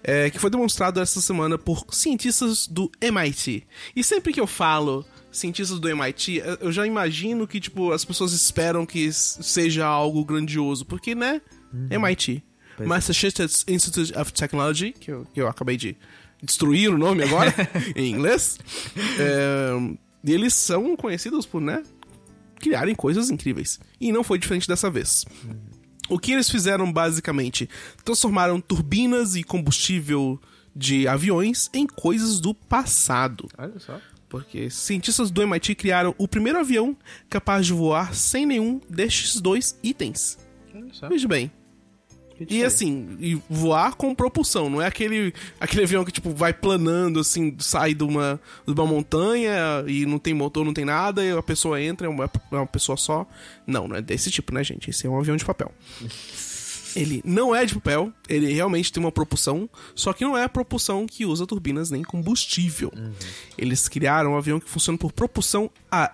é, 0.03 0.29
que 0.31 0.39
foi 0.39 0.50
demonstrado 0.50 1.00
essa 1.00 1.21
semana 1.21 1.57
por 1.57 1.85
cientistas 1.91 2.65
do 2.67 2.91
MIT. 3.00 3.63
E 3.95 4.03
sempre 4.03 4.33
que 4.33 4.39
eu 4.41 4.47
falo 4.47 5.05
cientistas 5.31 5.79
do 5.79 5.88
MIT, 5.88 6.38
eu- 6.39 6.57
eu 6.62 6.71
já 6.71 6.85
imagino 6.88 7.47
que, 7.47 7.59
tipo, 7.59 7.91
as 7.91 8.03
pessoas 8.03 8.33
esperam 8.33 8.85
que 8.88 9.12
seja 9.13 9.85
algo 9.85 10.25
grandioso, 10.25 10.83
porque, 10.83 11.13
né, 11.15 11.41
MIT. 11.91 12.43
Pois 12.77 12.85
é. 12.85 12.89
Massachusetts 12.89 13.65
Institute 13.67 14.17
of 14.17 14.33
Technology, 14.33 14.91
que 14.91 15.11
eu, 15.11 15.27
que 15.33 15.41
eu 15.41 15.47
acabei 15.47 15.77
de 15.77 15.97
destruir 16.41 16.89
o 16.89 16.97
nome 16.97 17.23
agora, 17.23 17.53
em 17.95 18.11
inglês. 18.11 18.59
É, 19.19 20.31
eles 20.31 20.53
são 20.53 20.95
conhecidos 20.95 21.45
por, 21.45 21.61
né, 21.61 21.83
criarem 22.59 22.95
coisas 22.95 23.29
incríveis. 23.29 23.79
E 23.99 24.11
não 24.11 24.23
foi 24.23 24.37
diferente 24.37 24.67
dessa 24.67 24.89
vez. 24.89 25.25
O 26.09 26.19
que 26.19 26.31
eles 26.31 26.49
fizeram 26.49 26.91
basicamente? 26.91 27.69
Transformaram 28.03 28.59
turbinas 28.59 29.36
e 29.36 29.43
combustível 29.43 30.39
de 30.75 31.07
aviões 31.07 31.69
em 31.73 31.86
coisas 31.86 32.39
do 32.39 32.53
passado. 32.53 33.47
Olha 33.57 33.79
só. 33.79 33.99
Porque 34.27 34.69
cientistas 34.69 35.29
do 35.29 35.43
MIT 35.43 35.75
criaram 35.75 36.15
o 36.17 36.27
primeiro 36.27 36.59
avião 36.59 36.97
capaz 37.29 37.67
de 37.67 37.73
voar 37.73 38.15
sem 38.15 38.45
nenhum 38.45 38.81
destes 38.89 39.39
dois 39.39 39.77
itens. 39.83 40.39
Olha 40.73 40.91
só. 40.91 41.07
Veja 41.07 41.27
bem. 41.27 41.51
E 42.49 42.63
assim, 42.63 43.17
e 43.19 43.41
voar 43.49 43.95
com 43.95 44.13
propulsão, 44.13 44.69
não 44.69 44.82
é 44.82 44.88
aquele, 44.88 45.34
aquele 45.60 45.84
avião 45.84 46.03
que 46.03 46.12
tipo 46.12 46.32
vai 46.32 46.53
planando 46.53 47.19
assim, 47.19 47.56
sai 47.60 47.93
de 47.93 48.03
uma, 48.03 48.39
de 48.65 48.73
uma 48.73 48.86
montanha 48.86 49.84
e 49.88 50.06
não 50.06 50.19
tem 50.19 50.34
motor, 50.34 50.65
não 50.65 50.73
tem 50.73 50.86
nada, 50.86 51.23
e 51.23 51.32
a 51.32 51.43
pessoa 51.43 51.82
entra, 51.82 52.08
é 52.08 52.10
uma, 52.10 52.25
é 52.25 52.56
uma 52.56 52.67
pessoa 52.67 52.97
só. 52.97 53.27
Não, 53.65 53.88
não 53.88 53.95
é 53.95 54.01
desse 54.01 54.29
tipo, 54.29 54.53
né, 54.53 54.63
gente? 54.63 54.89
Esse 54.89 55.08
é 55.08 55.10
um 55.10 55.17
avião 55.17 55.36
de 55.36 55.45
papel. 55.45 55.71
Ele 56.95 57.21
não 57.25 57.56
é 57.56 57.65
de 57.65 57.73
papel, 57.73 58.13
ele 58.29 58.53
realmente 58.53 58.91
tem 58.91 59.01
uma 59.01 59.12
propulsão, 59.12 59.67
só 59.95 60.13
que 60.13 60.23
não 60.23 60.38
é 60.38 60.43
a 60.43 60.49
propulsão 60.49 61.08
que 61.08 61.25
usa 61.25 61.47
turbinas 61.47 61.89
nem 61.89 62.03
combustível. 62.03 62.91
Eles 63.58 63.88
criaram 63.88 64.34
um 64.34 64.38
avião 64.38 64.60
que 64.60 64.69
funciona 64.69 64.97
por 64.97 65.12
propulsão 65.12 65.71
a 65.91 66.12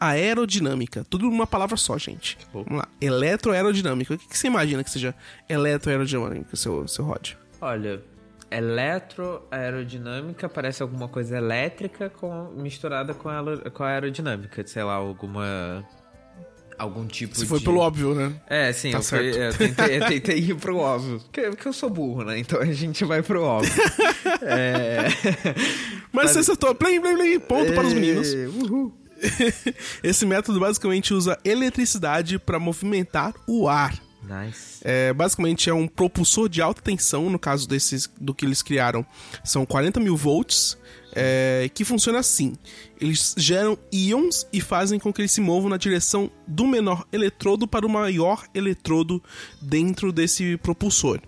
eletroaerodinâmica. 0.00 1.04
Tudo 1.08 1.26
numa 1.26 1.46
palavra 1.46 1.76
só, 1.76 1.96
gente. 1.98 2.38
Vamos 2.52 2.70
lá. 2.72 2.88
Eletroaerodinâmica. 3.00 4.14
O 4.14 4.18
que, 4.18 4.28
que 4.28 4.36
você 4.38 4.46
imagina 4.46 4.82
que 4.84 4.90
seja 4.90 5.14
eletroaerodinâmica, 5.48 6.56
seu, 6.56 6.86
seu 6.88 7.04
Rod? 7.04 7.32
Olha, 7.60 8.00
eletroaerodinâmica 8.50 10.48
parece 10.48 10.82
alguma 10.82 11.08
coisa 11.08 11.36
elétrica 11.36 12.08
com, 12.10 12.50
misturada 12.56 13.12
com, 13.14 13.28
aero- 13.28 13.70
com 13.70 13.84
aerodinâmica, 13.84 14.66
sei 14.66 14.82
lá, 14.82 14.94
alguma. 14.94 15.84
Algum 16.78 17.06
tipo 17.06 17.34
Você 17.34 17.42
de. 17.42 17.46
foi 17.46 17.60
pelo 17.60 17.78
óbvio, 17.80 18.14
né? 18.14 18.32
É, 18.46 18.72
sim, 18.72 18.90
Tá 18.90 18.96
eu, 18.98 19.02
fui- 19.02 19.32
certo. 19.34 19.60
eu 19.62 19.68
tentei, 19.68 19.98
eu 19.98 20.06
tentei 20.06 20.38
ir 20.38 20.54
pro 20.56 20.78
óbvio. 20.78 21.20
Porque, 21.20 21.42
porque 21.50 21.68
eu 21.68 21.74
sou 21.74 21.90
burro, 21.90 22.24
né? 22.24 22.38
Então 22.38 22.58
a 22.58 22.64
gente 22.64 23.04
vai 23.04 23.20
pro 23.22 23.42
óbvio. 23.42 23.70
é... 24.40 25.08
Mas 26.10 26.30
você 26.30 26.38
acertou. 26.38 26.74
Play, 26.74 26.98
play, 26.98 27.14
play. 27.14 27.38
Ponto 27.38 27.70
para 27.74 27.86
os 27.86 27.92
meninos. 27.92 28.32
É, 28.32 28.46
Uhul. 28.46 28.94
Esse 30.02 30.24
método 30.24 30.60
basicamente 30.60 31.12
usa 31.14 31.38
eletricidade 31.44 32.38
para 32.38 32.58
movimentar 32.58 33.34
o 33.46 33.68
ar. 33.68 34.00
Nice. 34.22 34.80
É, 34.82 35.12
basicamente 35.12 35.70
é 35.70 35.74
um 35.74 35.88
propulsor 35.88 36.48
de 36.48 36.60
alta 36.60 36.82
tensão, 36.82 37.30
no 37.30 37.38
caso 37.38 37.66
desses 37.66 38.08
do 38.20 38.34
que 38.34 38.44
eles 38.44 38.62
criaram, 38.62 39.04
são 39.42 39.64
40 39.64 39.98
mil 39.98 40.16
volts, 40.16 40.76
é, 41.12 41.70
que 41.72 41.84
funciona 41.84 42.18
assim. 42.18 42.54
Eles 43.00 43.34
geram 43.36 43.78
íons 43.90 44.46
e 44.52 44.60
fazem 44.60 44.98
com 44.98 45.12
que 45.12 45.22
eles 45.22 45.32
se 45.32 45.40
movam 45.40 45.70
na 45.70 45.76
direção 45.76 46.30
do 46.46 46.66
menor 46.66 47.06
eletrodo 47.12 47.66
para 47.66 47.86
o 47.86 47.90
maior 47.90 48.44
eletrodo 48.54 49.22
dentro 49.60 50.12
desse 50.12 50.56
propulsor. 50.58 51.20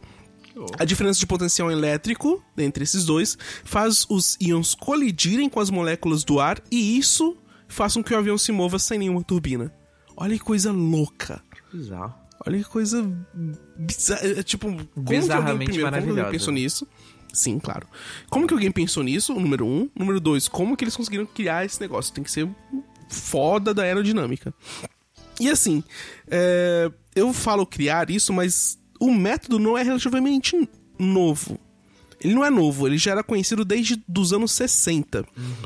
A 0.79 0.85
diferença 0.85 1.19
de 1.19 1.27
potencial 1.27 1.71
elétrico 1.71 2.45
entre 2.59 2.85
esses 2.85 3.07
dois 3.07 3.39
faz 3.65 4.05
os 4.09 4.37
íons 4.39 4.75
colidirem 4.75 5.49
com 5.49 5.59
as 5.59 5.71
moléculas 5.71 6.25
do 6.25 6.39
ar 6.39 6.63
e 6.71 6.99
isso 6.99 7.37
faz 7.73 7.95
com 7.95 8.03
que 8.03 8.15
o 8.15 8.19
avião 8.19 8.39
se 8.39 8.53
mova 8.53 8.79
sem 8.79 8.99
nenhuma 8.99 9.23
turbina. 9.23 9.73
Olha 10.17 10.37
que 10.37 10.45
coisa 10.45 10.71
louca. 10.71 11.43
Bizarro. 11.73 12.15
Olha 12.47 12.59
que 12.59 12.65
coisa 12.65 13.03
bizarra. 13.77 14.21
é, 14.27 14.43
Tipo, 14.43 14.67
como 14.67 15.05
que 15.05 15.33
alguém, 15.33 15.59
primeiro, 15.67 15.91
como 15.91 16.11
alguém 16.11 16.31
pensou 16.31 16.53
nisso? 16.53 16.87
Sim, 17.33 17.59
claro. 17.59 17.87
Como 18.29 18.47
que 18.47 18.53
alguém 18.53 18.71
pensou 18.71 19.03
nisso? 19.03 19.33
Número 19.35 19.67
um. 19.67 19.89
Número 19.97 20.21
dois, 20.21 20.49
como 20.49 20.77
que 20.77 20.85
eles 20.85 20.95
conseguiram 20.97 21.25
criar 21.25 21.65
esse 21.65 21.81
negócio? 21.81 22.13
Tem 22.13 22.23
que 22.23 22.31
ser 22.31 22.49
foda 23.09 23.73
da 23.73 23.83
aerodinâmica. 23.83 24.53
E 25.41 25.49
assim, 25.49 25.83
é, 26.29 26.91
eu 27.17 27.33
falo 27.33 27.65
criar 27.67 28.11
isso, 28.11 28.33
mas 28.33 28.79
o 29.01 29.11
método 29.11 29.59
não 29.59 29.79
é 29.79 29.83
relativamente 29.83 30.69
novo. 30.99 31.59
Ele 32.23 32.35
não 32.35 32.45
é 32.45 32.51
novo, 32.51 32.87
ele 32.87 32.97
já 32.99 33.11
era 33.13 33.23
conhecido 33.23 33.65
desde 33.65 34.01
os 34.17 34.33
anos 34.33 34.53
60. 34.53 35.25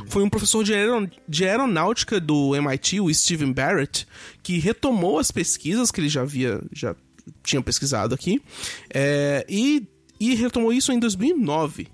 Foi 0.08 0.22
um 0.22 0.30
professor 0.30 0.64
de, 0.64 0.72
aeron- 0.72 1.08
de 1.28 1.44
aeronáutica 1.44 2.18
do 2.18 2.54
MIT, 2.56 3.00
o 3.00 3.12
Stephen 3.12 3.52
Barrett, 3.52 4.06
que 4.42 4.58
retomou 4.58 5.18
as 5.18 5.30
pesquisas 5.30 5.90
que 5.90 6.00
ele 6.00 6.08
já 6.08 6.22
havia, 6.22 6.62
já 6.72 6.96
tinha 7.42 7.60
pesquisado 7.60 8.14
aqui, 8.14 8.40
é, 8.88 9.44
e, 9.48 9.86
e 10.18 10.34
retomou 10.34 10.72
isso 10.72 10.92
em 10.92 10.98
2009. 10.98 11.88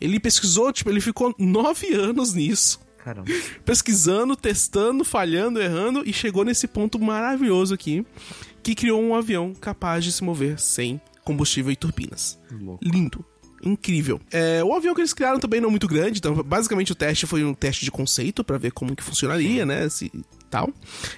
Ele 0.00 0.20
pesquisou, 0.20 0.72
tipo, 0.72 0.90
ele 0.90 1.00
ficou 1.00 1.34
nove 1.38 1.92
anos 1.94 2.32
nisso 2.34 2.78
Caramba. 2.98 3.30
pesquisando, 3.64 4.36
testando, 4.36 5.04
falhando, 5.04 5.60
errando 5.60 6.02
e 6.06 6.12
chegou 6.12 6.44
nesse 6.44 6.68
ponto 6.68 6.98
maravilhoso 7.00 7.74
aqui 7.74 8.04
que 8.62 8.74
criou 8.74 9.00
um 9.02 9.14
avião 9.14 9.54
capaz 9.54 10.04
de 10.04 10.12
se 10.12 10.22
mover 10.22 10.58
sem 10.60 11.00
combustível 11.24 11.72
e 11.72 11.76
turbinas. 11.76 12.38
Louco. 12.50 12.84
Lindo. 12.84 13.24
Incrível. 13.62 14.20
É, 14.30 14.62
o 14.62 14.72
avião 14.72 14.94
que 14.94 15.00
eles 15.00 15.12
criaram 15.12 15.38
também 15.38 15.60
não 15.60 15.68
é 15.68 15.70
muito 15.70 15.88
grande, 15.88 16.18
então 16.18 16.34
basicamente 16.42 16.92
o 16.92 16.94
teste 16.94 17.26
foi 17.26 17.44
um 17.44 17.54
teste 17.54 17.84
de 17.84 17.90
conceito 17.90 18.44
pra 18.44 18.58
ver 18.58 18.72
como 18.72 18.94
que 18.94 19.02
funcionaria, 19.02 19.66
né? 19.66 19.88
Se 19.88 20.10
tal. 20.48 20.72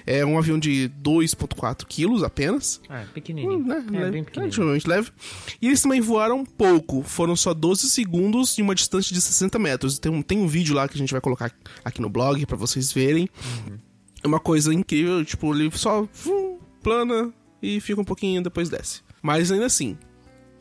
É 0.05 0.25
um 0.25 0.37
avião 0.37 0.59
de 0.59 0.91
2,4 1.01 1.85
quilos 1.87 2.23
apenas. 2.23 2.81
Ah, 2.89 3.05
pequenininho. 3.13 3.59
Hum, 3.59 3.65
né? 3.65 3.85
É, 3.87 3.91
leve, 3.91 4.11
bem 4.11 4.23
pequenininho. 4.23 4.81
leve. 4.85 5.11
E 5.61 5.67
eles 5.67 5.81
também 5.81 6.01
voaram 6.01 6.45
pouco. 6.45 7.01
Foram 7.03 7.35
só 7.35 7.53
12 7.53 7.89
segundos 7.89 8.57
em 8.59 8.61
uma 8.61 8.75
distância 8.75 9.13
de 9.13 9.21
60 9.21 9.57
metros. 9.57 9.99
Tem 9.99 10.11
um, 10.11 10.21
tem 10.21 10.37
um 10.37 10.47
vídeo 10.47 10.75
lá 10.75 10.87
que 10.87 10.95
a 10.95 10.97
gente 10.97 11.11
vai 11.11 11.21
colocar 11.21 11.51
aqui 11.83 12.01
no 12.01 12.09
blog 12.09 12.45
pra 12.45 12.57
vocês 12.57 12.91
verem. 12.91 13.29
É 14.23 14.27
uma 14.27 14.39
coisa 14.39 14.73
incrível. 14.73 15.23
Tipo, 15.25 15.55
ele 15.55 15.71
só 15.73 16.07
vum, 16.13 16.59
plana 16.83 17.33
e 17.61 17.79
fica 17.79 18.01
um 18.01 18.05
pouquinho 18.05 18.41
depois 18.41 18.69
desce. 18.69 19.01
Mas 19.21 19.51
ainda 19.51 19.65
assim, 19.65 19.97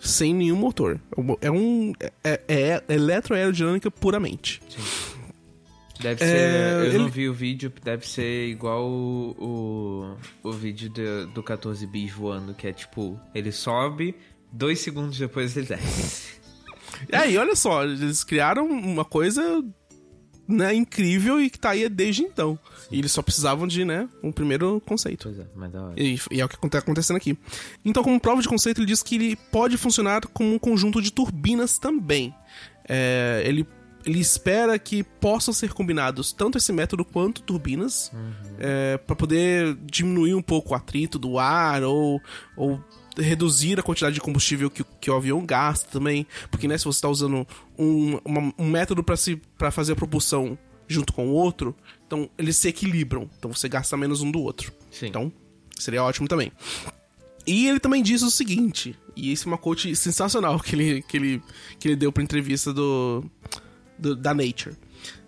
sem 0.01 0.35
nenhum 0.35 0.57
motor. 0.57 0.99
É 1.41 1.51
um. 1.51 1.93
É, 2.25 2.41
é 2.49 2.83
eletroaerodinâmica 2.89 3.91
puramente. 3.91 4.61
Deve 6.01 6.25
É, 6.25 6.27
ser. 6.27 6.87
eu 6.87 6.99
não 6.99 7.05
ele- 7.07 7.11
vi 7.11 7.29
o 7.29 7.35
vídeo, 7.35 7.71
deve 7.85 8.09
ser 8.09 8.49
igual 8.49 8.89
o, 8.89 10.17
o, 10.43 10.49
o 10.49 10.53
vídeo 10.53 10.89
do, 10.89 11.27
do 11.27 11.43
14 11.43 11.87
bis 11.87 12.11
voando, 12.11 12.55
que 12.55 12.67
é 12.67 12.73
tipo, 12.73 13.21
ele 13.35 13.53
sobe, 13.53 14.15
dois 14.51 14.81
segundos 14.81 15.19
depois 15.19 15.55
ele 15.57 15.67
desce. 15.67 16.41
E 17.11 17.15
aí, 17.15 17.37
olha 17.37 17.55
só, 17.55 17.85
eles 17.85 18.25
criaram 18.25 18.67
uma 18.67 19.05
coisa 19.05 19.63
né, 20.51 20.75
incrível 20.75 21.41
e 21.41 21.49
que 21.49 21.59
tá 21.59 21.71
aí 21.71 21.89
desde 21.89 22.23
então. 22.23 22.59
E 22.91 22.99
eles 22.99 23.13
só 23.13 23.23
precisavam 23.23 23.67
de, 23.67 23.85
né, 23.85 24.09
um 24.23 24.33
primeiro 24.33 24.81
conceito. 24.85 25.29
Pois 25.29 25.39
é, 25.39 25.47
mas 25.55 25.73
da 25.73 25.83
hora. 25.83 25.95
E, 25.97 26.19
e 26.31 26.41
é 26.41 26.45
o 26.45 26.49
que 26.49 26.67
está 26.67 26.79
acontecendo 26.79 27.17
aqui. 27.17 27.39
Então, 27.85 28.03
como 28.03 28.21
prova 28.21 28.43
de 28.43 28.49
conceito, 28.49 28.81
ele 28.81 28.87
diz 28.87 29.03
que 29.03 29.15
ele 29.15 29.37
pode 29.37 29.77
funcionar 29.77 30.27
como 30.29 30.55
um 30.55 30.59
conjunto 30.59 31.01
de 31.01 31.13
turbinas 31.13 31.79
também. 31.79 32.35
É, 32.89 33.43
ele, 33.45 33.67
ele 34.05 34.19
espera 34.19 34.79
que 34.79 35.05
possam 35.05 35.55
ser 35.55 35.73
combinados 35.73 36.33
tanto 36.33 36.59
esse 36.59 36.73
método 36.73 37.05
quanto 37.05 37.43
turbinas 37.43 38.11
para 39.07 39.15
poder 39.17 39.77
diminuir 39.85 40.35
um 40.35 40.43
pouco 40.43 40.73
o 40.73 40.75
atrito 40.75 41.19
do 41.19 41.39
ar 41.39 41.83
ou, 41.85 42.21
ou 42.57 42.83
reduzir 43.21 43.79
a 43.79 43.83
quantidade 43.83 44.15
de 44.15 44.21
combustível 44.21 44.71
que, 44.71 44.85
que 45.01 45.11
o 45.11 45.15
avião 45.17 45.45
gasta 45.45 45.89
também. 45.91 46.27
Porque 46.51 46.67
né, 46.67 46.77
se 46.79 46.85
você 46.85 46.97
está 46.99 47.09
usando 47.09 47.47
um, 47.79 48.19
uma- 48.25 48.53
um 48.59 48.69
método 48.69 49.03
para 49.03 49.71
fazer 49.71 49.93
a 49.93 49.97
propulsão 49.97 50.59
junto 50.89 51.13
com 51.13 51.29
o 51.29 51.33
outro, 51.33 51.75
então 52.07 52.29
eles 52.37 52.57
se 52.57 52.69
equilibram. 52.69 53.31
Então 53.39 53.53
você 53.53 53.69
gasta 53.69 53.97
menos 53.97 54.23
um 54.23 54.31
do 54.31 54.41
outro. 54.41 54.73
Sim. 54.91 55.07
Então, 55.07 55.33
seria 55.79 56.03
ótimo 56.03 56.27
também. 56.27 56.51
E 57.47 57.67
ele 57.69 57.81
também 57.81 58.03
diz 58.03 58.23
o 58.23 58.31
seguinte, 58.31 58.95
e 59.17 59.33
esse 59.33 59.47
é 59.47 59.49
uma 59.49 59.57
quote 59.59 59.95
sensacional 59.97 60.59
que 60.61 60.75
ele, 60.77 61.03
que 61.03 61.17
ele, 61.17 61.43
que 61.79 61.89
ele 61.89 61.97
deu 61.97 62.13
pra 62.13 62.23
entrevista 62.23 62.73
do, 62.73 63.25
do- 63.99 64.15
da 64.17 64.35
Nature. 64.35 64.77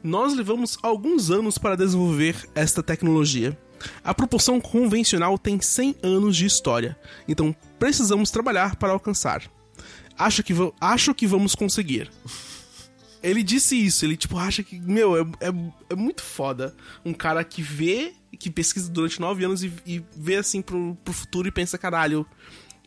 Nós 0.02 0.34
levamos 0.34 0.76
alguns 0.82 1.30
anos 1.30 1.56
para 1.56 1.76
desenvolver 1.76 2.36
esta 2.54 2.82
tecnologia. 2.82 3.56
A 4.04 4.12
propulsão 4.14 4.60
convencional 4.60 5.38
tem 5.38 5.60
100 5.60 5.96
anos 6.02 6.36
de 6.36 6.44
história, 6.46 6.96
então 7.26 7.54
precisamos 7.82 8.30
trabalhar 8.30 8.76
para 8.76 8.92
alcançar. 8.92 9.42
Acho 10.16 10.40
que, 10.44 10.54
acho 10.80 11.12
que 11.12 11.26
vamos 11.26 11.56
conseguir. 11.56 12.08
Ele 13.20 13.42
disse 13.42 13.76
isso, 13.76 14.04
ele 14.04 14.16
tipo 14.16 14.38
acha 14.38 14.62
que, 14.62 14.78
meu, 14.78 15.16
é, 15.16 15.20
é, 15.40 15.52
é 15.90 15.94
muito 15.96 16.22
foda 16.22 16.74
um 17.04 17.12
cara 17.12 17.42
que 17.42 17.60
vê, 17.60 18.12
que 18.38 18.50
pesquisa 18.50 18.88
durante 18.88 19.20
nove 19.20 19.44
anos 19.44 19.64
e, 19.64 19.72
e 19.84 20.04
vê 20.16 20.36
assim 20.36 20.62
pro, 20.62 20.96
pro 21.04 21.12
futuro 21.12 21.48
e 21.48 21.50
pensa, 21.50 21.76
caralho, 21.76 22.24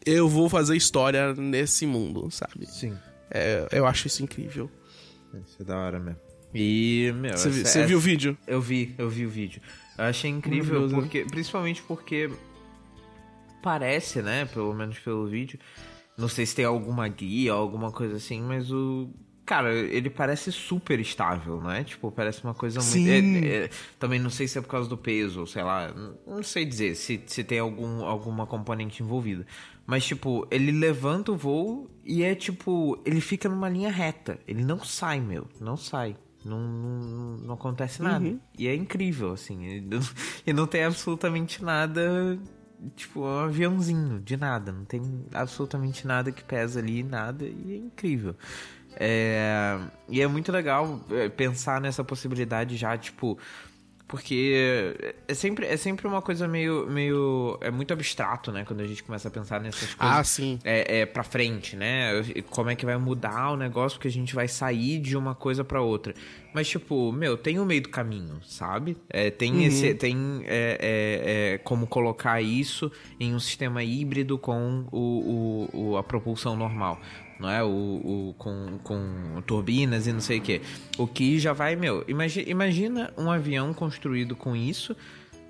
eu 0.05 0.29
vou 0.29 0.47
fazer 0.47 0.77
história 0.77 1.33
nesse 1.33 1.85
mundo, 1.85 2.31
sabe? 2.31 2.65
Sim. 2.65 2.97
É, 3.29 3.67
eu 3.73 3.85
acho 3.85 4.07
isso 4.07 4.23
incrível. 4.23 4.71
Isso 5.45 5.61
é 5.61 5.65
da 5.65 5.77
hora 5.77 5.99
mesmo. 5.99 6.21
E, 6.53 7.11
meu. 7.17 7.37
Você 7.37 7.49
você 7.49 7.85
viu 7.85 7.97
o 7.97 8.01
vídeo? 8.01 8.37
Eu 8.47 8.61
vi, 8.61 8.95
eu 8.97 9.09
vi 9.09 9.25
o 9.25 9.29
vídeo. 9.29 9.61
Eu 9.97 10.05
achei 10.05 10.31
incrível, 10.31 10.87
né? 10.87 10.95
porque, 10.95 11.25
principalmente 11.25 11.81
porque 11.81 12.29
parece, 13.65 14.21
né, 14.21 14.45
pelo 14.45 14.71
menos 14.75 14.99
pelo 14.99 15.25
vídeo, 15.25 15.57
não 16.15 16.27
sei 16.27 16.45
se 16.45 16.53
tem 16.53 16.65
alguma 16.65 17.07
guia 17.07 17.55
ou 17.55 17.59
alguma 17.61 17.91
coisa 17.91 18.17
assim, 18.17 18.39
mas 18.39 18.71
o 18.71 19.09
cara, 19.43 19.73
ele 19.73 20.07
parece 20.07 20.51
super 20.51 20.99
estável, 20.99 21.59
né? 21.59 21.83
Tipo, 21.83 22.11
parece 22.11 22.43
uma 22.43 22.53
coisa 22.53 22.79
muito 22.79 22.91
Sim. 22.91 23.09
é- 23.09 23.63
é- 23.65 23.69
também 23.97 24.19
não 24.19 24.29
sei 24.29 24.47
se 24.47 24.59
é 24.59 24.61
por 24.61 24.67
causa 24.67 24.87
do 24.87 24.95
peso, 24.95 25.39
ou 25.39 25.47
sei 25.47 25.63
lá, 25.63 25.91
não 26.27 26.43
sei 26.43 26.63
dizer 26.63 26.95
se, 26.95 27.19
se 27.25 27.43
tem 27.43 27.57
algum 27.57 28.05
alguma 28.05 28.45
componente 28.45 29.01
envolvida. 29.01 29.47
Mas 29.87 30.05
tipo, 30.05 30.47
ele 30.51 30.71
levanta 30.71 31.31
o 31.31 31.35
voo 31.35 31.89
e 32.03 32.23
é 32.23 32.35
tipo, 32.35 33.01
ele 33.03 33.19
fica 33.19 33.49
numa 33.49 33.67
linha 33.67 33.91
reta, 33.91 34.39
ele 34.47 34.63
não 34.63 34.83
sai, 34.83 35.19
meu, 35.19 35.47
não 35.59 35.75
sai. 35.75 36.15
Não, 36.45 36.59
não, 36.59 37.37
não 37.37 37.53
acontece 37.55 38.03
nada. 38.03 38.37
E 38.57 38.67
é 38.67 38.75
incrível, 38.75 39.31
assim. 39.31 39.63
E 39.65 39.81
não, 39.81 39.99
e 40.45 40.53
não 40.53 40.67
tem 40.67 40.83
absolutamente 40.83 41.63
nada. 41.63 42.37
Tipo, 42.95 43.21
um 43.21 43.39
aviãozinho, 43.45 44.19
de 44.19 44.37
nada. 44.37 44.71
Não 44.71 44.85
tem 44.85 45.25
absolutamente 45.33 46.05
nada 46.05 46.31
que 46.31 46.43
pesa 46.43 46.79
ali, 46.79 47.03
nada. 47.03 47.45
E 47.45 47.73
é 47.73 47.77
incrível. 47.77 48.35
É, 48.97 49.77
e 50.07 50.21
é 50.21 50.27
muito 50.27 50.51
legal 50.51 51.01
é, 51.11 51.29
pensar 51.29 51.81
nessa 51.81 52.03
possibilidade 52.03 52.77
já, 52.77 52.97
tipo. 52.97 53.37
Porque 54.07 54.95
é 55.27 55.33
sempre, 55.33 55.65
é 55.65 55.75
sempre 55.77 56.05
uma 56.07 56.21
coisa 56.21 56.47
meio, 56.47 56.87
meio. 56.87 57.57
É 57.59 57.71
muito 57.71 57.91
abstrato, 57.91 58.51
né? 58.51 58.63
Quando 58.63 58.81
a 58.81 58.87
gente 58.87 59.03
começa 59.03 59.27
a 59.27 59.31
pensar 59.31 59.59
nessas 59.59 59.95
coisas 59.95 60.17
Ah, 60.17 60.23
sim. 60.23 60.59
é, 60.63 60.99
é 60.99 61.05
pra 61.07 61.23
frente, 61.23 61.75
né? 61.75 62.11
Como 62.51 62.69
é 62.69 62.75
que 62.75 62.85
vai 62.85 62.97
mudar 62.97 63.51
o 63.51 63.57
negócio, 63.57 63.97
porque 63.97 64.07
a 64.07 64.11
gente 64.11 64.35
vai 64.35 64.47
sair 64.47 64.99
de 64.99 65.17
uma 65.17 65.33
coisa 65.33 65.63
pra 65.63 65.81
outra. 65.81 66.13
Mas, 66.53 66.69
tipo, 66.69 67.11
meu, 67.11 67.35
tem 67.35 67.59
o 67.59 67.65
meio 67.65 67.81
do 67.81 67.89
caminho, 67.89 68.39
sabe? 68.45 68.95
É, 69.09 69.29
tem 69.31 69.65
esse, 69.65 69.93
tem 69.95 70.43
é, 70.45 70.77
é, 70.79 71.53
é, 71.55 71.57
como 71.57 71.85
colocar 71.87 72.39
isso 72.41 72.91
em 73.19 73.33
um 73.33 73.39
sistema 73.39 73.83
híbrido 73.83 74.37
com 74.37 74.85
o, 74.91 75.67
o, 75.73 75.89
o- 75.91 75.97
a 75.97 76.03
propulsão 76.03 76.55
normal. 76.55 77.01
Não 77.39 77.49
é? 77.49 77.63
O, 77.63 77.67
o, 77.67 78.35
com, 78.37 78.77
com 78.83 79.41
turbinas 79.45 80.07
e 80.07 80.13
não 80.13 80.21
sei 80.21 80.39
o 80.39 80.41
que. 80.41 80.61
O 80.97 81.05
que 81.07 81.37
já 81.37 81.51
vai, 81.53 81.75
meu. 81.75 82.03
Imagina, 82.07 82.49
imagina 82.49 83.13
um 83.17 83.29
avião 83.29 83.73
construído 83.73 84.35
com 84.35 84.55
isso. 84.55 84.95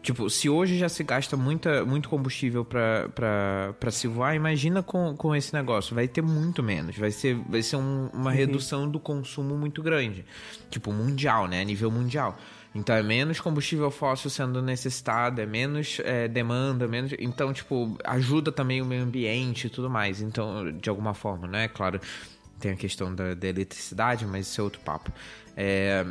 Tipo, 0.01 0.29
se 0.29 0.47
hoje 0.47 0.77
já 0.77 0.87
se 0.87 1.03
gasta 1.03 1.35
muita, 1.35 1.83
muito 1.83 2.09
combustível 2.09 2.63
pra 2.63 3.91
se 3.91 4.07
voar, 4.07 4.35
imagina 4.35 4.83
com, 4.83 5.15
com 5.15 5.35
esse 5.35 5.53
negócio. 5.53 5.95
Vai 5.95 6.07
ter 6.07 6.21
muito 6.21 6.61
menos. 6.61 6.95
Vai 6.97 7.09
ser, 7.11 7.35
vai 7.49 7.61
ser 7.63 7.75
um- 7.77 8.09
uma 8.13 8.31
redução 8.31 8.87
do 8.89 8.99
consumo 8.99 9.55
muito 9.57 9.81
grande. 9.81 10.23
Tipo, 10.69 10.91
mundial, 10.93 11.47
né? 11.47 11.61
A 11.61 11.63
nível 11.63 11.89
mundial. 11.89 12.37
Então 12.75 12.93
é 12.93 13.01
menos 13.01 13.39
combustível 13.39 13.89
fóssil 13.89 14.29
sendo 14.29 14.61
necessitado, 14.61 15.39
é 15.41 15.45
menos 15.45 15.99
é, 16.03 16.27
demanda, 16.27 16.87
menos. 16.87 17.13
Então, 17.17 17.53
tipo, 17.53 17.97
ajuda 18.03 18.51
também 18.51 18.81
o 18.81 18.85
meio 18.85 19.01
ambiente 19.03 19.67
e 19.67 19.69
tudo 19.69 19.89
mais. 19.89 20.21
Então, 20.21 20.71
de 20.73 20.89
alguma 20.89 21.13
forma, 21.13 21.47
né? 21.47 21.69
Claro, 21.69 22.01
tem 22.59 22.71
a 22.71 22.75
questão 22.75 23.15
da, 23.15 23.33
da 23.33 23.47
eletricidade, 23.47 24.25
mas 24.25 24.47
isso 24.47 24.59
é 24.59 24.63
outro 24.63 24.81
papo. 24.81 25.09
É, 25.55 26.05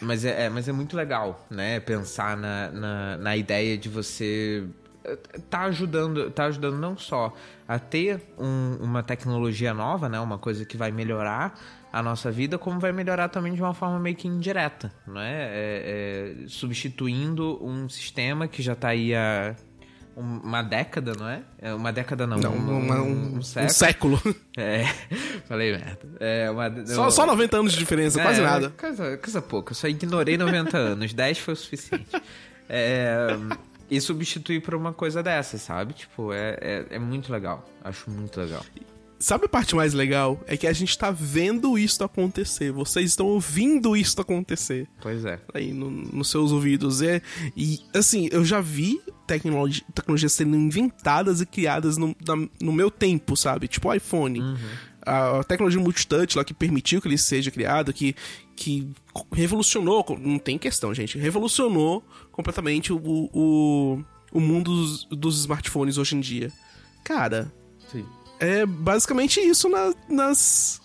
mas, 0.00 0.24
é, 0.24 0.46
é- 0.46 0.48
mas 0.48 0.68
é 0.68 0.72
muito 0.72 0.96
legal, 0.96 1.46
né? 1.48 1.78
Pensar 1.80 2.36
na, 2.36 2.70
na, 2.72 3.16
na 3.16 3.36
ideia 3.36 3.78
de 3.78 3.88
você 3.88 4.64
eh, 5.04 5.16
tá 5.48 5.62
ajudando, 5.62 6.30
tá 6.32 6.46
ajudando 6.46 6.76
não 6.76 6.96
só 6.98 7.32
a 7.66 7.78
ter 7.78 8.20
um- 8.38 8.76
uma 8.80 9.02
tecnologia 9.04 9.72
nova, 9.72 10.08
né? 10.08 10.18
Uma 10.20 10.36
coisa 10.38 10.64
que 10.64 10.76
vai 10.76 10.90
melhorar 10.90 11.58
a 11.98 12.02
nossa 12.02 12.30
vida, 12.30 12.58
como 12.58 12.78
vai 12.80 12.92
melhorar 12.92 13.28
também 13.28 13.52
de 13.54 13.60
uma 13.62 13.74
forma 13.74 13.98
meio 13.98 14.16
que 14.16 14.26
indireta, 14.28 14.92
não 15.06 15.20
é? 15.20 15.32
É- 15.32 16.34
é 16.44 16.48
substituindo 16.48 17.58
um 17.64 17.88
sistema 17.88 18.46
que 18.48 18.62
já 18.62 18.74
tá 18.74 18.88
aí 18.88 19.14
há 19.14 19.54
um- 20.16 20.38
uma 20.38 20.62
década, 20.62 21.12
não 21.18 21.28
é? 21.28 21.42
É 21.60 21.72
Uma 21.74 21.92
década 21.92 22.26
não, 22.26 22.38
Não, 22.38 22.52
um, 22.52 22.78
uma- 22.84 23.02
um, 23.02 23.34
um, 23.34 23.38
um 23.38 23.42
século. 23.42 24.18
século. 24.18 24.20
É, 24.58 24.84
falei 25.46 25.70
merda. 25.70 25.98
É 26.18 26.50
uma, 26.50 26.84
só, 26.86 27.10
só 27.10 27.24
90 27.26 27.56
anos 27.58 27.72
de 27.72 27.78
diferença, 27.78 28.20
quase 28.20 28.40
é, 28.40 28.44
nada. 28.44 28.70
Coisa, 28.70 29.16
coisa 29.16 29.40
pouca. 29.40 29.70
Eu 29.70 29.76
só 29.76 29.86
ignorei 29.86 30.36
90 30.36 30.76
anos. 30.76 31.12
10 31.14 31.38
foi 31.38 31.54
o 31.54 31.56
suficiente. 31.56 32.06
É, 32.68 33.28
e 33.90 34.00
substituir 34.00 34.60
por 34.60 34.74
uma 34.74 34.92
coisa 34.92 35.22
dessa, 35.22 35.56
sabe? 35.58 35.94
Tipo, 35.94 36.32
é, 36.32 36.58
é, 36.60 36.86
é 36.90 36.98
muito 36.98 37.32
legal. 37.32 37.64
Acho 37.84 38.10
muito 38.10 38.40
legal. 38.40 38.64
Sabe 39.20 39.46
a 39.46 39.48
parte 39.48 39.74
mais 39.74 39.92
legal? 39.94 40.40
É 40.46 40.56
que 40.56 40.66
a 40.66 40.72
gente 40.72 40.96
tá 40.96 41.10
vendo 41.10 41.76
isso 41.76 42.02
acontecer. 42.04 42.70
Vocês 42.72 43.10
estão 43.10 43.26
ouvindo 43.26 43.96
isso 43.96 44.20
acontecer. 44.20 44.88
Pois 45.00 45.24
é. 45.24 45.40
aí 45.52 45.72
no- 45.72 45.90
nos 45.90 46.30
seus 46.30 46.52
ouvidos. 46.52 47.02
É, 47.02 47.20
e, 47.56 47.80
assim, 47.94 48.28
eu 48.30 48.44
já 48.44 48.60
vi 48.60 49.00
tecnologi 49.26 49.84
tecnologias 49.92 50.32
sendo 50.32 50.56
inventadas 50.56 51.40
e 51.40 51.46
criadas 51.46 51.96
no, 51.96 52.14
na- 52.26 52.48
no 52.60 52.72
meu 52.72 52.90
tempo, 52.90 53.36
sabe? 53.36 53.66
Tipo 53.68 53.88
o 53.88 53.94
iPhone. 53.94 54.40
A, 55.04 55.40
a 55.40 55.44
tecnologia 55.44 55.80
multitouch 55.80 56.36
lá 56.36 56.44
que 56.44 56.54
permitiu 56.54 57.00
que 57.00 57.08
ele 57.08 57.18
seja 57.18 57.50
criado, 57.50 57.92
que, 57.92 58.14
que 58.54 58.88
revolucionou, 59.32 60.04
não 60.20 60.38
tem 60.38 60.58
questão, 60.58 60.92
gente, 60.94 61.18
revolucionou 61.18 62.04
completamente 62.30 62.92
o, 62.92 63.00
o, 63.32 64.02
o 64.32 64.40
mundo 64.40 64.70
dos, 64.74 65.04
dos 65.06 65.40
smartphones 65.40 65.98
hoje 65.98 66.14
em 66.16 66.20
dia. 66.20 66.52
Cara, 67.04 67.50
Sim. 67.90 68.04
É 68.40 68.64
basicamente 68.66 69.40
isso 69.40 69.68
na- 69.68 69.94
nas, 70.08 70.80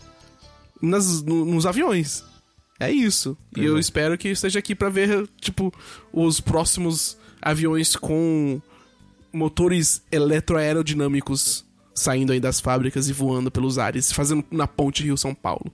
nas 0.81 1.21
no- 1.23 1.45
nos 1.45 1.65
aviões. 1.65 2.23
É 2.79 2.91
isso. 2.91 3.37
E 3.55 3.63
eu 3.63 3.77
é. 3.77 3.79
espero 3.79 4.17
que 4.17 4.27
eu 4.27 4.31
esteja 4.31 4.59
aqui 4.59 4.75
pra 4.75 4.89
ver, 4.89 5.27
tipo, 5.39 5.73
os 6.11 6.39
próximos 6.41 7.17
aviões 7.41 7.95
com 7.95 8.61
motores 9.31 10.01
eletroaerodinâmicos 10.11 11.65
saindo 11.95 12.31
aí 12.33 12.39
das 12.39 12.59
fábricas 12.59 13.07
e 13.07 13.13
voando 13.13 13.51
pelos 13.51 13.77
ares, 13.77 14.11
fazendo 14.11 14.43
na 14.51 14.67
ponte 14.67 15.03
Rio-São 15.03 15.33
Paulo. 15.35 15.71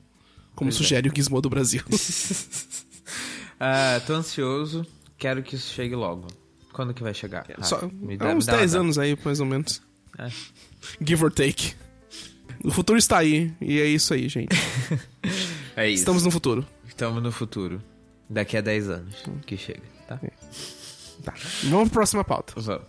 Como 0.55 0.69
Pois 0.69 0.75
é. 0.75 0.77
sugere 0.77 1.09
o 1.09 1.13
Gizmo 1.15 1.41
do 1.41 1.49
Brasil. 1.49 1.81
Ah, 3.61 3.99
tô 4.07 4.13
ansioso, 4.13 4.85
quero 5.17 5.43
que 5.43 5.55
isso 5.55 5.73
chegue 5.73 5.93
logo. 5.93 6.27
Quando 6.71 6.93
que 6.93 7.03
vai 7.03 7.13
chegar? 7.13 7.45
Ah, 7.57 7.63
Só, 7.63 7.81
me 7.91 8.17
há 8.17 8.27
uns 8.33 8.45
me 8.47 8.53
10 8.53 8.73
uma 8.73 8.79
anos 8.81 8.97
aí, 8.97 9.17
mais 9.25 9.39
ou 9.41 9.45
menos. 9.45 9.81
É. 10.17 10.29
Give 11.01 11.23
or 11.23 11.31
take. 11.31 11.73
O 12.63 12.71
futuro 12.71 12.97
está 12.99 13.17
aí, 13.19 13.53
e 13.61 13.79
é 13.79 13.85
isso 13.85 14.13
aí, 14.13 14.27
gente. 14.27 14.49
É 15.75 15.87
isso. 15.87 16.01
Estamos 16.01 16.25
no 16.25 16.31
futuro. 16.31 16.65
Estamos 16.85 17.23
no 17.23 17.31
futuro. 17.31 17.81
Daqui 18.29 18.57
a 18.57 18.61
10 18.61 18.89
anos 18.89 19.23
que 19.45 19.55
chega, 19.55 19.81
tá? 20.05 20.19
Tá. 21.23 21.33
Vamos 21.63 21.87
pra 21.87 21.99
próxima 21.99 22.23
pauta. 22.25 22.53
Vamos. 22.57 22.81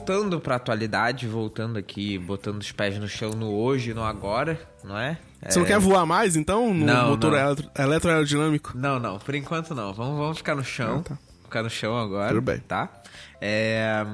Voltando 0.00 0.40
pra 0.40 0.56
atualidade, 0.56 1.26
voltando 1.28 1.78
aqui, 1.78 2.16
botando 2.16 2.58
os 2.62 2.72
pés 2.72 2.98
no 2.98 3.06
chão 3.06 3.32
no 3.32 3.50
hoje 3.52 3.90
e 3.90 3.94
no 3.94 4.02
agora, 4.02 4.58
não 4.82 4.96
é? 4.96 5.18
Você 5.46 5.58
não 5.58 5.66
quer 5.66 5.78
voar 5.78 6.06
mais, 6.06 6.36
então? 6.36 6.72
No 6.72 6.86
Não, 6.86 7.10
motor 7.10 7.32
não. 7.32 7.38
eletro- 7.38 7.70
eletroaerodinâmico? 7.78 8.72
Não, 8.74 8.98
não, 8.98 9.18
por 9.18 9.34
enquanto 9.34 9.74
não. 9.74 9.92
Vamos, 9.92 10.16
vamos 10.18 10.38
ficar 10.38 10.54
no 10.54 10.64
chão. 10.64 11.00
Ah, 11.04 11.08
tá. 11.10 11.18
Ficar 11.44 11.62
no 11.62 11.68
chão 11.68 11.98
agora. 11.98 12.28
Tudo 12.28 12.40
bem. 12.40 12.60
Tá? 12.60 12.88
É, 13.42 14.06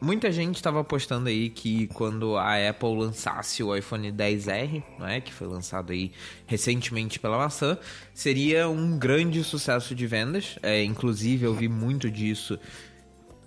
Muita 0.00 0.30
gente 0.32 0.56
estava 0.56 0.80
apostando 0.80 1.28
aí 1.28 1.50
que 1.50 1.88
quando 1.88 2.36
a 2.38 2.54
Apple 2.68 2.96
lançasse 2.96 3.62
o 3.62 3.74
iPhone 3.76 4.10
10R, 4.10 4.82
não 4.98 5.06
é, 5.08 5.20
que 5.20 5.32
foi 5.32 5.46
lançado 5.46 5.92
aí 5.92 6.10
recentemente 6.46 7.18
pela 7.18 7.36
maçã, 7.36 7.76
seria 8.14 8.66
um 8.68 8.98
grande 8.98 9.42
sucesso 9.44 9.94
de 9.94 10.06
vendas. 10.06 10.58
É, 10.62 10.82
inclusive 10.82 11.44
eu 11.46 11.54
vi 11.54 11.68
muito 11.68 12.10
disso 12.10 12.58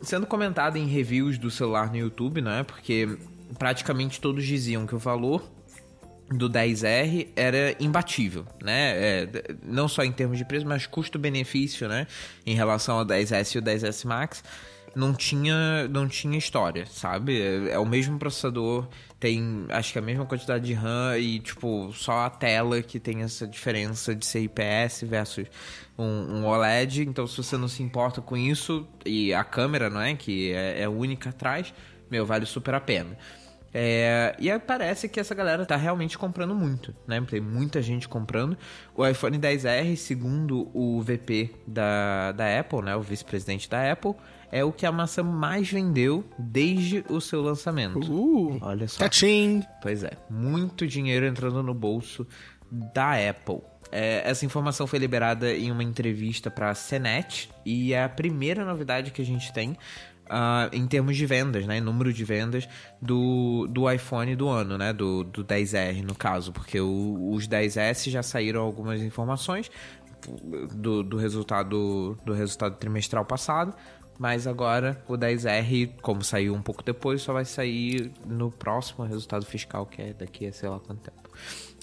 sendo 0.01 0.25
comentado 0.25 0.77
em 0.77 0.87
reviews 0.87 1.37
do 1.37 1.51
celular 1.51 1.89
no 1.89 1.97
YouTube, 1.97 2.41
não 2.41 2.51
é? 2.51 2.63
Porque 2.63 3.17
praticamente 3.57 4.19
todos 4.19 4.45
diziam 4.45 4.85
que 4.85 4.95
o 4.95 4.99
valor 4.99 5.43
do 6.29 6.49
10R 6.49 7.29
era 7.35 7.75
imbatível, 7.79 8.45
né? 8.63 8.91
É, 8.95 9.29
não 9.63 9.87
só 9.87 10.03
em 10.03 10.11
termos 10.11 10.37
de 10.37 10.45
preço, 10.45 10.65
mas 10.65 10.85
custo-benefício, 10.85 11.87
né? 11.87 12.05
Em 12.45 12.53
relação 12.53 12.99
ao 12.99 13.05
10S 13.05 13.55
e 13.55 13.57
o 13.57 13.61
10S 13.61 14.05
Max, 14.05 14.43
não 14.95 15.13
tinha, 15.13 15.87
não 15.87 16.07
tinha 16.07 16.37
história, 16.37 16.85
sabe? 16.85 17.41
É, 17.41 17.71
é 17.71 17.79
o 17.79 17.85
mesmo 17.85 18.19
processador, 18.19 18.87
tem 19.19 19.65
acho 19.69 19.91
que 19.91 19.99
a 19.99 20.01
mesma 20.01 20.25
quantidade 20.25 20.65
de 20.65 20.73
RAM 20.73 21.17
e, 21.17 21.39
tipo, 21.39 21.91
só 21.93 22.25
a 22.25 22.29
tela 22.29 22.81
que 22.81 22.99
tem 22.99 23.21
essa 23.21 23.45
diferença 23.45 24.15
de 24.15 24.25
ser 24.25 24.39
IPS 24.41 25.03
versus 25.03 25.47
um, 25.97 26.03
um 26.03 26.45
OLED. 26.45 27.01
Então, 27.01 27.27
se 27.27 27.37
você 27.37 27.57
não 27.57 27.67
se 27.67 27.83
importa 27.83 28.21
com 28.21 28.37
isso, 28.37 28.87
e 29.05 29.33
a 29.33 29.43
câmera, 29.43 29.89
não 29.89 29.99
é? 29.99 30.15
Que 30.15 30.53
é, 30.53 30.83
é 30.83 30.89
única 30.89 31.29
atrás, 31.31 31.73
meu, 32.09 32.25
vale 32.25 32.45
super 32.45 32.73
a 32.73 32.79
pena. 32.79 33.17
É, 33.73 34.35
e 34.39 34.57
parece 34.59 35.07
que 35.07 35.19
essa 35.19 35.35
galera 35.35 35.65
tá 35.65 35.75
realmente 35.75 36.17
comprando 36.17 36.55
muito, 36.55 36.95
né? 37.05 37.21
Tem 37.29 37.39
muita 37.39 37.81
gente 37.81 38.07
comprando. 38.07 38.57
O 38.95 39.05
iPhone 39.05 39.37
10R, 39.37 39.95
segundo 39.95 40.71
o 40.73 41.01
VP 41.01 41.53
da, 41.67 42.31
da 42.31 42.59
Apple, 42.59 42.81
né? 42.81 42.95
O 42.95 43.01
vice-presidente 43.01 43.69
da 43.69 43.91
Apple, 43.91 44.15
é 44.51 44.63
o 44.63 44.71
que 44.71 44.85
a 44.85 44.91
maçã 44.91 45.23
mais 45.23 45.69
vendeu 45.69 46.23
desde 46.37 47.03
o 47.09 47.19
seu 47.21 47.41
lançamento. 47.41 47.99
Uh, 48.11 48.57
Olha 48.61 48.87
só. 48.87 49.07
Tchim. 49.09 49.63
Pois 49.81 50.03
é, 50.03 50.11
muito 50.29 50.87
dinheiro 50.87 51.25
entrando 51.25 51.61
no 51.63 51.73
bolso 51.73 52.25
da 52.71 53.13
Apple. 53.29 53.61
É, 53.91 54.21
essa 54.29 54.45
informação 54.45 54.85
foi 54.85 54.99
liberada 54.99 55.51
em 55.53 55.71
uma 55.71 55.83
entrevista 55.83 56.51
para 56.51 56.69
a 56.69 56.75
CNET 56.75 57.49
e 57.65 57.93
é 57.93 58.03
a 58.03 58.09
primeira 58.09 58.63
novidade 58.63 59.09
que 59.11 59.21
a 59.21 59.25
gente 59.25 59.51
tem 59.51 59.75
ah, 60.29 60.69
em 60.71 60.85
termos 60.85 61.17
de 61.17 61.25
vendas, 61.25 61.65
né? 61.65 61.81
Número 61.81 62.13
de 62.13 62.23
vendas 62.23 62.69
do, 63.01 63.65
do 63.67 63.89
iPhone 63.91 64.35
do 64.35 64.47
ano, 64.47 64.77
né? 64.77 64.93
Do, 64.93 65.23
do 65.23 65.43
10R, 65.43 66.03
no 66.03 66.13
caso, 66.13 66.51
porque 66.53 66.79
o- 66.79 67.31
os 67.33 67.47
10S 67.47 68.11
já 68.11 68.21
saíram 68.21 68.61
algumas 68.61 69.01
informações 69.01 69.71
do, 70.75 71.01
do 71.01 71.17
resultado 71.17 72.15
do 72.25 72.33
resultado 72.33 72.75
trimestral 72.77 73.25
passado. 73.25 73.73
Mas 74.19 74.45
agora 74.45 75.01
o 75.07 75.13
10R, 75.17 75.91
como 76.01 76.21
saiu 76.23 76.53
um 76.53 76.61
pouco 76.61 76.83
depois, 76.83 77.21
só 77.21 77.31
vai 77.31 77.45
sair 77.45 78.11
no 78.25 78.51
próximo 78.51 79.05
resultado 79.05 79.45
fiscal, 79.45 79.85
que 79.85 80.01
é 80.01 80.13
daqui 80.13 80.45
a 80.45 80.51
sei 80.51 80.67
lá 80.67 80.77
quanto 80.79 80.99
tempo. 80.99 81.29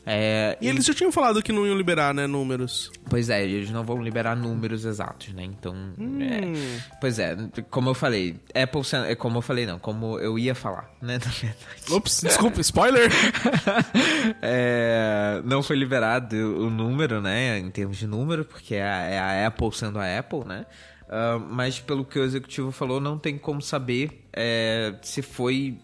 É, 0.09 0.57
E 0.61 0.68
eles 0.68 0.85
já 0.85 0.94
tinham 0.94 1.11
falado 1.11 1.42
que 1.42 1.51
não 1.51 1.66
iam 1.66 1.77
liberar, 1.77 2.14
né, 2.14 2.29
números. 2.29 2.92
Pois 3.11 3.29
é, 3.29 3.42
eles 3.42 3.70
não 3.70 3.83
vão 3.83 4.01
liberar 4.01 4.37
números 4.37 4.85
exatos, 4.85 5.33
né? 5.33 5.42
Então, 5.42 5.75
Hum. 5.99 6.18
é, 6.22 6.81
pois 7.01 7.18
é, 7.18 7.37
como 7.70 7.90
eu 7.90 7.94
falei, 7.94 8.37
Apple, 8.55 8.83
é 9.09 9.16
como 9.16 9.38
eu 9.38 9.42
falei 9.42 9.66
não, 9.66 9.81
como 9.81 10.16
eu 10.20 10.38
ia 10.38 10.55
falar, 10.55 10.88
né? 11.03 11.18
Na 11.25 11.31
verdade. 11.33 11.57
Ops, 11.92 12.20
desculpa, 12.20 12.61
spoiler. 12.61 13.11
É, 14.42 15.40
não 15.44 15.62
foi 15.62 15.77
liberado 15.77 16.37
o 16.37 16.70
número, 16.70 17.20
né? 17.20 17.59
Em 17.59 17.70
termos 17.70 17.96
de 17.96 18.07
número, 18.07 18.44
porque 18.44 18.75
é 18.75 18.83
a, 18.83 19.03
é 19.03 19.18
a 19.18 19.46
Apple 19.49 19.72
sendo 19.72 19.99
a 19.99 20.18
Apple, 20.18 20.44
né? 20.44 20.66
Ah, 21.09 21.38
mas 21.38 21.79
pelo 21.81 22.05
que 22.05 22.19
o 22.19 22.25
executivo 22.25 22.71
falou, 22.71 23.01
não 23.01 23.19
tem 23.19 23.38
como 23.38 23.62
saber 23.62 24.27
é, 24.33 24.95
se 25.03 25.23
foi. 25.23 25.79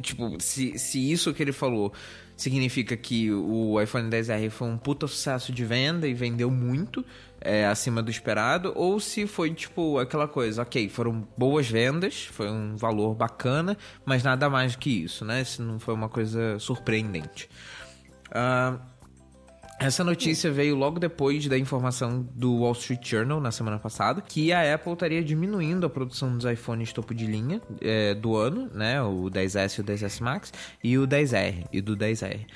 Tipo, 0.00 0.36
se, 0.38 0.78
se 0.78 1.10
isso 1.10 1.32
que 1.32 1.42
ele 1.42 1.52
falou 1.52 1.92
significa 2.36 2.94
que 2.96 3.32
o 3.32 3.80
iPhone 3.80 4.10
10R 4.10 4.50
foi 4.50 4.68
um 4.68 4.76
puta 4.76 5.06
sucesso 5.06 5.50
de 5.50 5.64
venda 5.64 6.06
e 6.06 6.12
vendeu 6.12 6.50
muito 6.50 7.02
é, 7.40 7.66
acima 7.66 8.02
do 8.02 8.10
esperado, 8.10 8.74
ou 8.76 9.00
se 9.00 9.26
foi 9.26 9.54
tipo 9.54 9.98
aquela 9.98 10.28
coisa, 10.28 10.60
ok, 10.60 10.86
foram 10.90 11.26
boas 11.34 11.66
vendas, 11.66 12.26
foi 12.26 12.50
um 12.50 12.76
valor 12.76 13.14
bacana, 13.14 13.74
mas 14.04 14.22
nada 14.22 14.50
mais 14.50 14.76
que 14.76 14.90
isso, 15.04 15.24
né? 15.24 15.42
Se 15.44 15.62
não 15.62 15.78
foi 15.78 15.94
uma 15.94 16.10
coisa 16.10 16.58
surpreendente. 16.58 17.48
Ah, 18.30 18.78
essa 19.78 20.02
notícia 20.02 20.50
veio 20.50 20.74
logo 20.74 20.98
depois 20.98 21.46
da 21.46 21.58
informação 21.58 22.26
do 22.34 22.60
Wall 22.60 22.72
Street 22.72 23.06
Journal 23.06 23.40
na 23.40 23.52
semana 23.52 23.78
passada 23.78 24.22
que 24.22 24.52
a 24.52 24.74
Apple 24.74 24.92
estaria 24.92 25.22
diminuindo 25.22 25.84
a 25.84 25.90
produção 25.90 26.34
dos 26.34 26.50
iPhones 26.50 26.92
topo 26.92 27.14
de 27.14 27.26
linha 27.26 27.60
é, 27.82 28.14
do 28.14 28.36
ano, 28.36 28.70
né? 28.72 29.02
O 29.02 29.24
10S 29.24 29.78
e 29.78 29.80
o 29.82 29.84
10S 29.84 30.20
Max 30.20 30.52
e 30.82 30.96
o 30.96 31.06
10R 31.06 31.66
e 31.70 31.80
do 31.82 31.94
10R. 31.94 32.46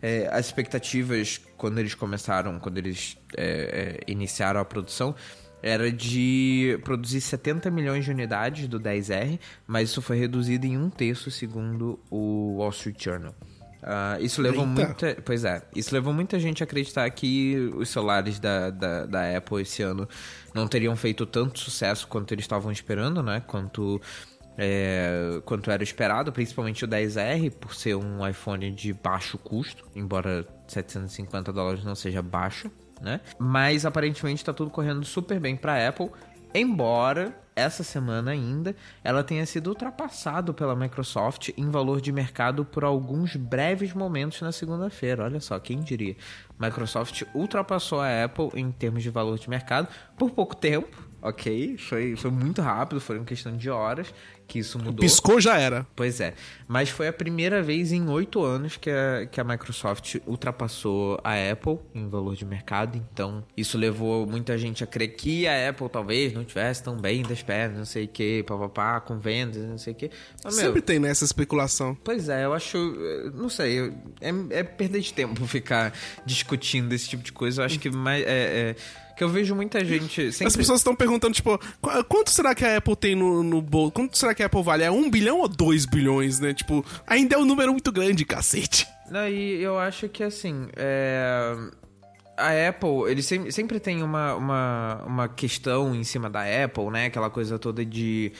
É, 0.00 0.28
as 0.32 0.46
expectativas 0.46 1.40
quando 1.56 1.78
eles 1.78 1.94
começaram, 1.94 2.60
quando 2.60 2.78
eles 2.78 3.16
é, 3.36 3.98
é, 4.06 4.10
iniciaram 4.10 4.60
a 4.60 4.64
produção, 4.64 5.16
era 5.60 5.90
de 5.90 6.78
produzir 6.84 7.20
70 7.20 7.70
milhões 7.72 8.04
de 8.04 8.12
unidades 8.12 8.68
do 8.68 8.78
10R, 8.78 9.40
mas 9.66 9.90
isso 9.90 10.00
foi 10.00 10.16
reduzido 10.16 10.66
em 10.66 10.78
um 10.78 10.88
terço, 10.88 11.28
segundo 11.30 11.98
o 12.08 12.58
Wall 12.58 12.70
Street 12.70 13.02
Journal. 13.02 13.34
Ah, 13.90 14.18
isso 14.20 14.42
levou 14.42 14.66
Eita. 14.66 14.84
muita. 14.84 15.16
Pois 15.24 15.44
é, 15.44 15.62
isso 15.74 15.94
levou 15.94 16.12
muita 16.12 16.38
gente 16.38 16.62
a 16.62 16.64
acreditar 16.64 17.08
que 17.08 17.56
os 17.74 17.88
celulares 17.88 18.38
da, 18.38 18.68
da, 18.68 19.06
da 19.06 19.34
Apple 19.38 19.62
esse 19.62 19.82
ano 19.82 20.06
não 20.52 20.68
teriam 20.68 20.94
feito 20.94 21.24
tanto 21.24 21.58
sucesso 21.58 22.06
quanto 22.06 22.32
eles 22.34 22.44
estavam 22.44 22.70
esperando, 22.70 23.22
né? 23.22 23.42
Quanto, 23.46 23.98
é, 24.58 25.40
quanto 25.46 25.70
era 25.70 25.82
esperado, 25.82 26.30
principalmente 26.30 26.84
o 26.84 26.88
10R, 26.88 27.50
por 27.50 27.74
ser 27.74 27.94
um 27.94 28.28
iPhone 28.28 28.70
de 28.70 28.92
baixo 28.92 29.38
custo, 29.38 29.86
embora 29.96 30.46
750 30.66 31.50
dólares 31.50 31.82
não 31.82 31.94
seja 31.94 32.20
baixo, 32.20 32.70
né? 33.00 33.22
Mas 33.38 33.86
aparentemente 33.86 34.44
tá 34.44 34.52
tudo 34.52 34.70
correndo 34.70 35.02
super 35.02 35.40
bem 35.40 35.56
pra 35.56 35.88
Apple, 35.88 36.10
embora 36.54 37.34
essa 37.58 37.82
semana 37.82 38.30
ainda 38.30 38.74
ela 39.02 39.24
tenha 39.24 39.44
sido 39.44 39.68
ultrapassado 39.68 40.54
pela 40.54 40.76
Microsoft 40.76 41.50
em 41.56 41.68
valor 41.70 42.00
de 42.00 42.12
mercado 42.12 42.64
por 42.64 42.84
alguns 42.84 43.34
breves 43.34 43.92
momentos 43.92 44.40
na 44.40 44.52
segunda-feira. 44.52 45.24
Olha 45.24 45.40
só, 45.40 45.58
quem 45.58 45.80
diria? 45.80 46.16
Microsoft 46.58 47.24
ultrapassou 47.34 48.00
a 48.00 48.24
Apple 48.24 48.50
em 48.54 48.70
termos 48.70 49.02
de 49.02 49.10
valor 49.10 49.38
de 49.38 49.50
mercado 49.50 49.88
por 50.16 50.30
pouco 50.30 50.54
tempo, 50.54 51.07
ok? 51.22 51.76
Foi, 51.78 52.16
foi 52.16 52.30
muito 52.30 52.60
rápido, 52.62 53.00
foi 53.00 53.16
uma 53.18 53.24
questão 53.24 53.56
de 53.56 53.68
horas 53.70 54.12
que 54.46 54.60
isso 54.60 54.78
mudou. 54.78 54.96
Piscou, 55.00 55.38
já 55.40 55.58
era. 55.58 55.86
Pois 55.94 56.20
é, 56.20 56.32
mas 56.66 56.88
foi 56.88 57.06
a 57.06 57.12
primeira 57.12 57.62
vez 57.62 57.92
em 57.92 58.08
oito 58.08 58.42
anos 58.42 58.78
que 58.78 58.88
a, 58.88 59.26
que 59.26 59.38
a 59.38 59.44
Microsoft 59.44 60.16
ultrapassou 60.26 61.20
a 61.22 61.34
Apple 61.52 61.78
em 61.94 62.08
valor 62.08 62.34
de 62.34 62.46
mercado, 62.46 62.96
então 63.12 63.44
isso 63.54 63.76
levou 63.76 64.26
muita 64.26 64.56
gente 64.56 64.82
a 64.82 64.86
crer 64.86 65.08
que 65.08 65.46
a 65.46 65.68
Apple 65.68 65.88
talvez 65.90 66.32
não 66.32 66.44
tivesse 66.44 66.82
tão 66.82 66.96
bem 66.96 67.22
das 67.22 67.42
pernas, 67.42 67.76
não 67.76 67.84
sei 67.84 68.06
o 68.06 68.08
que, 68.08 68.42
papapá, 68.44 69.00
com 69.00 69.18
vendas, 69.18 69.62
não 69.64 69.76
sei 69.76 69.92
o 69.92 69.96
que. 69.96 70.10
Meu, 70.42 70.52
Sempre 70.52 70.80
tem 70.80 70.98
nessa 70.98 71.26
especulação. 71.26 71.94
Pois 72.02 72.30
é, 72.30 72.46
eu 72.46 72.54
acho. 72.54 72.78
eh, 72.78 73.30
Não 73.34 73.50
sei, 73.50 73.92
é, 74.22 74.30
é 74.50 74.62
perder 74.62 75.00
de 75.00 75.12
tempo 75.12 75.44
ficar 75.46 75.92
discutindo 76.24 76.92
esse 76.94 77.06
tipo 77.06 77.22
de 77.22 77.32
coisa. 77.32 77.60
Eu 77.60 77.66
acho 77.66 77.78
que 77.78 77.90
mais. 77.90 78.24
É, 78.24 78.30
é, 78.70 78.76
que 79.18 79.24
eu 79.24 79.28
vejo 79.28 79.54
muita 79.54 79.84
gente. 79.84 80.32
Sempre... 80.32 80.46
As 80.46 80.56
pessoas 80.56 80.80
estão 80.80 80.94
perguntando, 80.94 81.34
tipo, 81.34 81.58
qu- 81.80 82.04
quanto 82.04 82.30
será 82.30 82.54
que 82.54 82.64
a 82.64 82.76
Apple 82.78 82.96
tem 82.96 83.14
no, 83.14 83.42
no 83.42 83.60
bolso? 83.60 83.92
Quanto 83.92 84.16
será 84.16 84.32
que 84.34 84.42
a 84.42 84.46
Apple 84.46 84.62
vale? 84.62 84.84
É 84.84 84.90
1 84.90 85.10
bilhão 85.10 85.40
ou 85.40 85.48
2 85.48 85.84
bilhões, 85.86 86.38
né? 86.40 86.54
Tipo, 86.54 86.84
ainda 87.06 87.34
é 87.34 87.38
um 87.38 87.44
número 87.44 87.72
muito 87.72 87.90
grande, 87.92 88.24
cacete. 88.24 88.86
Não, 89.10 89.28
e 89.28 89.60
eu 89.62 89.78
acho 89.78 90.08
que 90.08 90.22
assim, 90.22 90.68
é... 90.76 91.54
a 92.36 92.68
Apple, 92.68 93.10
ele 93.10 93.22
sempre, 93.22 93.50
sempre 93.50 93.80
tem 93.80 94.02
uma, 94.02 94.34
uma, 94.34 95.02
uma 95.06 95.28
questão 95.28 95.94
em 95.94 96.04
cima 96.04 96.30
da 96.30 96.42
Apple, 96.42 96.90
né? 96.90 97.06
Aquela 97.06 97.28
coisa 97.30 97.58
toda 97.58 97.84
de. 97.84 98.32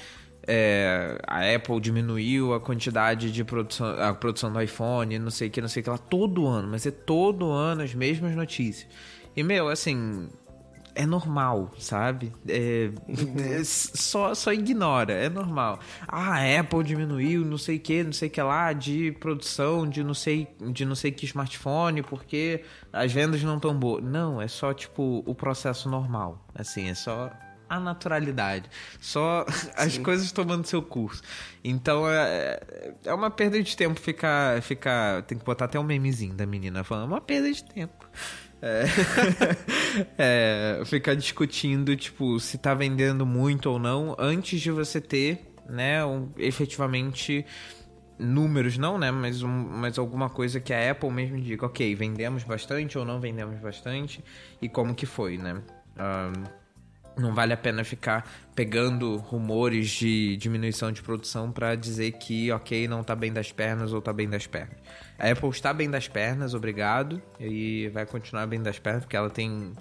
é, 0.47 1.19
a 1.27 1.55
Apple 1.55 1.81
diminuiu 1.81 2.55
a 2.55 2.61
quantidade 2.61 3.33
de 3.33 3.45
produção, 3.45 3.87
a 4.01 4.15
produção 4.15 4.53
do 4.53 4.61
iPhone, 4.61 5.19
não 5.19 5.31
sei 5.31 5.49
o 5.49 5.51
que, 5.51 5.61
não 5.61 5.69
sei 5.69 5.81
o 5.81 5.85
que 5.85 5.91
lá, 5.91 5.99
todo 5.99 6.47
ano, 6.47 6.69
mas 6.71 6.87
é 6.87 6.91
todo 6.91 7.51
ano 7.51 7.83
as 7.83 7.95
mesmas 7.95 8.37
notícias. 8.37 8.87
E, 9.37 9.43
meu, 9.43 9.69
assim, 9.69 10.29
é 10.99 11.07
normal, 11.07 11.71
sabe? 11.79 12.33
É, 12.49 12.91
é, 13.57 13.63
só, 13.63 14.35
só 14.35 14.53
ignora, 14.53 15.13
é 15.13 15.29
normal. 15.29 15.79
Ah, 16.09 16.41
a 16.41 16.61
Apple 16.61 16.83
diminuiu 16.83 17.45
não 17.45 17.57
sei 17.57 17.77
o 17.77 17.81
que, 17.81 18.03
não 18.03 18.13
sei 18.13 18.29
o 18.29 18.31
que 18.33 18.43
lá, 18.43 18.73
de 18.73 19.13
produção 19.13 19.89
de 19.89 20.03
não 20.03 20.13
sei, 20.13 20.49
de 20.73 20.85
não 20.85 20.97
sei 20.97 21.13
que 21.13 21.25
smartphone, 21.25 22.03
porque 22.03 22.65
as 22.93 23.13
vendas 23.13 23.41
não 23.45 23.59
estão 23.59 23.79
boas. 23.79 24.03
Não, 24.03 24.43
é 24.43 24.49
só, 24.49 24.75
tipo, 24.75 25.23
o 25.25 25.35
processo 25.37 25.89
normal. 25.89 26.45
Assim, 26.53 26.89
é 26.89 26.95
só 26.95 27.31
a 27.69 27.79
naturalidade. 27.79 28.69
Só 29.01 29.47
as 29.79 29.99
coisas 29.99 30.33
tomando 30.33 30.67
seu 30.67 30.83
curso. 30.83 31.23
Então 31.63 32.11
é, 32.11 32.59
é 33.05 33.15
uma 33.15 33.31
perda 33.31 33.63
de 33.63 33.77
tempo 33.77 34.01
ficar, 34.01 34.61
ficar. 34.63 35.23
Tem 35.23 35.39
que 35.39 35.45
botar 35.45 35.67
até 35.67 35.79
um 35.79 35.85
memezinho 35.85 36.35
da 36.35 36.45
menina 36.45 36.83
falando, 36.83 37.05
é 37.05 37.15
uma 37.15 37.21
perda 37.21 37.53
de 37.53 37.63
tempo. 37.63 38.05
É, 38.61 38.85
é, 40.81 40.83
ficar 40.85 41.15
discutindo, 41.15 41.95
tipo, 41.97 42.39
se 42.41 42.59
tá 42.59 42.75
vendendo 42.75 43.25
muito 43.25 43.71
ou 43.71 43.79
não, 43.79 44.17
antes 44.19 44.61
de 44.61 44.71
você 44.71 45.01
ter, 45.01 45.53
né, 45.69 46.05
um, 46.05 46.29
efetivamente 46.37 47.47
números, 48.19 48.77
não, 48.77 48.99
né, 48.99 49.11
mas, 49.11 49.43
um, 49.43 49.49
mas 49.49 49.99
alguma 49.99 50.29
coisa 50.29 50.59
que 50.59 50.73
a 50.73 50.91
Apple 50.91 51.11
mesmo 51.11 51.41
diga, 51.41 51.67
ok, 51.67 51.95
vendemos 51.95 52.43
bastante 52.43 52.99
ou 52.99 53.05
não 53.05 53.21
vendemos 53.21 53.61
bastante, 53.61 54.25
e 54.61 54.69
como 54.69 54.95
que 54.95 55.07
foi, 55.07 55.39
né. 55.39 55.63
Um, 55.97 56.58
não 57.19 57.35
vale 57.35 57.53
a 57.53 57.57
pena 57.57 57.85
ficar 57.85 58.29
pegando 58.55 59.17
rumores 59.17 59.91
de 59.91 60.37
diminuição 60.37 60.91
de 60.93 61.03
produção 61.03 61.51
para 61.51 61.75
dizer 61.75 62.13
que, 62.13 62.51
ok, 62.53 62.89
não 62.89 63.03
tá 63.03 63.15
bem 63.15 63.33
das 63.33 63.53
pernas 63.53 63.93
ou 63.93 64.01
tá 64.01 64.13
bem 64.13 64.29
das 64.29 64.47
pernas. 64.47 64.77
A 65.19 65.31
Apple 65.31 65.49
está 65.51 65.73
bem 65.73 65.91
das 65.91 66.09
pernas, 66.09 66.55
obrigado, 66.55 67.21
e 67.41 67.89
vai 67.93 68.07
continuar 68.07 68.47
bem 68.47 68.63
das 68.63 68.79
pernas, 68.79 69.05
porque 69.05 69.17
ela 69.17 69.31
tem 69.31 69.75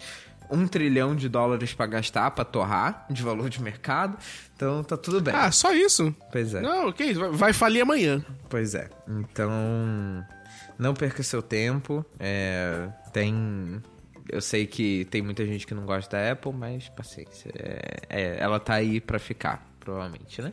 um 0.50 0.68
trilhão 0.68 1.16
de 1.16 1.28
dólares 1.28 1.74
para 1.74 1.88
gastar, 1.88 2.32
para 2.32 2.46
torrar 2.46 3.06
de 3.10 3.22
valor 3.22 3.50
de 3.50 3.62
mercado, 3.62 4.18
então 4.56 4.84
tá 4.84 4.98
tudo 4.98 5.22
bem. 5.22 5.34
Ah, 5.36 5.52
só 5.52 5.74
isso? 5.74 6.16
Pois 6.32 6.54
é. 6.54 6.62
Não, 6.62 6.88
ok, 6.88 7.14
vai, 7.14 7.54
falir 7.54 7.82
amanhã. 7.82 8.24
Pois 8.50 8.74
é. 8.74 8.90
Então, 9.08 9.52
não 10.78 10.94
perca 10.94 11.22
seu 11.24 11.42
tempo. 11.42 12.06
É, 12.20 12.88
tem. 13.12 13.82
Eu 14.30 14.42
sei 14.42 14.66
que 14.68 15.06
tem 15.06 15.22
muita 15.22 15.46
gente 15.46 15.66
que 15.66 15.74
não 15.74 15.86
gosta 15.86 16.18
da 16.18 16.32
Apple, 16.32 16.54
mas 16.54 16.90
paciência. 16.90 17.52
É, 17.58 17.98
é, 18.10 18.38
ela 18.40 18.60
tá 18.60 18.74
aí 18.74 19.00
pra 19.00 19.20
ficar, 19.20 19.66
provavelmente, 19.80 20.42
né? 20.42 20.52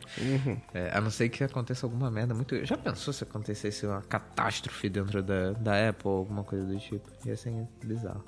É, 0.73 0.91
a 0.93 1.01
não 1.01 1.09
ser 1.09 1.29
que 1.29 1.43
aconteça 1.43 1.85
alguma 1.85 2.09
merda 2.09 2.33
muito. 2.33 2.63
Já 2.65 2.77
pensou 2.77 3.13
se 3.13 3.23
acontecesse 3.23 3.85
uma 3.85 4.01
catástrofe 4.01 4.89
dentro 4.89 5.21
da, 5.21 5.51
da 5.51 5.89
Apple 5.89 6.07
ou 6.07 6.17
alguma 6.17 6.43
coisa 6.43 6.65
do 6.65 6.79
tipo? 6.79 7.09
Ia 7.25 7.35
ser 7.35 7.51
bizarro. 7.83 8.23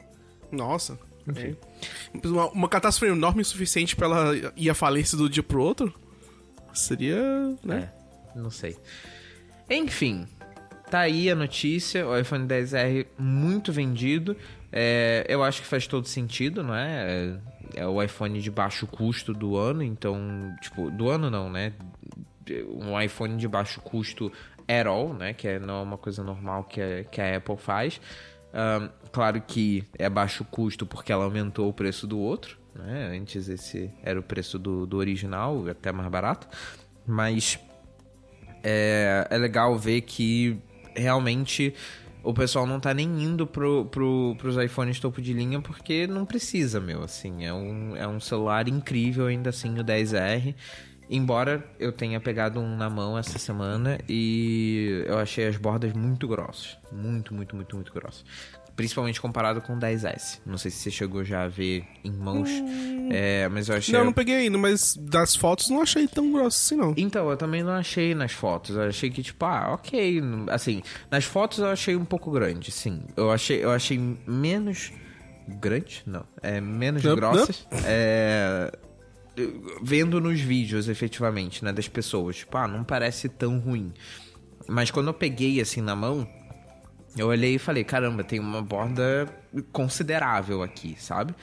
Nossa. 0.51 0.97
Enfim. 1.27 1.57
É. 2.13 2.27
Uma, 2.27 2.47
uma 2.49 2.69
catástrofe 2.69 3.11
enorme 3.11 3.41
o 3.41 3.45
suficiente 3.45 3.95
pra 3.95 4.05
ela 4.07 4.51
ir 4.55 4.69
à 4.69 4.73
falência 4.73 5.17
do 5.17 5.29
dia 5.29 5.43
pro 5.43 5.61
outro? 5.61 5.93
Seria, 6.73 7.21
né? 7.63 7.91
É, 8.35 8.39
não 8.39 8.49
sei. 8.49 8.77
Enfim, 9.69 10.27
tá 10.89 10.99
aí 10.99 11.29
a 11.29 11.35
notícia, 11.35 12.07
o 12.07 12.17
iPhone 12.17 12.47
10R 12.47 13.07
muito 13.17 13.73
vendido. 13.73 14.35
É, 14.71 15.25
eu 15.27 15.43
acho 15.43 15.61
que 15.61 15.67
faz 15.67 15.87
todo 15.87 16.07
sentido, 16.07 16.63
não 16.63 16.75
é? 16.75 17.37
é? 17.75 17.81
É 17.81 17.87
o 17.87 18.01
iPhone 18.01 18.39
de 18.41 18.49
baixo 18.49 18.87
custo 18.87 19.33
do 19.33 19.57
ano, 19.57 19.83
então, 19.83 20.55
tipo, 20.61 20.89
do 20.89 21.09
ano 21.09 21.29
não, 21.29 21.49
né? 21.49 21.73
Um 22.69 22.99
iPhone 22.99 23.35
de 23.37 23.47
baixo 23.47 23.81
custo 23.81 24.31
at 24.67 24.85
all, 24.87 25.13
né? 25.13 25.33
Que 25.33 25.47
é, 25.47 25.59
não 25.59 25.79
é 25.79 25.83
uma 25.83 25.97
coisa 25.97 26.23
normal 26.23 26.63
que 26.63 26.81
a, 26.81 27.03
que 27.03 27.21
a 27.21 27.37
Apple 27.37 27.57
faz. 27.57 27.99
Ahn, 28.53 28.89
claro 29.11 29.41
que 29.41 29.83
é 29.97 30.09
baixo 30.09 30.45
custo 30.45 30.85
porque 30.85 31.11
ela 31.11 31.25
aumentou 31.25 31.69
o 31.69 31.73
preço 31.73 32.07
do 32.07 32.17
outro, 32.19 32.57
né? 32.73 33.17
Antes 33.17 33.49
esse 33.49 33.91
era 34.01 34.19
o 34.19 34.23
preço 34.23 34.57
do, 34.57 34.85
do 34.85 34.97
original, 34.97 35.67
até 35.67 35.91
mais 35.91 36.09
barato. 36.09 36.47
Mas 37.05 37.59
é, 38.63 39.27
é 39.29 39.37
legal 39.37 39.77
ver 39.77 40.01
que 40.01 40.57
realmente 40.95 41.73
o 42.27 42.33
pessoal 42.33 42.67
não 42.67 42.77
tá 42.77 42.93
nem 42.93 43.07
indo 43.23 43.47
pro, 43.47 43.85
pro, 43.85 44.35
pros 44.37 44.57
iPhones 44.57 44.99
topo 44.99 45.21
de 45.21 45.31
linha 45.31 45.61
porque 45.61 46.05
não 46.05 46.25
precisa, 46.25 46.77
meu. 46.77 47.01
Assim, 47.01 47.45
é 47.45 47.53
um, 47.53 47.95
é 47.95 48.05
um 48.05 48.19
celular 48.19 48.67
incrível 48.67 49.27
ainda 49.27 49.49
assim, 49.49 49.79
o 49.79 49.83
10R. 49.83 50.53
Embora 51.09 51.63
eu 51.79 51.89
tenha 51.89 52.19
pegado 52.19 52.59
um 52.59 52.75
na 52.75 52.89
mão 52.89 53.17
essa 53.17 53.39
semana 53.39 53.97
e 54.09 55.05
eu 55.07 55.17
achei 55.17 55.47
as 55.47 55.55
bordas 55.55 55.93
muito 55.93 56.27
grossas. 56.27 56.77
Muito, 56.91 57.33
muito, 57.33 57.55
muito, 57.55 57.77
muito 57.77 57.93
grossas. 57.93 58.25
Principalmente 58.77 59.19
comparado 59.19 59.59
com 59.59 59.73
o 59.73 59.79
10S. 59.79 60.39
Não 60.45 60.55
sei 60.55 60.69
se 60.69 60.77
você 60.77 60.91
chegou 60.91 61.23
já 61.23 61.45
a 61.45 61.47
ver 61.47 61.83
em 62.03 62.11
mãos, 62.11 62.47
é, 63.09 63.49
mas 63.49 63.69
eu 63.69 63.75
achei. 63.75 63.91
Não, 63.91 64.05
não 64.05 64.13
peguei 64.13 64.35
ainda, 64.35 64.55
mas 64.55 64.95
das 64.95 65.35
fotos 65.35 65.67
não 65.67 65.81
achei 65.81 66.07
tão 66.07 66.31
grosso 66.31 66.59
assim, 66.63 66.75
não. 66.75 66.93
Então, 66.95 67.27
eu 67.27 67.35
também 67.35 67.63
não 67.63 67.71
achei 67.71 68.13
nas 68.13 68.33
fotos. 68.33 68.75
Eu 68.75 68.83
achei 68.83 69.09
que, 69.09 69.23
tipo, 69.23 69.43
ah, 69.43 69.73
ok. 69.73 70.21
Assim, 70.51 70.83
nas 71.09 71.25
fotos 71.25 71.57
eu 71.57 71.65
achei 71.65 71.95
um 71.95 72.05
pouco 72.05 72.29
grande, 72.29 72.71
sim. 72.71 73.01
Eu 73.17 73.31
achei, 73.31 73.63
eu 73.63 73.71
achei 73.71 73.99
menos. 74.27 74.91
Grande? 75.47 76.03
Não. 76.05 76.23
É 76.43 76.61
menos 76.61 77.03
Não, 77.03 77.15
grossas. 77.15 77.65
É. 77.83 78.71
Vendo 79.81 80.21
nos 80.21 80.39
vídeos, 80.39 80.87
efetivamente, 80.87 81.65
né, 81.65 81.73
das 81.73 81.87
pessoas. 81.87 82.35
Tipo, 82.37 82.55
ah, 82.57 82.67
não 82.67 82.83
parece 82.83 83.27
tão 83.27 83.57
ruim. 83.57 83.91
Mas 84.67 84.91
quando 84.91 85.07
eu 85.07 85.13
peguei 85.15 85.59
assim 85.61 85.81
na 85.81 85.95
mão, 85.95 86.27
eu 87.17 87.27
olhei 87.27 87.55
e 87.55 87.59
falei, 87.59 87.83
caramba, 87.83 88.23
tem 88.23 88.39
uma 88.39 88.61
borda 88.61 89.27
considerável 89.71 90.61
aqui, 90.63 90.95
sabe? 90.99 91.33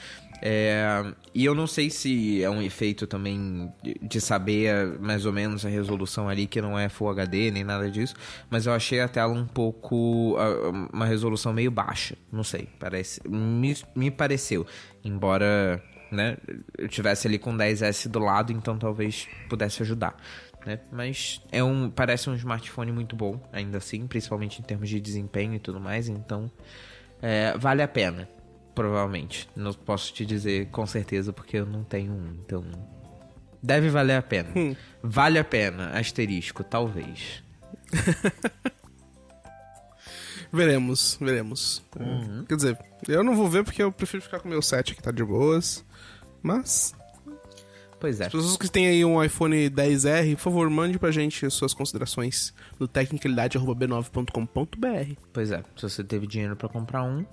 É, 0.46 1.02
e 1.34 1.42
eu 1.44 1.54
não 1.54 1.66
sei 1.66 1.88
se 1.88 2.42
é 2.42 2.50
um 2.50 2.60
efeito 2.60 3.06
também 3.06 3.72
de- 4.02 4.20
saber 4.20 4.98
mais 5.00 5.24
ou 5.24 5.32
menos 5.32 5.64
a 5.64 5.68
resolução 5.70 6.28
ali, 6.28 6.46
que 6.46 6.60
não 6.60 6.78
é 6.78 6.88
Full 6.90 7.08
HD 7.08 7.50
nem 7.50 7.64
nada 7.64 7.90
disso, 7.90 8.14
mas 8.50 8.66
eu 8.66 8.72
achei 8.74 9.00
a 9.00 9.08
tela 9.08 9.32
um 9.32 9.46
pouco. 9.46 10.36
uma 10.92 11.06
resolução 11.06 11.52
meio 11.52 11.70
baixa, 11.70 12.16
não 12.30 12.44
sei, 12.44 12.68
parece. 12.78 13.20
Me, 13.26 13.74
me 13.96 14.10
pareceu. 14.10 14.66
Embora 15.02 15.82
né, 16.10 16.36
eu 16.76 16.88
tivesse 16.88 17.26
ali 17.26 17.38
com 17.38 17.56
10S 17.56 18.08
do 18.08 18.18
lado, 18.18 18.52
então 18.52 18.76
talvez 18.78 19.26
pudesse 19.48 19.82
ajudar. 19.82 20.14
Né? 20.64 20.80
Mas 20.90 21.42
é 21.52 21.62
um, 21.62 21.90
parece 21.90 22.30
um 22.30 22.34
smartphone 22.34 22.92
muito 22.92 23.14
bom, 23.14 23.40
ainda 23.52 23.78
assim, 23.78 24.06
principalmente 24.06 24.60
em 24.60 24.64
termos 24.64 24.88
de 24.88 25.00
desempenho 25.00 25.54
e 25.54 25.58
tudo 25.58 25.78
mais, 25.78 26.08
então 26.08 26.50
é, 27.20 27.56
vale 27.58 27.82
a 27.82 27.88
pena, 27.88 28.28
provavelmente. 28.74 29.48
Não 29.54 29.72
posso 29.72 30.12
te 30.12 30.24
dizer 30.24 30.68
com 30.70 30.86
certeza 30.86 31.32
porque 31.32 31.58
eu 31.58 31.66
não 31.66 31.84
tenho 31.84 32.12
um, 32.12 32.36
então 32.44 32.64
deve 33.62 33.88
valer 33.88 34.16
a 34.16 34.22
pena. 34.22 34.50
Vale 35.02 35.38
a 35.38 35.44
pena, 35.44 35.90
asterisco, 35.98 36.64
talvez. 36.64 37.42
Veremos, 40.52 41.18
veremos. 41.20 41.82
Uhum. 41.98 42.44
Quer 42.44 42.54
dizer, 42.54 42.78
eu 43.08 43.24
não 43.24 43.34
vou 43.34 43.48
ver 43.48 43.64
porque 43.64 43.82
eu 43.82 43.90
prefiro 43.90 44.22
ficar 44.22 44.38
com 44.38 44.46
o 44.46 44.50
meu 44.52 44.62
set 44.62 44.94
que 44.94 45.02
tá 45.02 45.10
de 45.10 45.24
boas. 45.24 45.84
Mas, 46.40 46.94
Pois 48.04 48.20
é. 48.20 48.26
as 48.26 48.32
pessoas 48.32 48.56
que 48.58 48.68
têm 48.70 48.86
aí 48.86 49.02
um 49.02 49.24
iPhone 49.24 49.70
10R, 49.70 50.34
por 50.36 50.42
favor, 50.42 50.68
mande 50.68 50.98
pra 50.98 51.10
gente 51.10 51.46
as 51.46 51.54
suas 51.54 51.72
considerações 51.72 52.52
no 52.78 52.86
tecnicalidade.b9.com.br. 52.86 55.14
Pois 55.32 55.50
é, 55.50 55.62
se 55.74 55.82
você 55.82 56.04
teve 56.04 56.26
dinheiro 56.26 56.54
pra 56.54 56.68
comprar 56.68 57.02
um, 57.02 57.24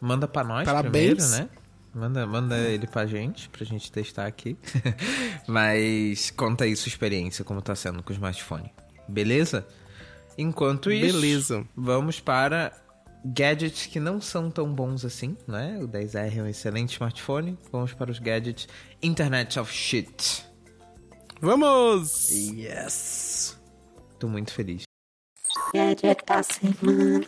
manda 0.00 0.28
pra 0.28 0.44
nós 0.44 0.64
Parabéns. 0.64 1.16
primeiro, 1.16 1.28
né? 1.30 1.48
Manda, 1.94 2.26
manda 2.26 2.56
ele 2.58 2.86
pra 2.86 3.06
gente, 3.06 3.48
pra 3.48 3.64
gente 3.64 3.90
testar 3.90 4.26
aqui. 4.26 4.56
Mas 5.48 6.30
conta 6.30 6.64
aí 6.64 6.76
sua 6.76 6.88
experiência, 6.88 7.44
como 7.44 7.60
tá 7.60 7.74
sendo 7.74 8.02
com 8.02 8.10
o 8.10 8.12
smartphone. 8.12 8.70
Beleza? 9.08 9.66
Enquanto 10.36 10.92
isso, 10.92 11.20
Beleza. 11.20 11.64
vamos 11.76 12.20
para 12.20 12.72
gadgets 13.24 13.86
que 13.86 14.00
não 14.00 14.20
são 14.20 14.50
tão 14.50 14.72
bons 14.72 15.04
assim, 15.04 15.36
né? 15.46 15.78
O 15.80 15.88
10R 15.88 16.36
é 16.36 16.42
um 16.42 16.46
excelente 16.46 16.92
smartphone. 16.92 17.58
Vamos 17.70 17.92
para 17.92 18.10
os 18.10 18.18
gadgets 18.18 18.68
Internet 19.02 19.58
of 19.58 19.72
Shit. 19.72 20.44
Vamos! 21.40 22.30
Yes! 22.30 23.56
Tô 24.18 24.28
muito 24.28 24.52
feliz. 24.52 24.82
Gadget 25.72 26.24
da 26.26 26.42
semana. 26.42 27.26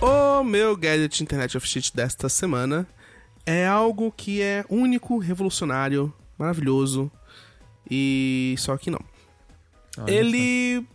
O 0.00 0.44
meu 0.44 0.76
gadget 0.76 1.22
Internet 1.22 1.56
of 1.56 1.66
Shit 1.66 1.94
desta 1.94 2.28
semana 2.28 2.86
é 3.44 3.66
algo 3.66 4.12
que 4.12 4.40
é 4.40 4.64
único, 4.68 5.18
revolucionário, 5.18 6.12
maravilhoso 6.38 7.10
e 7.90 8.54
só 8.58 8.76
que 8.76 8.90
não. 8.90 9.00
Olha 9.98 10.10
Ele 10.10 10.86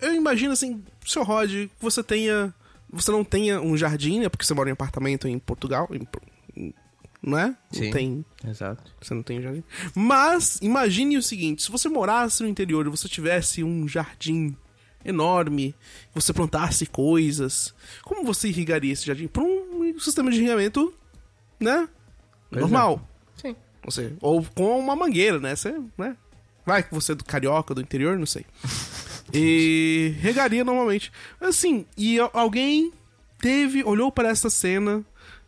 eu 0.00 0.14
imagino 0.14 0.52
assim, 0.52 0.84
seu 1.04 1.22
Rod, 1.22 1.50
que 1.50 1.70
você 1.80 2.02
tenha 2.02 2.54
você 2.88 3.10
não 3.10 3.24
tenha 3.24 3.60
um 3.60 3.76
jardim, 3.76 4.20
né? 4.20 4.28
Porque 4.28 4.44
você 4.44 4.54
mora 4.54 4.68
em 4.68 4.72
apartamento 4.72 5.26
em 5.26 5.38
Portugal, 5.38 5.88
em, 5.90 6.72
não 7.22 7.38
é? 7.38 7.56
Sim. 7.72 7.84
Não 7.84 7.90
tem. 7.90 8.24
Exato. 8.46 8.94
você 9.00 9.14
não 9.14 9.22
tem 9.22 9.38
um 9.40 9.42
jardim. 9.42 9.64
Mas, 9.94 10.58
imagine 10.62 11.16
o 11.16 11.22
seguinte: 11.22 11.64
se 11.64 11.70
você 11.70 11.88
morasse 11.88 12.42
no 12.42 12.48
interior 12.48 12.86
e 12.86 12.90
você 12.90 13.08
tivesse 13.08 13.64
um 13.64 13.88
jardim 13.88 14.56
enorme, 15.04 15.74
você 16.14 16.32
plantasse 16.32 16.86
coisas, 16.86 17.74
como 18.02 18.24
você 18.24 18.48
irrigaria 18.48 18.92
esse 18.92 19.06
jardim? 19.06 19.26
Por 19.26 19.42
um 19.42 19.98
sistema 19.98 20.30
de 20.30 20.38
irrigamento, 20.38 20.92
né? 21.60 21.88
Pois 22.50 22.62
Normal. 22.62 23.08
Sim. 23.36 23.56
Você, 23.84 24.14
ou 24.20 24.44
com 24.54 24.78
uma 24.78 24.96
mangueira, 24.96 25.38
né? 25.38 25.54
Você, 25.54 25.74
né? 25.96 26.16
Vai 26.64 26.82
que 26.82 26.92
você 26.92 27.12
é 27.12 27.14
do 27.14 27.24
carioca, 27.24 27.74
do 27.74 27.80
interior, 27.80 28.18
não 28.18 28.26
sei. 28.26 28.44
E 29.32 30.14
regaria 30.20 30.64
normalmente. 30.64 31.12
Assim, 31.40 31.86
e 31.96 32.18
alguém 32.32 32.92
teve, 33.38 33.84
olhou 33.84 34.10
para 34.10 34.28
essa 34.28 34.50
cena, 34.50 35.04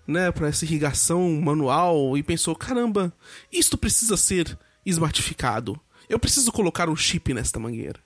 né, 0.07 0.31
para 0.31 0.49
essa 0.49 0.65
irrigação 0.65 1.29
manual 1.41 2.17
e 2.17 2.23
pensou: 2.23 2.55
caramba, 2.55 3.13
isto 3.53 3.77
precisa 3.77 4.17
ser 4.17 4.57
smartificado. 4.87 5.79
Eu 6.09 6.19
preciso 6.19 6.51
colocar 6.53 6.89
um 6.89 6.97
chip 6.97 7.35
nesta 7.35 7.59
mangueira. 7.59 8.01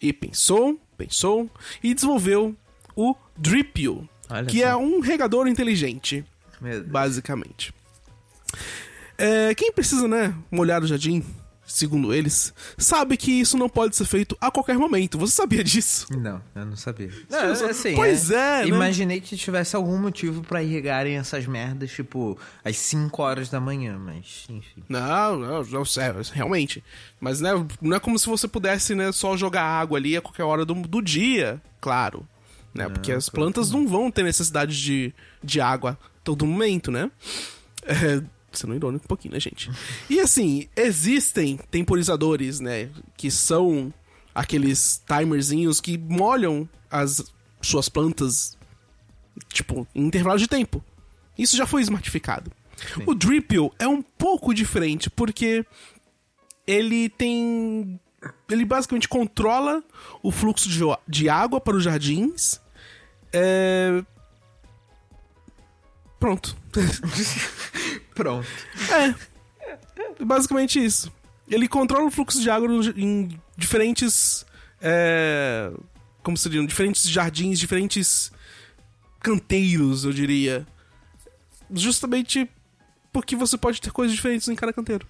E 0.00 0.12
pensou, 0.12 0.78
pensou 0.98 1.48
e 1.82 1.94
desenvolveu 1.94 2.56
o 2.96 3.14
Dripio, 3.36 4.08
Olha 4.28 4.46
que 4.46 4.60
só. 4.60 4.66
é 4.66 4.76
um 4.76 5.00
regador 5.00 5.46
inteligente. 5.46 6.24
Basicamente. 6.86 7.74
É, 9.18 9.54
quem 9.54 9.72
precisa, 9.72 10.08
né, 10.08 10.34
molhar 10.50 10.82
o 10.82 10.86
jardim, 10.86 11.24
segundo 11.64 12.12
eles, 12.12 12.52
sabe 12.76 13.16
que 13.16 13.30
isso 13.30 13.56
não 13.56 13.68
pode 13.68 13.96
ser 13.96 14.04
feito 14.04 14.36
a 14.40 14.50
qualquer 14.50 14.76
momento. 14.76 15.18
Você 15.18 15.34
sabia 15.34 15.64
disso? 15.64 16.06
Não, 16.10 16.40
eu 16.54 16.66
não 16.66 16.76
sabia. 16.76 17.10
Não, 17.30 17.52
assim, 17.52 17.94
pois 17.94 18.30
é, 18.30 18.62
né? 18.62 18.68
Imaginei 18.68 19.20
que 19.20 19.36
tivesse 19.36 19.74
algum 19.74 19.98
motivo 19.98 20.42
pra 20.42 20.62
irrigarem 20.62 21.16
essas 21.16 21.46
merdas, 21.46 21.90
tipo, 21.90 22.38
às 22.64 22.76
5 22.76 23.22
horas 23.22 23.48
da 23.48 23.60
manhã, 23.60 23.98
mas, 23.98 24.44
enfim. 24.48 24.82
Não, 24.88 25.38
não, 25.38 25.64
não 25.64 25.84
sei, 25.84 26.04
realmente. 26.32 26.82
Mas, 27.20 27.40
né, 27.40 27.50
não 27.80 27.96
é 27.96 28.00
como 28.00 28.18
se 28.18 28.26
você 28.26 28.46
pudesse, 28.46 28.94
né, 28.94 29.10
só 29.12 29.36
jogar 29.36 29.62
água 29.62 29.98
ali 29.98 30.16
a 30.16 30.20
qualquer 30.20 30.44
hora 30.44 30.64
do, 30.64 30.74
do 30.74 31.00
dia, 31.00 31.60
claro. 31.80 32.26
Né, 32.74 32.88
porque 32.88 33.12
as 33.12 33.28
plantas 33.28 33.70
não 33.70 33.86
vão 33.86 34.10
ter 34.10 34.22
necessidade 34.22 34.80
de, 34.82 35.14
de 35.44 35.60
água 35.60 35.98
todo 36.22 36.46
momento, 36.46 36.90
né? 36.90 37.10
É, 37.84 38.22
sendo 38.52 38.74
irônico 38.74 39.04
um 39.04 39.08
pouquinho, 39.08 39.34
né, 39.34 39.40
gente? 39.40 39.70
E 40.08 40.20
assim, 40.20 40.68
existem 40.76 41.58
temporizadores, 41.70 42.60
né? 42.60 42.90
Que 43.16 43.30
são 43.30 43.92
aqueles 44.34 45.02
timerzinhos 45.06 45.80
que 45.80 45.98
molham 45.98 46.68
as 46.90 47.22
suas 47.60 47.88
plantas, 47.88 48.56
tipo, 49.52 49.86
em 49.94 50.06
intervalo 50.06 50.38
de 50.38 50.48
tempo. 50.48 50.82
Isso 51.38 51.56
já 51.56 51.66
foi 51.66 51.82
smartificado. 51.82 52.50
O 53.06 53.14
Dripio 53.14 53.72
é 53.78 53.86
um 53.86 54.02
pouco 54.02 54.52
diferente, 54.54 55.08
porque 55.08 55.64
ele 56.66 57.08
tem. 57.08 58.00
Ele 58.48 58.64
basicamente 58.64 59.08
controla 59.08 59.82
o 60.22 60.30
fluxo 60.30 60.68
de, 60.68 60.80
de 61.08 61.28
água 61.28 61.60
para 61.60 61.76
os 61.76 61.84
jardins. 61.84 62.60
É. 63.32 64.02
Pronto. 66.22 66.56
Pronto. 68.14 68.46
É. 68.92 70.24
Basicamente 70.24 70.78
isso. 70.82 71.12
Ele 71.48 71.66
controla 71.66 72.06
o 72.06 72.12
fluxo 72.12 72.40
de 72.40 72.48
água 72.48 72.68
em 72.96 73.36
diferentes. 73.56 74.46
É, 74.80 75.72
como 76.22 76.36
seriam? 76.36 76.64
Diferentes 76.64 77.08
jardins, 77.10 77.58
diferentes 77.58 78.30
canteiros, 79.18 80.04
eu 80.04 80.12
diria. 80.12 80.64
Justamente 81.74 82.48
porque 83.12 83.34
você 83.34 83.58
pode 83.58 83.80
ter 83.80 83.90
coisas 83.90 84.14
diferentes 84.14 84.46
em 84.46 84.54
cada 84.54 84.72
canteiro. 84.72 85.04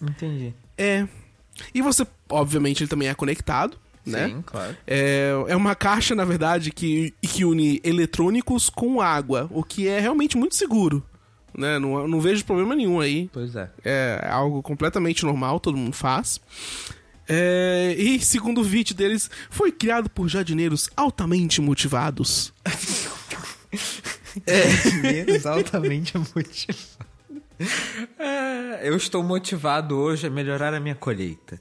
Entendi. 0.00 0.54
É. 0.78 1.08
E 1.74 1.82
você, 1.82 2.06
obviamente, 2.28 2.84
ele 2.84 2.88
também 2.88 3.08
é 3.08 3.14
conectado, 3.14 3.76
né? 4.06 4.28
Sim, 4.28 4.42
claro. 4.46 4.76
É, 4.86 5.32
é 5.48 5.56
uma 5.56 5.74
caixa, 5.74 6.14
na 6.14 6.24
verdade, 6.24 6.70
que, 6.70 7.12
que 7.22 7.44
une 7.44 7.80
eletrônicos 7.84 8.70
com 8.70 9.00
água, 9.00 9.48
o 9.50 9.62
que 9.62 9.88
é 9.88 9.98
realmente 9.98 10.36
muito 10.36 10.54
seguro. 10.54 11.02
Né? 11.56 11.78
Não, 11.78 12.06
não 12.06 12.20
vejo 12.20 12.44
problema 12.44 12.76
nenhum 12.76 13.00
aí. 13.00 13.28
Pois 13.32 13.56
é. 13.56 13.70
É 13.84 14.28
algo 14.30 14.62
completamente 14.62 15.24
normal, 15.24 15.58
todo 15.58 15.76
mundo 15.76 15.94
faz. 15.94 16.40
É, 17.28 17.94
e 17.98 18.20
segundo 18.20 18.60
o 18.60 18.64
vídeo 18.64 18.94
deles, 18.94 19.28
foi 19.50 19.72
criado 19.72 20.08
por 20.08 20.28
jardineiros 20.28 20.88
altamente 20.96 21.60
motivados. 21.60 22.52
Menos 25.02 25.46
altamente 25.46 26.16
motivado. 26.16 26.96
É, 28.18 28.88
eu 28.88 28.96
estou 28.96 29.22
motivado 29.22 29.96
hoje 29.96 30.26
a 30.26 30.30
melhorar 30.30 30.74
a 30.74 30.80
minha 30.80 30.94
colheita. 30.94 31.60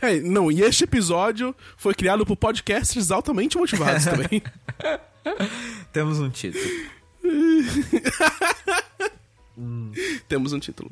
É, 0.00 0.20
não, 0.20 0.50
e 0.50 0.62
este 0.62 0.84
episódio 0.84 1.54
foi 1.76 1.94
criado 1.94 2.26
por 2.26 2.36
podcasters 2.36 3.10
altamente 3.10 3.56
motivados 3.56 4.04
também. 4.04 4.42
Temos 5.92 6.18
um 6.18 6.28
título. 6.28 6.64
Temos 10.28 10.52
um 10.52 10.58
título. 10.58 10.90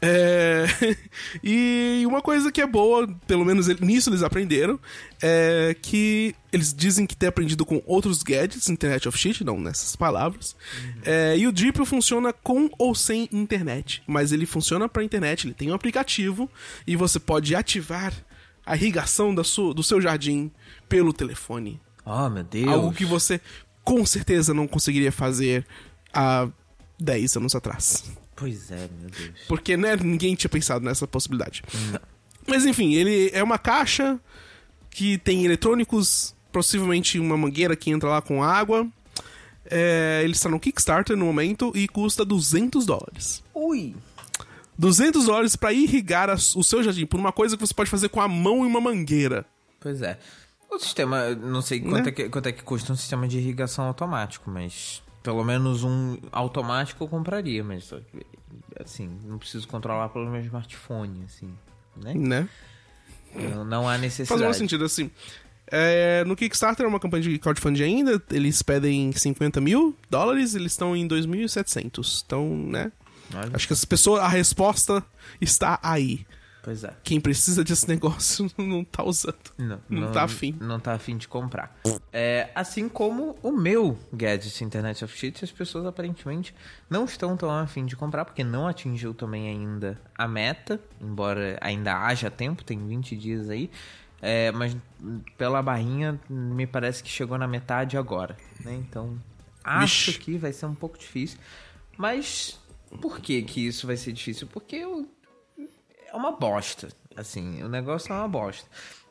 É, 0.00 0.66
e 1.42 2.04
uma 2.06 2.22
coisa 2.22 2.52
que 2.52 2.60
é 2.60 2.66
boa, 2.66 3.08
pelo 3.26 3.44
menos 3.44 3.66
nisso 3.80 4.10
eles 4.10 4.22
aprenderam, 4.22 4.78
é 5.20 5.76
que 5.80 6.34
eles 6.52 6.72
dizem 6.72 7.06
que 7.06 7.16
tem 7.16 7.28
aprendido 7.28 7.64
com 7.66 7.82
outros 7.86 8.22
gadgets, 8.22 8.68
Internet 8.68 9.08
of 9.08 9.18
Shit, 9.18 9.44
não 9.44 9.60
nessas 9.60 9.96
palavras. 9.96 10.54
É, 11.04 11.36
e 11.36 11.46
o 11.46 11.52
Dripio 11.52 11.84
funciona 11.84 12.32
com 12.32 12.70
ou 12.78 12.94
sem 12.94 13.28
internet, 13.32 14.02
mas 14.06 14.32
ele 14.32 14.46
funciona 14.46 14.88
para 14.88 15.02
internet, 15.02 15.46
ele 15.46 15.54
tem 15.54 15.70
um 15.70 15.74
aplicativo 15.74 16.50
e 16.86 16.94
você 16.94 17.18
pode 17.18 17.54
ativar 17.54 18.12
a 18.64 18.76
irrigação 18.76 19.34
da 19.34 19.42
sua, 19.42 19.74
do 19.74 19.82
seu 19.82 20.00
jardim 20.00 20.50
pelo 20.88 21.12
telefone. 21.12 21.80
Oh, 22.04 22.28
meu 22.28 22.44
Deus. 22.44 22.68
Algo 22.68 22.92
que 22.92 23.04
você 23.04 23.40
com 23.82 24.04
certeza 24.04 24.52
não 24.52 24.68
conseguiria 24.68 25.10
fazer 25.10 25.66
há 26.12 26.48
10 27.00 27.36
anos 27.36 27.54
atrás. 27.54 28.04
Pois 28.38 28.70
é, 28.70 28.88
meu 29.00 29.10
Deus. 29.10 29.30
Porque, 29.48 29.76
né, 29.76 29.96
ninguém 29.96 30.34
tinha 30.34 30.48
pensado 30.48 30.84
nessa 30.84 31.06
possibilidade. 31.06 31.62
Mas 32.46 32.64
enfim, 32.64 32.94
ele 32.94 33.30
é 33.32 33.42
uma 33.42 33.58
caixa 33.58 34.18
que 34.90 35.18
tem 35.18 35.44
eletrônicos, 35.44 36.34
possivelmente 36.52 37.18
uma 37.18 37.36
mangueira 37.36 37.74
que 37.76 37.90
entra 37.90 38.08
lá 38.08 38.22
com 38.22 38.42
água. 38.42 38.86
É, 39.70 40.20
ele 40.24 40.32
está 40.32 40.48
no 40.48 40.58
Kickstarter 40.58 41.16
no 41.16 41.26
momento 41.26 41.72
e 41.74 41.86
custa 41.88 42.24
200 42.24 42.86
dólares. 42.86 43.42
Ui. 43.54 43.94
200 44.78 45.26
dólares 45.26 45.56
para 45.56 45.72
irrigar 45.72 46.30
o 46.30 46.62
seu 46.62 46.82
jardim 46.82 47.04
por 47.04 47.18
uma 47.18 47.32
coisa 47.32 47.56
que 47.56 47.66
você 47.66 47.74
pode 47.74 47.90
fazer 47.90 48.08
com 48.08 48.20
a 48.20 48.28
mão 48.28 48.64
e 48.64 48.66
uma 48.68 48.80
mangueira. 48.80 49.44
Pois 49.80 50.00
é. 50.00 50.18
O 50.70 50.78
sistema, 50.78 51.34
não 51.34 51.60
sei 51.60 51.80
quanto, 51.80 52.04
Né? 52.04 52.08
é 52.08 52.12
que, 52.12 52.28
quanto 52.28 52.46
é 52.46 52.52
que 52.52 52.62
custa 52.62 52.92
um 52.92 52.96
sistema 52.96 53.26
de 53.26 53.38
irrigação 53.38 53.84
automático, 53.86 54.50
mas 54.50 55.02
pelo 55.22 55.44
menos 55.44 55.84
um 55.84 56.18
automático 56.32 57.04
eu 57.04 57.08
compraria, 57.08 57.62
mas 57.62 57.92
assim, 58.80 59.10
não 59.24 59.38
preciso 59.38 59.66
controlar 59.68 60.08
pelo 60.08 60.28
meu 60.30 60.40
smartphone, 60.42 61.24
assim, 61.24 61.52
né? 61.96 62.14
Né? 62.14 62.48
Não, 63.34 63.64
não 63.64 63.88
há 63.88 63.92
Faz 63.92 64.00
necessidade. 64.02 64.44
um 64.44 64.52
sentido 64.54 64.84
assim. 64.84 65.10
É, 65.70 66.24
no 66.24 66.34
Kickstarter 66.34 66.86
é 66.86 66.88
uma 66.88 66.98
campanha 66.98 67.22
de 67.22 67.38
crowdfunding 67.38 67.82
ainda. 67.82 68.22
Eles 68.30 68.62
pedem 68.62 69.12
50 69.12 69.60
mil 69.60 69.94
dólares, 70.08 70.54
eles 70.54 70.72
estão 70.72 70.96
em 70.96 71.06
2.700. 71.06 72.22
Então, 72.24 72.56
né? 72.56 72.90
Acho 73.52 73.66
que 73.66 73.74
as 73.74 73.84
pessoas, 73.84 74.22
a 74.22 74.28
resposta 74.28 75.04
está 75.40 75.78
aí. 75.82 76.26
Pois 76.62 76.84
é. 76.84 76.92
Quem 77.02 77.20
precisa 77.20 77.62
desse 77.64 77.88
negócio 77.88 78.50
não 78.58 78.84
tá 78.84 79.02
usando. 79.02 79.36
Não, 79.56 79.80
Não 79.88 80.12
tá 80.12 80.24
afim. 80.24 80.56
Não 80.60 80.78
tá 80.78 80.92
afim 80.92 81.16
de 81.16 81.28
comprar. 81.28 81.78
É, 82.12 82.50
assim 82.54 82.88
como 82.88 83.36
o 83.42 83.52
meu 83.52 83.98
gadget 84.12 84.62
Internet 84.64 85.04
of 85.04 85.16
Shit, 85.16 85.44
as 85.44 85.50
pessoas 85.50 85.86
aparentemente 85.86 86.54
não 86.90 87.04
estão 87.04 87.36
tão 87.36 87.50
afim 87.50 87.86
de 87.86 87.96
comprar, 87.96 88.24
porque 88.24 88.44
não 88.44 88.66
atingiu 88.66 89.14
também 89.14 89.48
ainda 89.48 90.00
a 90.16 90.26
meta, 90.26 90.80
embora 91.00 91.58
ainda 91.60 91.96
haja 92.04 92.30
tempo, 92.30 92.64
tem 92.64 92.86
20 92.86 93.16
dias 93.16 93.48
aí. 93.48 93.70
É, 94.20 94.50
mas 94.50 94.76
pela 95.36 95.62
barrinha, 95.62 96.20
me 96.28 96.66
parece 96.66 97.02
que 97.02 97.08
chegou 97.08 97.38
na 97.38 97.46
metade 97.46 97.96
agora, 97.96 98.36
né? 98.64 98.74
Então, 98.74 99.16
acho 99.62 100.06
Vixe. 100.06 100.18
que 100.18 100.36
vai 100.36 100.52
ser 100.52 100.66
um 100.66 100.74
pouco 100.74 100.98
difícil. 100.98 101.38
Mas 101.96 102.58
por 103.00 103.20
que 103.20 103.42
que 103.42 103.66
isso 103.66 103.86
vai 103.86 103.96
ser 103.96 104.12
difícil? 104.12 104.48
Porque 104.48 104.76
eu 104.76 105.08
é 106.12 106.16
uma 106.16 106.32
bosta. 106.32 106.88
Assim, 107.16 107.62
o 107.62 107.68
negócio 107.68 108.12
é 108.12 108.16
uma 108.16 108.28
bosta. 108.28 108.68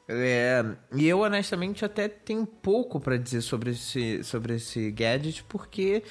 É, 0.10 0.64
e 0.94 1.06
eu, 1.08 1.20
honestamente, 1.20 1.84
até 1.84 2.08
tenho 2.08 2.46
pouco 2.46 3.00
pra 3.00 3.18
dizer 3.18 3.42
sobre 3.42 3.72
esse, 3.72 4.24
sobre 4.24 4.56
esse 4.56 4.90
gadget, 4.92 5.44
porque 5.50 6.02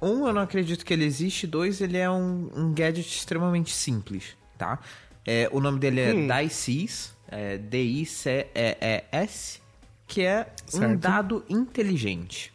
um, 0.00 0.26
eu 0.26 0.32
não 0.32 0.42
acredito 0.42 0.84
que 0.84 0.92
ele 0.92 1.04
existe. 1.04 1.46
Dois, 1.46 1.80
ele 1.80 1.98
é 1.98 2.10
um, 2.10 2.50
um 2.54 2.74
gadget 2.74 3.08
extremamente 3.08 3.72
simples, 3.72 4.36
tá? 4.58 4.80
É, 5.24 5.48
o 5.52 5.60
nome 5.60 5.78
dele 5.78 6.00
é 6.00 6.12
Hum. 6.12 6.26
DICES, 6.26 7.14
é 7.28 7.58
D-I-C-E-E-S, 7.58 9.60
que 10.08 10.22
é 10.22 10.52
um 10.74 10.78
Certo. 10.78 10.98
dado 10.98 11.44
inteligente. 11.48 12.52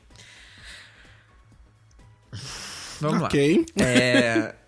Vamos 2.99 3.23
ok. 3.23 3.65
lá. 3.77 3.85
É, 3.85 4.55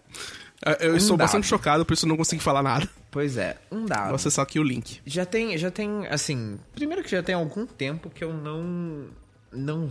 Eu 0.82 0.96
estou 0.98 1.16
bastante 1.16 1.48
chocado, 1.48 1.86
por 1.86 1.94
isso 1.94 2.06
eu 2.06 2.10
não 2.10 2.18
consigo 2.18 2.42
falar 2.42 2.62
nada. 2.62 2.88
pois 3.10 3.38
é, 3.38 3.58
um 3.72 3.86
dado. 3.86 4.08
Vou 4.08 4.16
acessar 4.16 4.44
aqui 4.44 4.60
o 4.60 4.64
link. 4.64 5.00
Já 5.06 5.26
tem, 5.26 5.58
já 5.58 5.72
tem, 5.72 6.06
assim, 6.08 6.60
primeiro 6.76 7.02
que 7.04 7.10
já 7.10 7.24
tem 7.24 7.34
algum 7.36 7.66
tempo 7.66 8.10
que 8.10 8.24
eu 8.24 8.34
não, 8.34 9.06
não, 9.54 9.90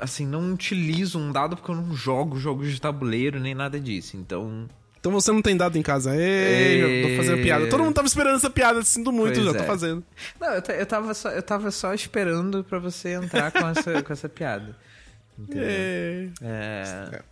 assim, 0.00 0.24
não 0.26 0.52
utilizo 0.52 1.18
um 1.18 1.32
dado 1.32 1.56
porque 1.56 1.70
eu 1.70 1.74
não 1.76 1.92
jogo 1.94 2.38
jogos 2.38 2.72
de 2.72 2.80
tabuleiro 2.80 3.40
nem 3.40 3.54
nada 3.54 3.80
disso. 3.80 4.16
Então, 4.16 4.68
Então 5.00 5.10
você 5.10 5.32
não 5.32 5.42
tem 5.42 5.56
dado 5.56 5.76
em 5.76 5.82
casa. 5.82 6.14
Ei, 6.16 7.02
já 7.02 7.08
tô 7.08 7.16
fazendo 7.16 7.38
É. 7.40 7.42
piada. 7.42 7.68
Todo 7.68 7.82
mundo 7.82 7.94
tava 7.94 8.06
esperando 8.06 8.36
essa 8.36 8.50
piada, 8.50 8.82
sinto 8.82 9.10
muito, 9.12 9.34
Pois 9.34 9.44
já 9.44 9.50
é. 9.50 9.54
tô 9.54 9.64
fazendo. 9.64 10.04
não, 10.40 10.48
eu, 10.48 10.62
eu 10.78 10.86
tava 10.86 11.14
só, 11.14 11.30
eu 11.30 11.42
tava 11.42 11.70
só 11.72 11.92
esperando 11.92 12.62
pra 12.64 12.78
você 12.78 13.10
entrar 13.14 13.50
com 13.50 13.66
essa, 13.68 14.02
com 14.02 14.12
essa 14.12 14.28
piada. 14.28 14.76
Entendeu? 15.38 15.64
É. 15.68 16.28
É, 16.42 17.22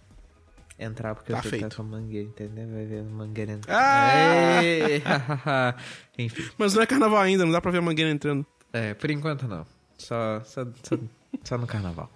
entrar 0.79 1.15
porque 1.15 1.33
Tá 1.33 1.39
eu 1.39 1.43
tô 1.43 1.49
feito. 1.49 1.77
com 1.77 1.83
a 1.83 1.85
mangueira, 1.85 2.27
entendeu? 2.29 2.67
Vai 2.73 2.85
ver 2.87 3.01
a 3.01 3.05
mangueira 3.05 3.53
entrar. 3.53 3.77
Ah! 3.77 5.75
Enfim. 6.19 6.45
Mas 6.59 6.75
não 6.75 6.83
é 6.83 6.87
carnaval 6.87 7.21
ainda, 7.21 7.45
não 7.45 7.53
dá 7.53 7.61
pra 7.61 7.71
ver 7.71 7.79
a 7.79 7.83
mangueira 7.83 8.11
entrando. 8.11 8.45
É, 8.73 8.95
por 8.95 9.11
enquanto 9.11 9.47
não. 9.47 9.67
Só, 9.99 10.41
só, 10.45 10.65
só, 10.83 10.97
só 11.45 11.59
no 11.59 11.67
carnaval. 11.67 12.11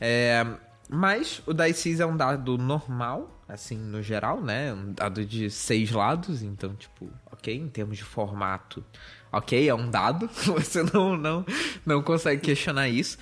É, 0.00 0.46
mas 0.88 1.42
o 1.46 1.52
Dices 1.52 2.00
é 2.00 2.06
um 2.06 2.16
dado 2.16 2.56
normal, 2.56 3.42
assim, 3.48 3.76
no 3.76 4.02
geral, 4.02 4.40
né? 4.40 4.72
Um 4.72 4.92
dado 4.92 5.24
de 5.24 5.50
seis 5.50 5.90
lados, 5.90 6.42
então, 6.42 6.74
tipo, 6.74 7.10
ok, 7.30 7.54
em 7.54 7.68
termos 7.68 7.98
de 7.98 8.04
formato, 8.04 8.84
ok, 9.32 9.68
é 9.68 9.74
um 9.74 9.90
dado. 9.90 10.28
Você 10.46 10.82
não, 10.94 11.16
não, 11.16 11.44
não 11.84 12.02
consegue 12.02 12.40
questionar 12.40 12.88
isso. 12.88 13.18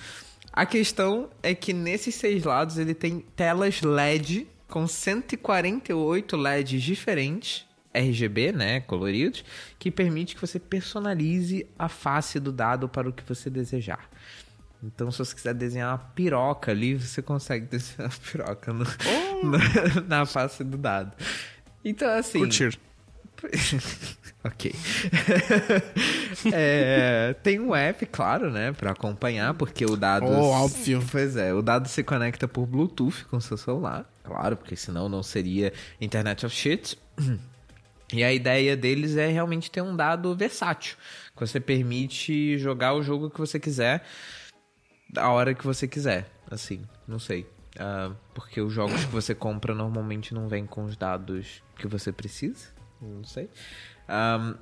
A 0.53 0.65
questão 0.65 1.29
é 1.43 1.53
que 1.53 1.73
nesses 1.73 2.15
seis 2.15 2.43
lados 2.43 2.77
ele 2.77 2.93
tem 2.93 3.19
telas 3.35 3.81
LED 3.81 4.47
com 4.69 4.87
148 4.87 6.37
LEDs 6.37 6.81
diferentes 6.81 7.65
RGB, 7.93 8.51
né, 8.51 8.79
coloridos, 8.81 9.43
que 9.79 9.89
permite 9.89 10.35
que 10.35 10.41
você 10.41 10.59
personalize 10.59 11.65
a 11.77 11.89
face 11.89 12.39
do 12.39 12.51
dado 12.51 12.87
para 12.87 13.09
o 13.09 13.13
que 13.13 13.23
você 13.23 13.49
desejar. 13.49 14.07
Então, 14.81 15.11
se 15.11 15.17
você 15.17 15.35
quiser 15.35 15.53
desenhar 15.55 15.91
uma 15.91 15.97
piroca 15.97 16.71
ali, 16.71 16.95
você 16.95 17.21
consegue 17.21 17.65
desenhar 17.65 18.09
uma 18.11 18.17
piroca 18.31 18.71
no- 18.71 18.85
na, 19.43 20.01
na 20.19 20.25
face 20.25 20.63
do 20.63 20.77
dado. 20.77 21.11
Então, 21.83 22.09
assim. 22.11 22.39
Curtir. 22.39 22.79
ok. 24.43 24.73
É, 26.53 27.35
tem 27.43 27.59
um 27.59 27.75
app, 27.75 28.05
claro, 28.05 28.49
né, 28.49 28.71
para 28.71 28.91
acompanhar, 28.91 29.53
porque 29.53 29.83
o 29.83 29.97
dado. 29.97 30.25
Oh, 30.25 30.49
óbvio. 30.51 31.03
Pois 31.11 31.35
é, 31.35 31.53
o 31.53 31.61
dado 31.61 31.89
se 31.89 32.01
conecta 32.01 32.47
por 32.47 32.65
Bluetooth 32.65 33.25
com 33.25 33.41
seu 33.41 33.57
celular, 33.57 34.09
claro, 34.23 34.55
porque 34.55 34.75
senão 34.75 35.09
não 35.09 35.21
seria 35.21 35.73
Internet 35.99 36.45
of 36.45 36.55
Shit. 36.55 36.97
E 38.11 38.23
a 38.23 38.33
ideia 38.33 38.75
deles 38.75 39.15
é 39.17 39.27
realmente 39.27 39.69
ter 39.69 39.83
um 39.83 39.95
dado 39.95 40.35
versátil, 40.35 40.97
que 41.35 41.39
você 41.39 41.59
permite 41.59 42.57
jogar 42.57 42.95
o 42.95 43.03
jogo 43.03 43.29
que 43.29 43.37
você 43.39 43.59
quiser, 43.59 44.03
a 45.15 45.29
hora 45.29 45.53
que 45.53 45.63
você 45.63 45.87
quiser, 45.87 46.27
assim, 46.49 46.81
não 47.07 47.19
sei. 47.19 47.45
Ah, 47.77 48.11
porque 48.33 48.59
os 48.61 48.73
jogos 48.73 49.05
que 49.05 49.11
você 49.11 49.35
compra 49.35 49.75
normalmente 49.75 50.33
não 50.33 50.47
vêm 50.47 50.65
com 50.65 50.85
os 50.85 50.97
dados 50.97 51.61
que 51.77 51.87
você 51.87 52.11
precisa, 52.11 52.67
não 53.01 53.23
sei. 53.23 53.49
Ahm, 54.07 54.55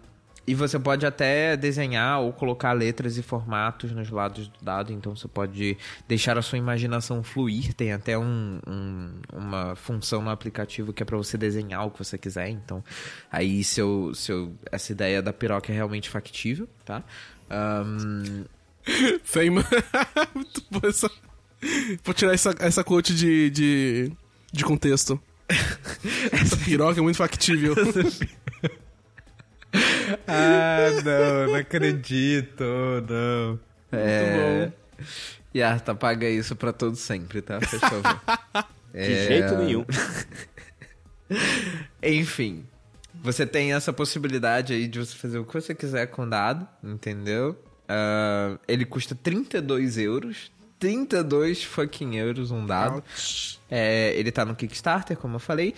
e 0.49 0.55
você 0.55 0.79
pode 0.79 1.05
até 1.05 1.57
desenhar 1.57 2.21
ou 2.21 2.31
colocar 2.31 2.71
letras 2.71 3.17
e 3.17 3.21
formatos 3.21 3.91
nos 3.91 4.09
lados 4.09 4.47
do 4.47 4.63
dado, 4.63 4.93
então 4.93 5.13
você 5.13 5.27
pode 5.27 5.77
deixar 6.07 6.37
a 6.37 6.41
sua 6.41 6.57
imaginação 6.57 7.21
fluir. 7.21 7.73
Tem 7.73 7.91
até 7.91 8.17
um- 8.17 8.59
um- 8.65 9.11
uma 9.33 9.75
função 9.75 10.21
no 10.21 10.29
aplicativo 10.29 10.93
que 10.93 11.03
é 11.03 11.05
para 11.05 11.17
você 11.17 11.37
desenhar 11.37 11.85
o 11.85 11.91
que 11.91 11.99
você 11.99 12.17
quiser. 12.17 12.47
Então, 12.47 12.81
aí 13.29 13.61
seu, 13.61 14.13
seu, 14.15 14.55
essa 14.71 14.93
ideia 14.93 15.21
da 15.21 15.33
piroca 15.33 15.69
é 15.69 15.75
realmente 15.75 16.09
factível, 16.09 16.69
tá? 16.85 17.03
Boa 20.71 20.87
essa. 20.89 21.09
Vou 22.05 22.13
tirar 22.13 22.33
essa, 22.33 22.55
essa 22.59 22.83
quote 22.85 23.13
de, 23.13 23.49
de, 23.49 24.11
de 24.53 24.63
contexto. 24.63 25.19
essa 26.31 26.57
piroca 26.57 26.99
é 26.99 27.03
muito 27.03 27.17
factível. 27.17 27.73
Ah, 30.25 30.87
não, 31.03 31.47
não 31.47 31.55
acredito, 31.55 32.63
não. 33.07 33.59
É. 33.91 34.71
Yarta, 35.53 35.93
paga 35.93 36.27
isso 36.29 36.55
pra 36.55 36.71
todos 36.71 36.99
sempre, 36.99 37.41
tá? 37.41 37.59
Por 37.59 37.79
favor. 37.79 38.21
De 38.93 38.99
É, 39.13 39.27
jeito 39.27 39.55
nenhum. 39.57 39.85
Enfim, 42.01 42.65
você 43.21 43.45
tem 43.45 43.73
essa 43.73 43.91
possibilidade 43.91 44.73
aí 44.73 44.87
de 44.87 44.99
você 44.99 45.15
fazer 45.15 45.37
o 45.37 45.45
que 45.45 45.53
você 45.53 45.75
quiser 45.75 46.07
com 46.07 46.23
o 46.23 46.29
dado, 46.29 46.67
entendeu? 46.83 47.61
Ah, 47.87 48.57
ele 48.67 48.85
custa 48.85 49.13
32 49.13 49.97
euros. 49.97 50.51
32 50.79 51.63
fucking 51.63 52.15
euros 52.15 52.51
um 52.51 52.65
dado. 52.65 53.03
É, 53.69 54.13
ele 54.15 54.31
tá 54.31 54.45
no 54.45 54.55
Kickstarter, 54.55 55.17
como 55.17 55.35
eu 55.35 55.39
falei. 55.39 55.73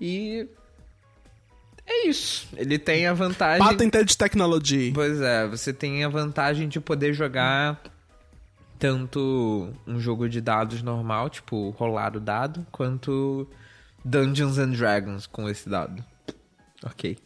E. 0.00 0.46
É 1.86 2.06
isso. 2.06 2.48
Ele 2.56 2.78
tem 2.78 3.06
a 3.06 3.14
vantagem. 3.14 3.66
Patented 3.66 4.16
Technology. 4.16 4.92
Pois 4.94 5.20
é, 5.20 5.46
você 5.46 5.72
tem 5.72 6.04
a 6.04 6.08
vantagem 6.08 6.68
de 6.68 6.78
poder 6.80 7.14
jogar 7.14 7.80
tanto 8.78 9.72
um 9.86 9.98
jogo 9.98 10.28
de 10.28 10.40
dados 10.40 10.82
normal, 10.82 11.28
tipo 11.28 11.70
rolar 11.70 12.16
o 12.16 12.20
dado, 12.20 12.66
quanto 12.70 13.48
Dungeons 14.04 14.58
and 14.58 14.70
Dragons 14.70 15.26
com 15.26 15.48
esse 15.48 15.68
dado. 15.68 16.04
Ok. 16.84 17.18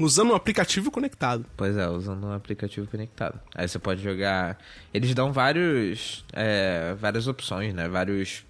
Usando 0.00 0.30
um 0.30 0.34
aplicativo 0.34 0.90
conectado. 0.90 1.44
Pois 1.56 1.76
é, 1.76 1.88
usando 1.88 2.26
um 2.26 2.32
aplicativo 2.32 2.86
conectado. 2.86 3.38
Aí 3.54 3.68
você 3.68 3.78
pode 3.78 4.02
jogar. 4.02 4.58
Eles 4.92 5.14
dão 5.14 5.32
vários. 5.32 6.24
é, 6.32 6.94
várias 6.94 7.26
opções, 7.26 7.74
né? 7.74 7.88
Vários 7.88 8.44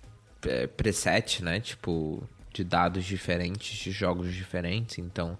é, 0.47 0.67
presets, 0.67 1.41
né? 1.41 1.61
Tipo, 1.61 2.23
de 2.53 2.63
dados 2.63 3.05
diferentes, 3.05 3.79
de 3.79 3.91
jogos 3.91 4.33
diferentes. 4.33 4.99
Então, 4.99 5.37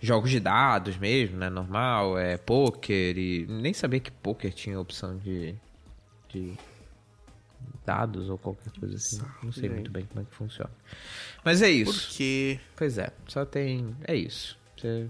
jogos 0.00 0.30
de 0.30 0.40
dados 0.40 0.96
mesmo, 0.96 1.36
né? 1.36 1.48
Normal, 1.48 2.18
é 2.18 2.36
poker 2.36 3.16
e. 3.16 3.46
Nem 3.46 3.72
sabia 3.72 4.00
que 4.00 4.10
poker 4.10 4.52
tinha 4.52 4.78
opção 4.80 5.16
de. 5.16 5.54
de 6.28 6.54
dados 7.86 8.28
ou 8.28 8.38
qualquer 8.38 8.72
coisa 8.78 8.96
assim. 8.96 9.22
Não 9.42 9.52
sei 9.52 9.68
muito 9.68 9.90
bem 9.90 10.04
como 10.06 10.20
é 10.20 10.24
que 10.24 10.34
funciona. 10.34 10.70
Mas 11.44 11.62
é 11.62 11.70
isso. 11.70 12.08
Porque. 12.08 12.58
Pois 12.74 12.98
é, 12.98 13.10
só 13.28 13.44
tem. 13.44 13.94
É 14.04 14.14
isso. 14.16 14.58
Você 14.76 15.08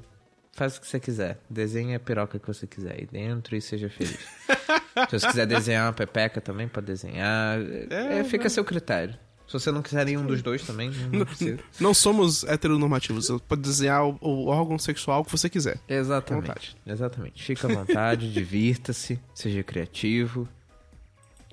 faz 0.54 0.76
o 0.76 0.80
que 0.80 0.86
você 0.86 1.00
quiser. 1.00 1.38
Desenha 1.48 1.96
a 1.96 2.00
piroca 2.00 2.38
que 2.38 2.46
você 2.46 2.66
quiser 2.66 2.94
aí 2.98 3.06
dentro 3.10 3.56
e 3.56 3.60
seja 3.60 3.88
feliz. 3.88 4.18
Se 5.10 5.18
você 5.18 5.26
quiser 5.26 5.46
desenhar 5.46 5.86
uma 5.86 5.92
pepeca 5.92 6.40
também, 6.40 6.68
pode 6.68 6.86
desenhar. 6.86 7.58
É, 7.90 8.22
fica 8.24 8.46
a 8.46 8.50
seu 8.50 8.64
critério. 8.64 9.16
Se 9.46 9.52
você 9.52 9.70
não 9.70 9.82
quiser 9.82 10.06
nenhum 10.06 10.24
dos 10.24 10.40
dois 10.40 10.62
também, 10.62 10.90
não 11.12 11.26
precisa. 11.26 11.58
Não 11.78 11.92
somos 11.92 12.44
heteronormativos. 12.44 13.26
Você 13.26 13.42
pode 13.46 13.60
desenhar 13.60 14.06
o, 14.06 14.18
o 14.20 14.46
órgão 14.46 14.78
sexual 14.78 15.24
que 15.24 15.30
você 15.30 15.50
quiser. 15.50 15.78
Exatamente. 15.88 16.76
Exatamente. 16.86 17.42
Fica 17.42 17.70
à 17.70 17.74
vontade, 17.74 18.32
divirta-se, 18.32 19.20
seja 19.34 19.62
criativo. 19.62 20.48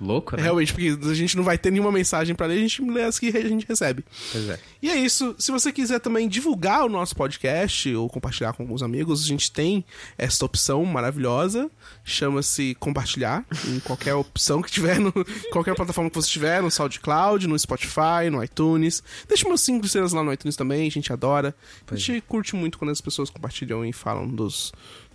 Louco, 0.00 0.36
né? 0.36 0.42
Realmente, 0.42 0.72
porque 0.74 0.98
a 1.08 1.14
gente 1.14 1.36
não 1.36 1.44
vai 1.44 1.56
ter 1.56 1.70
nenhuma 1.70 1.90
mensagem 1.90 2.34
pra 2.34 2.46
ler, 2.46 2.56
a 2.56 2.60
gente 2.60 2.82
lê 2.82 3.02
as 3.02 3.18
que 3.18 3.28
a 3.28 3.48
gente 3.48 3.66
recebe. 3.66 4.04
Pois 4.30 4.48
é. 4.48 4.58
E 4.82 4.90
é 4.90 4.96
isso. 4.96 5.34
Se 5.38 5.50
você 5.50 5.72
quiser 5.72 6.00
também 6.00 6.28
divulgar 6.28 6.84
o 6.84 6.88
nosso 6.88 7.16
podcast 7.16 7.94
ou 7.94 8.08
compartilhar 8.08 8.52
com 8.52 8.62
alguns 8.62 8.82
amigos, 8.82 9.24
a 9.24 9.26
gente 9.26 9.50
tem 9.50 9.84
esta 10.18 10.44
opção 10.44 10.84
maravilhosa. 10.84 11.70
Chama-se 12.04 12.76
compartilhar 12.78 13.44
em 13.66 13.80
qualquer 13.80 14.14
opção 14.14 14.60
que 14.60 14.70
tiver, 14.70 15.00
no, 15.00 15.12
qualquer 15.50 15.74
plataforma 15.74 16.10
que 16.10 16.16
você 16.16 16.30
tiver, 16.30 16.62
no 16.62 16.70
SoundCloud, 16.70 17.46
no 17.46 17.58
Spotify, 17.58 18.28
no 18.30 18.44
iTunes. 18.44 19.02
Deixa 19.26 19.48
meus 19.48 19.62
5 19.62 19.86
estrelas 19.86 20.12
lá 20.12 20.22
no 20.22 20.32
iTunes 20.32 20.56
também, 20.56 20.86
a 20.86 20.90
gente 20.90 21.10
adora. 21.10 21.54
A 21.90 21.96
gente 21.96 22.20
curte 22.20 22.54
muito 22.54 22.78
quando 22.78 22.90
as 22.90 23.00
pessoas 23.00 23.30
compartilham 23.30 23.84
e 23.84 23.92
falam 23.94 24.28
dos, 24.28 24.72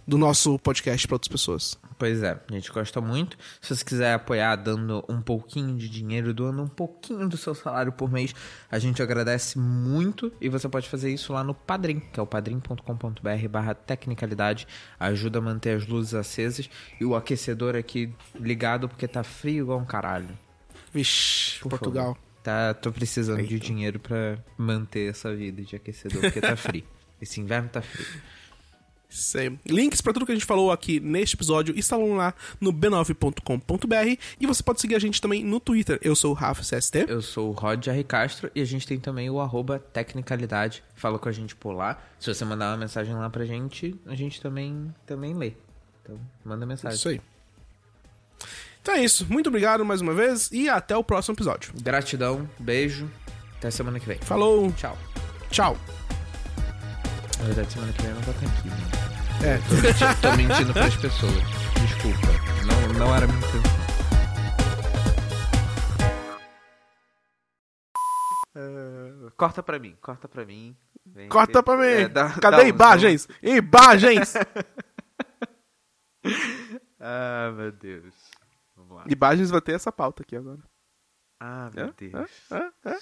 do 0.08 0.18
nosso 0.18 0.58
podcast 0.60 1.08
pra 1.08 1.16
outras 1.16 1.28
pessoas. 1.28 1.80
Pois 1.98 2.24
é, 2.24 2.40
a 2.50 2.54
gente 2.54 2.72
gosta 2.72 3.00
muito. 3.00 3.38
Se 3.62 3.76
você 3.76 3.86
quiser 3.86 4.14
apoiar 4.16 4.56
dando 4.56 5.06
um 5.08 5.22
pouquinho 5.22 5.78
de 5.78 5.88
dinheiro, 5.88 6.34
doando 6.34 6.64
um 6.64 6.68
pouquinho 6.68 7.30
do 7.30 7.38
seu 7.38 7.54
salário 7.54 7.92
por 7.92 8.12
mês, 8.12 8.34
a 8.72 8.80
gente 8.80 9.04
agradece 9.04 9.60
muito. 9.60 10.34
E 10.42 10.50
você 10.50 10.68
pode 10.68 10.90
fazer 10.90 11.14
isso 11.14 11.32
lá 11.32 11.44
no 11.44 11.54
Padrim, 11.54 12.00
que 12.00 12.20
é 12.20 12.24
o 12.24 12.26
padrim.com.br 12.26 13.48
barra 13.50 13.76
tecnicalidade. 13.76 14.68
Ajuda 15.00 15.40
a 15.40 15.42
manter 15.42 15.78
as 15.78 15.86
luzes 15.88 16.14
acesas 16.16 16.70
e 17.00 17.06
o 17.06 17.16
aquecedor 17.16 17.76
aqui 17.76 18.14
ligado 18.40 18.90
porque 18.90 19.08
tá 19.08 19.24
frio 19.24 19.64
igual 19.66 19.80
um 19.80 19.86
caralho. 19.86 20.38
Vixe, 20.94 21.60
Por 21.60 21.70
Portugal. 21.70 22.16
favor. 22.16 22.32
Tá, 22.44 22.74
tô 22.74 22.92
precisando 22.92 23.44
de 23.46 23.60
dinheiro 23.60 24.00
pra 24.00 24.40
manter 24.58 25.12
essa 25.12 25.34
vida 25.36 25.62
de 25.62 25.76
aquecedor, 25.76 26.22
porque 26.22 26.42
tá 26.42 26.56
frio. 26.56 26.84
Esse 27.22 27.40
inverno 27.40 27.70
tá 27.70 27.84
frio. 27.84 28.08
Aí. 29.36 29.60
Links 29.66 30.02
pra 30.02 30.14
tudo 30.14 30.26
que 30.26 30.32
a 30.32 30.36
gente 30.36 30.46
falou 30.46 30.72
aqui 30.72 31.00
neste 31.00 31.36
episódio 31.36 31.78
estão 31.78 32.16
lá 32.16 32.34
no 32.60 32.72
b9.com.br 32.72 34.18
e 34.40 34.48
você 34.48 34.64
pode 34.64 34.80
seguir 34.80 34.96
a 34.96 35.00
gente 35.00 35.22
também 35.22 35.44
no 35.44 35.60
Twitter. 35.60 36.00
Eu 36.02 36.16
sou 36.16 36.32
o 36.32 36.34
Rafa 36.34 36.62
CST. 36.62 37.06
Eu 37.08 37.22
sou 37.22 37.50
o 37.50 37.52
Rod 37.52 37.86
R. 37.88 38.04
Castro 38.04 38.50
e 38.56 38.62
a 38.62 38.66
gente 38.66 38.88
tem 38.88 39.00
também 39.00 39.30
o 39.30 39.40
arroba 39.40 39.80
Tecnicalidade. 39.80 40.84
Fala 40.96 41.20
com 41.20 41.30
a 41.30 41.32
gente 41.32 41.56
por 41.56 41.74
lá. 41.74 42.02
Se 42.20 42.34
você 42.34 42.46
mandar 42.46 42.72
uma 42.72 42.78
mensagem 42.78 43.14
lá 43.14 43.30
pra 43.30 43.46
gente, 43.46 43.96
a 44.06 44.16
gente 44.16 44.42
também, 44.42 44.94
também 45.06 45.34
lê. 45.34 45.54
Então, 46.04 46.20
manda 46.44 46.66
mensagem. 46.66 46.96
Isso 46.96 47.10
aí. 47.10 47.22
Então 48.82 48.96
é 48.96 49.04
isso. 49.04 49.28
Muito 49.30 49.48
obrigado 49.48 49.86
mais 49.86 50.02
uma 50.02 50.14
vez 50.14 50.50
e 50.52 50.68
até 50.68 50.96
o 50.98 51.04
próximo 51.04 51.36
episódio. 51.36 51.74
Gratidão, 51.82 52.50
beijo. 52.60 53.10
Até 53.58 53.70
semana 53.70 54.00
que 54.00 54.08
vem. 54.08 54.18
Falou. 54.22 54.72
Tchau. 54.72 54.98
Tchau. 55.52 55.78
Na 57.38 57.46
verdade, 57.46 57.72
semana 57.72 57.94
que 57.94 58.02
vem 58.02 58.12
eu 58.12 58.16
não 58.16 58.24
vou 58.24 58.34
estar 58.34 58.48
aqui. 58.48 58.70
Né? 58.70 59.01
É. 59.44 59.58
Tô, 59.68 59.76
menti- 59.76 60.22
tô 60.22 60.32
mentindo 60.38 60.74
pras 60.74 60.96
pessoas. 60.96 61.34
Desculpa. 61.82 62.28
Não, 62.66 62.94
não 63.00 63.16
era 63.16 63.26
minha 63.28 63.40
intenção. 63.40 63.72
corta 69.38 69.64
pra 69.64 69.80
mim, 69.80 69.96
corta 70.02 70.28
pra 70.28 70.46
mim. 70.46 70.76
Vem 71.06 71.28
Corta 71.30 71.60
aqui. 71.60 71.66
pra 71.66 71.78
mim. 71.78 71.84
É, 71.86 72.08
dá- 72.08 72.30
Cadê 72.40 72.58
dá 72.58 72.64
um 72.64 72.68
imagens? 72.68 73.28
Imagens! 73.42 74.34
Ah, 77.04 77.52
meu 77.58 77.72
Deus. 77.72 78.14
Vamos 78.76 78.96
lá. 78.98 79.06
imagens 79.10 79.50
vai 79.50 79.60
ter 79.60 79.72
essa 79.74 79.92
pauta 79.92 80.22
aqui 80.22 80.36
agora. 80.36 80.60
Ah, 81.40 81.72
meu? 81.74 81.92
Deus. 81.94 82.30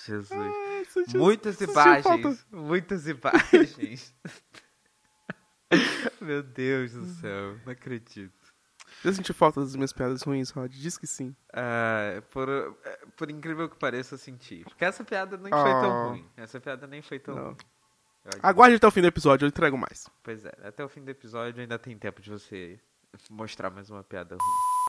Jesus. 0.05 0.31
Ah, 0.31 0.83
senti- 0.89 1.17
Muitas 1.17 1.59
imagens. 1.59 2.47
Muitas 2.49 3.05
imagens. 3.07 4.15
Meu 6.22 6.41
Deus 6.43 6.93
do 6.93 7.05
céu, 7.05 7.57
não 7.65 7.72
acredito. 7.74 8.34
Eu 9.05 9.13
senti 9.13 9.32
falta 9.32 9.61
das 9.61 9.76
minhas 9.76 9.93
piadas 9.93 10.24
ruins, 10.24 10.49
Rod. 10.49 10.72
Diz 10.74 10.97
que 10.97 11.07
sim. 11.07 11.34
Ah, 11.53 12.22
por, 12.32 12.49
eh, 12.49 12.99
por 13.15 13.30
incrível 13.32 13.70
que 13.70 13.78
pareça, 13.78 14.15
eu 14.15 14.17
senti. 14.17 14.63
Porque 14.63 14.84
essa 14.84 15.03
piada 15.03 15.38
nem 15.38 15.51
foi 15.51 15.72
tão 15.72 15.91
Ah. 15.91 16.07
ruim. 16.09 16.30
Essa 16.36 16.59
piada 16.59 16.86
nem 16.88 17.01
foi 17.01 17.20
tão 17.20 17.36
Não. 17.36 17.43
ruim. 17.45 17.57
Aguarde 18.43 18.76
até 18.76 18.86
o 18.88 18.91
fim 18.91 19.01
do 19.01 19.07
episódio, 19.07 19.45
eu 19.45 19.49
entrego 19.49 19.78
mais. 19.78 20.09
Pois 20.24 20.43
é, 20.43 20.51
até 20.63 20.84
o 20.84 20.89
fim 20.89 21.01
do 21.03 21.09
episódio 21.09 21.61
ainda 21.61 21.80
tem 21.80 21.97
tempo 21.97 22.22
de 22.22 22.30
você 22.30 22.80
mostrar 23.30 23.70
mais 23.70 23.89
uma 23.89 24.03
piada 24.03 24.36
ruim. 24.36 24.70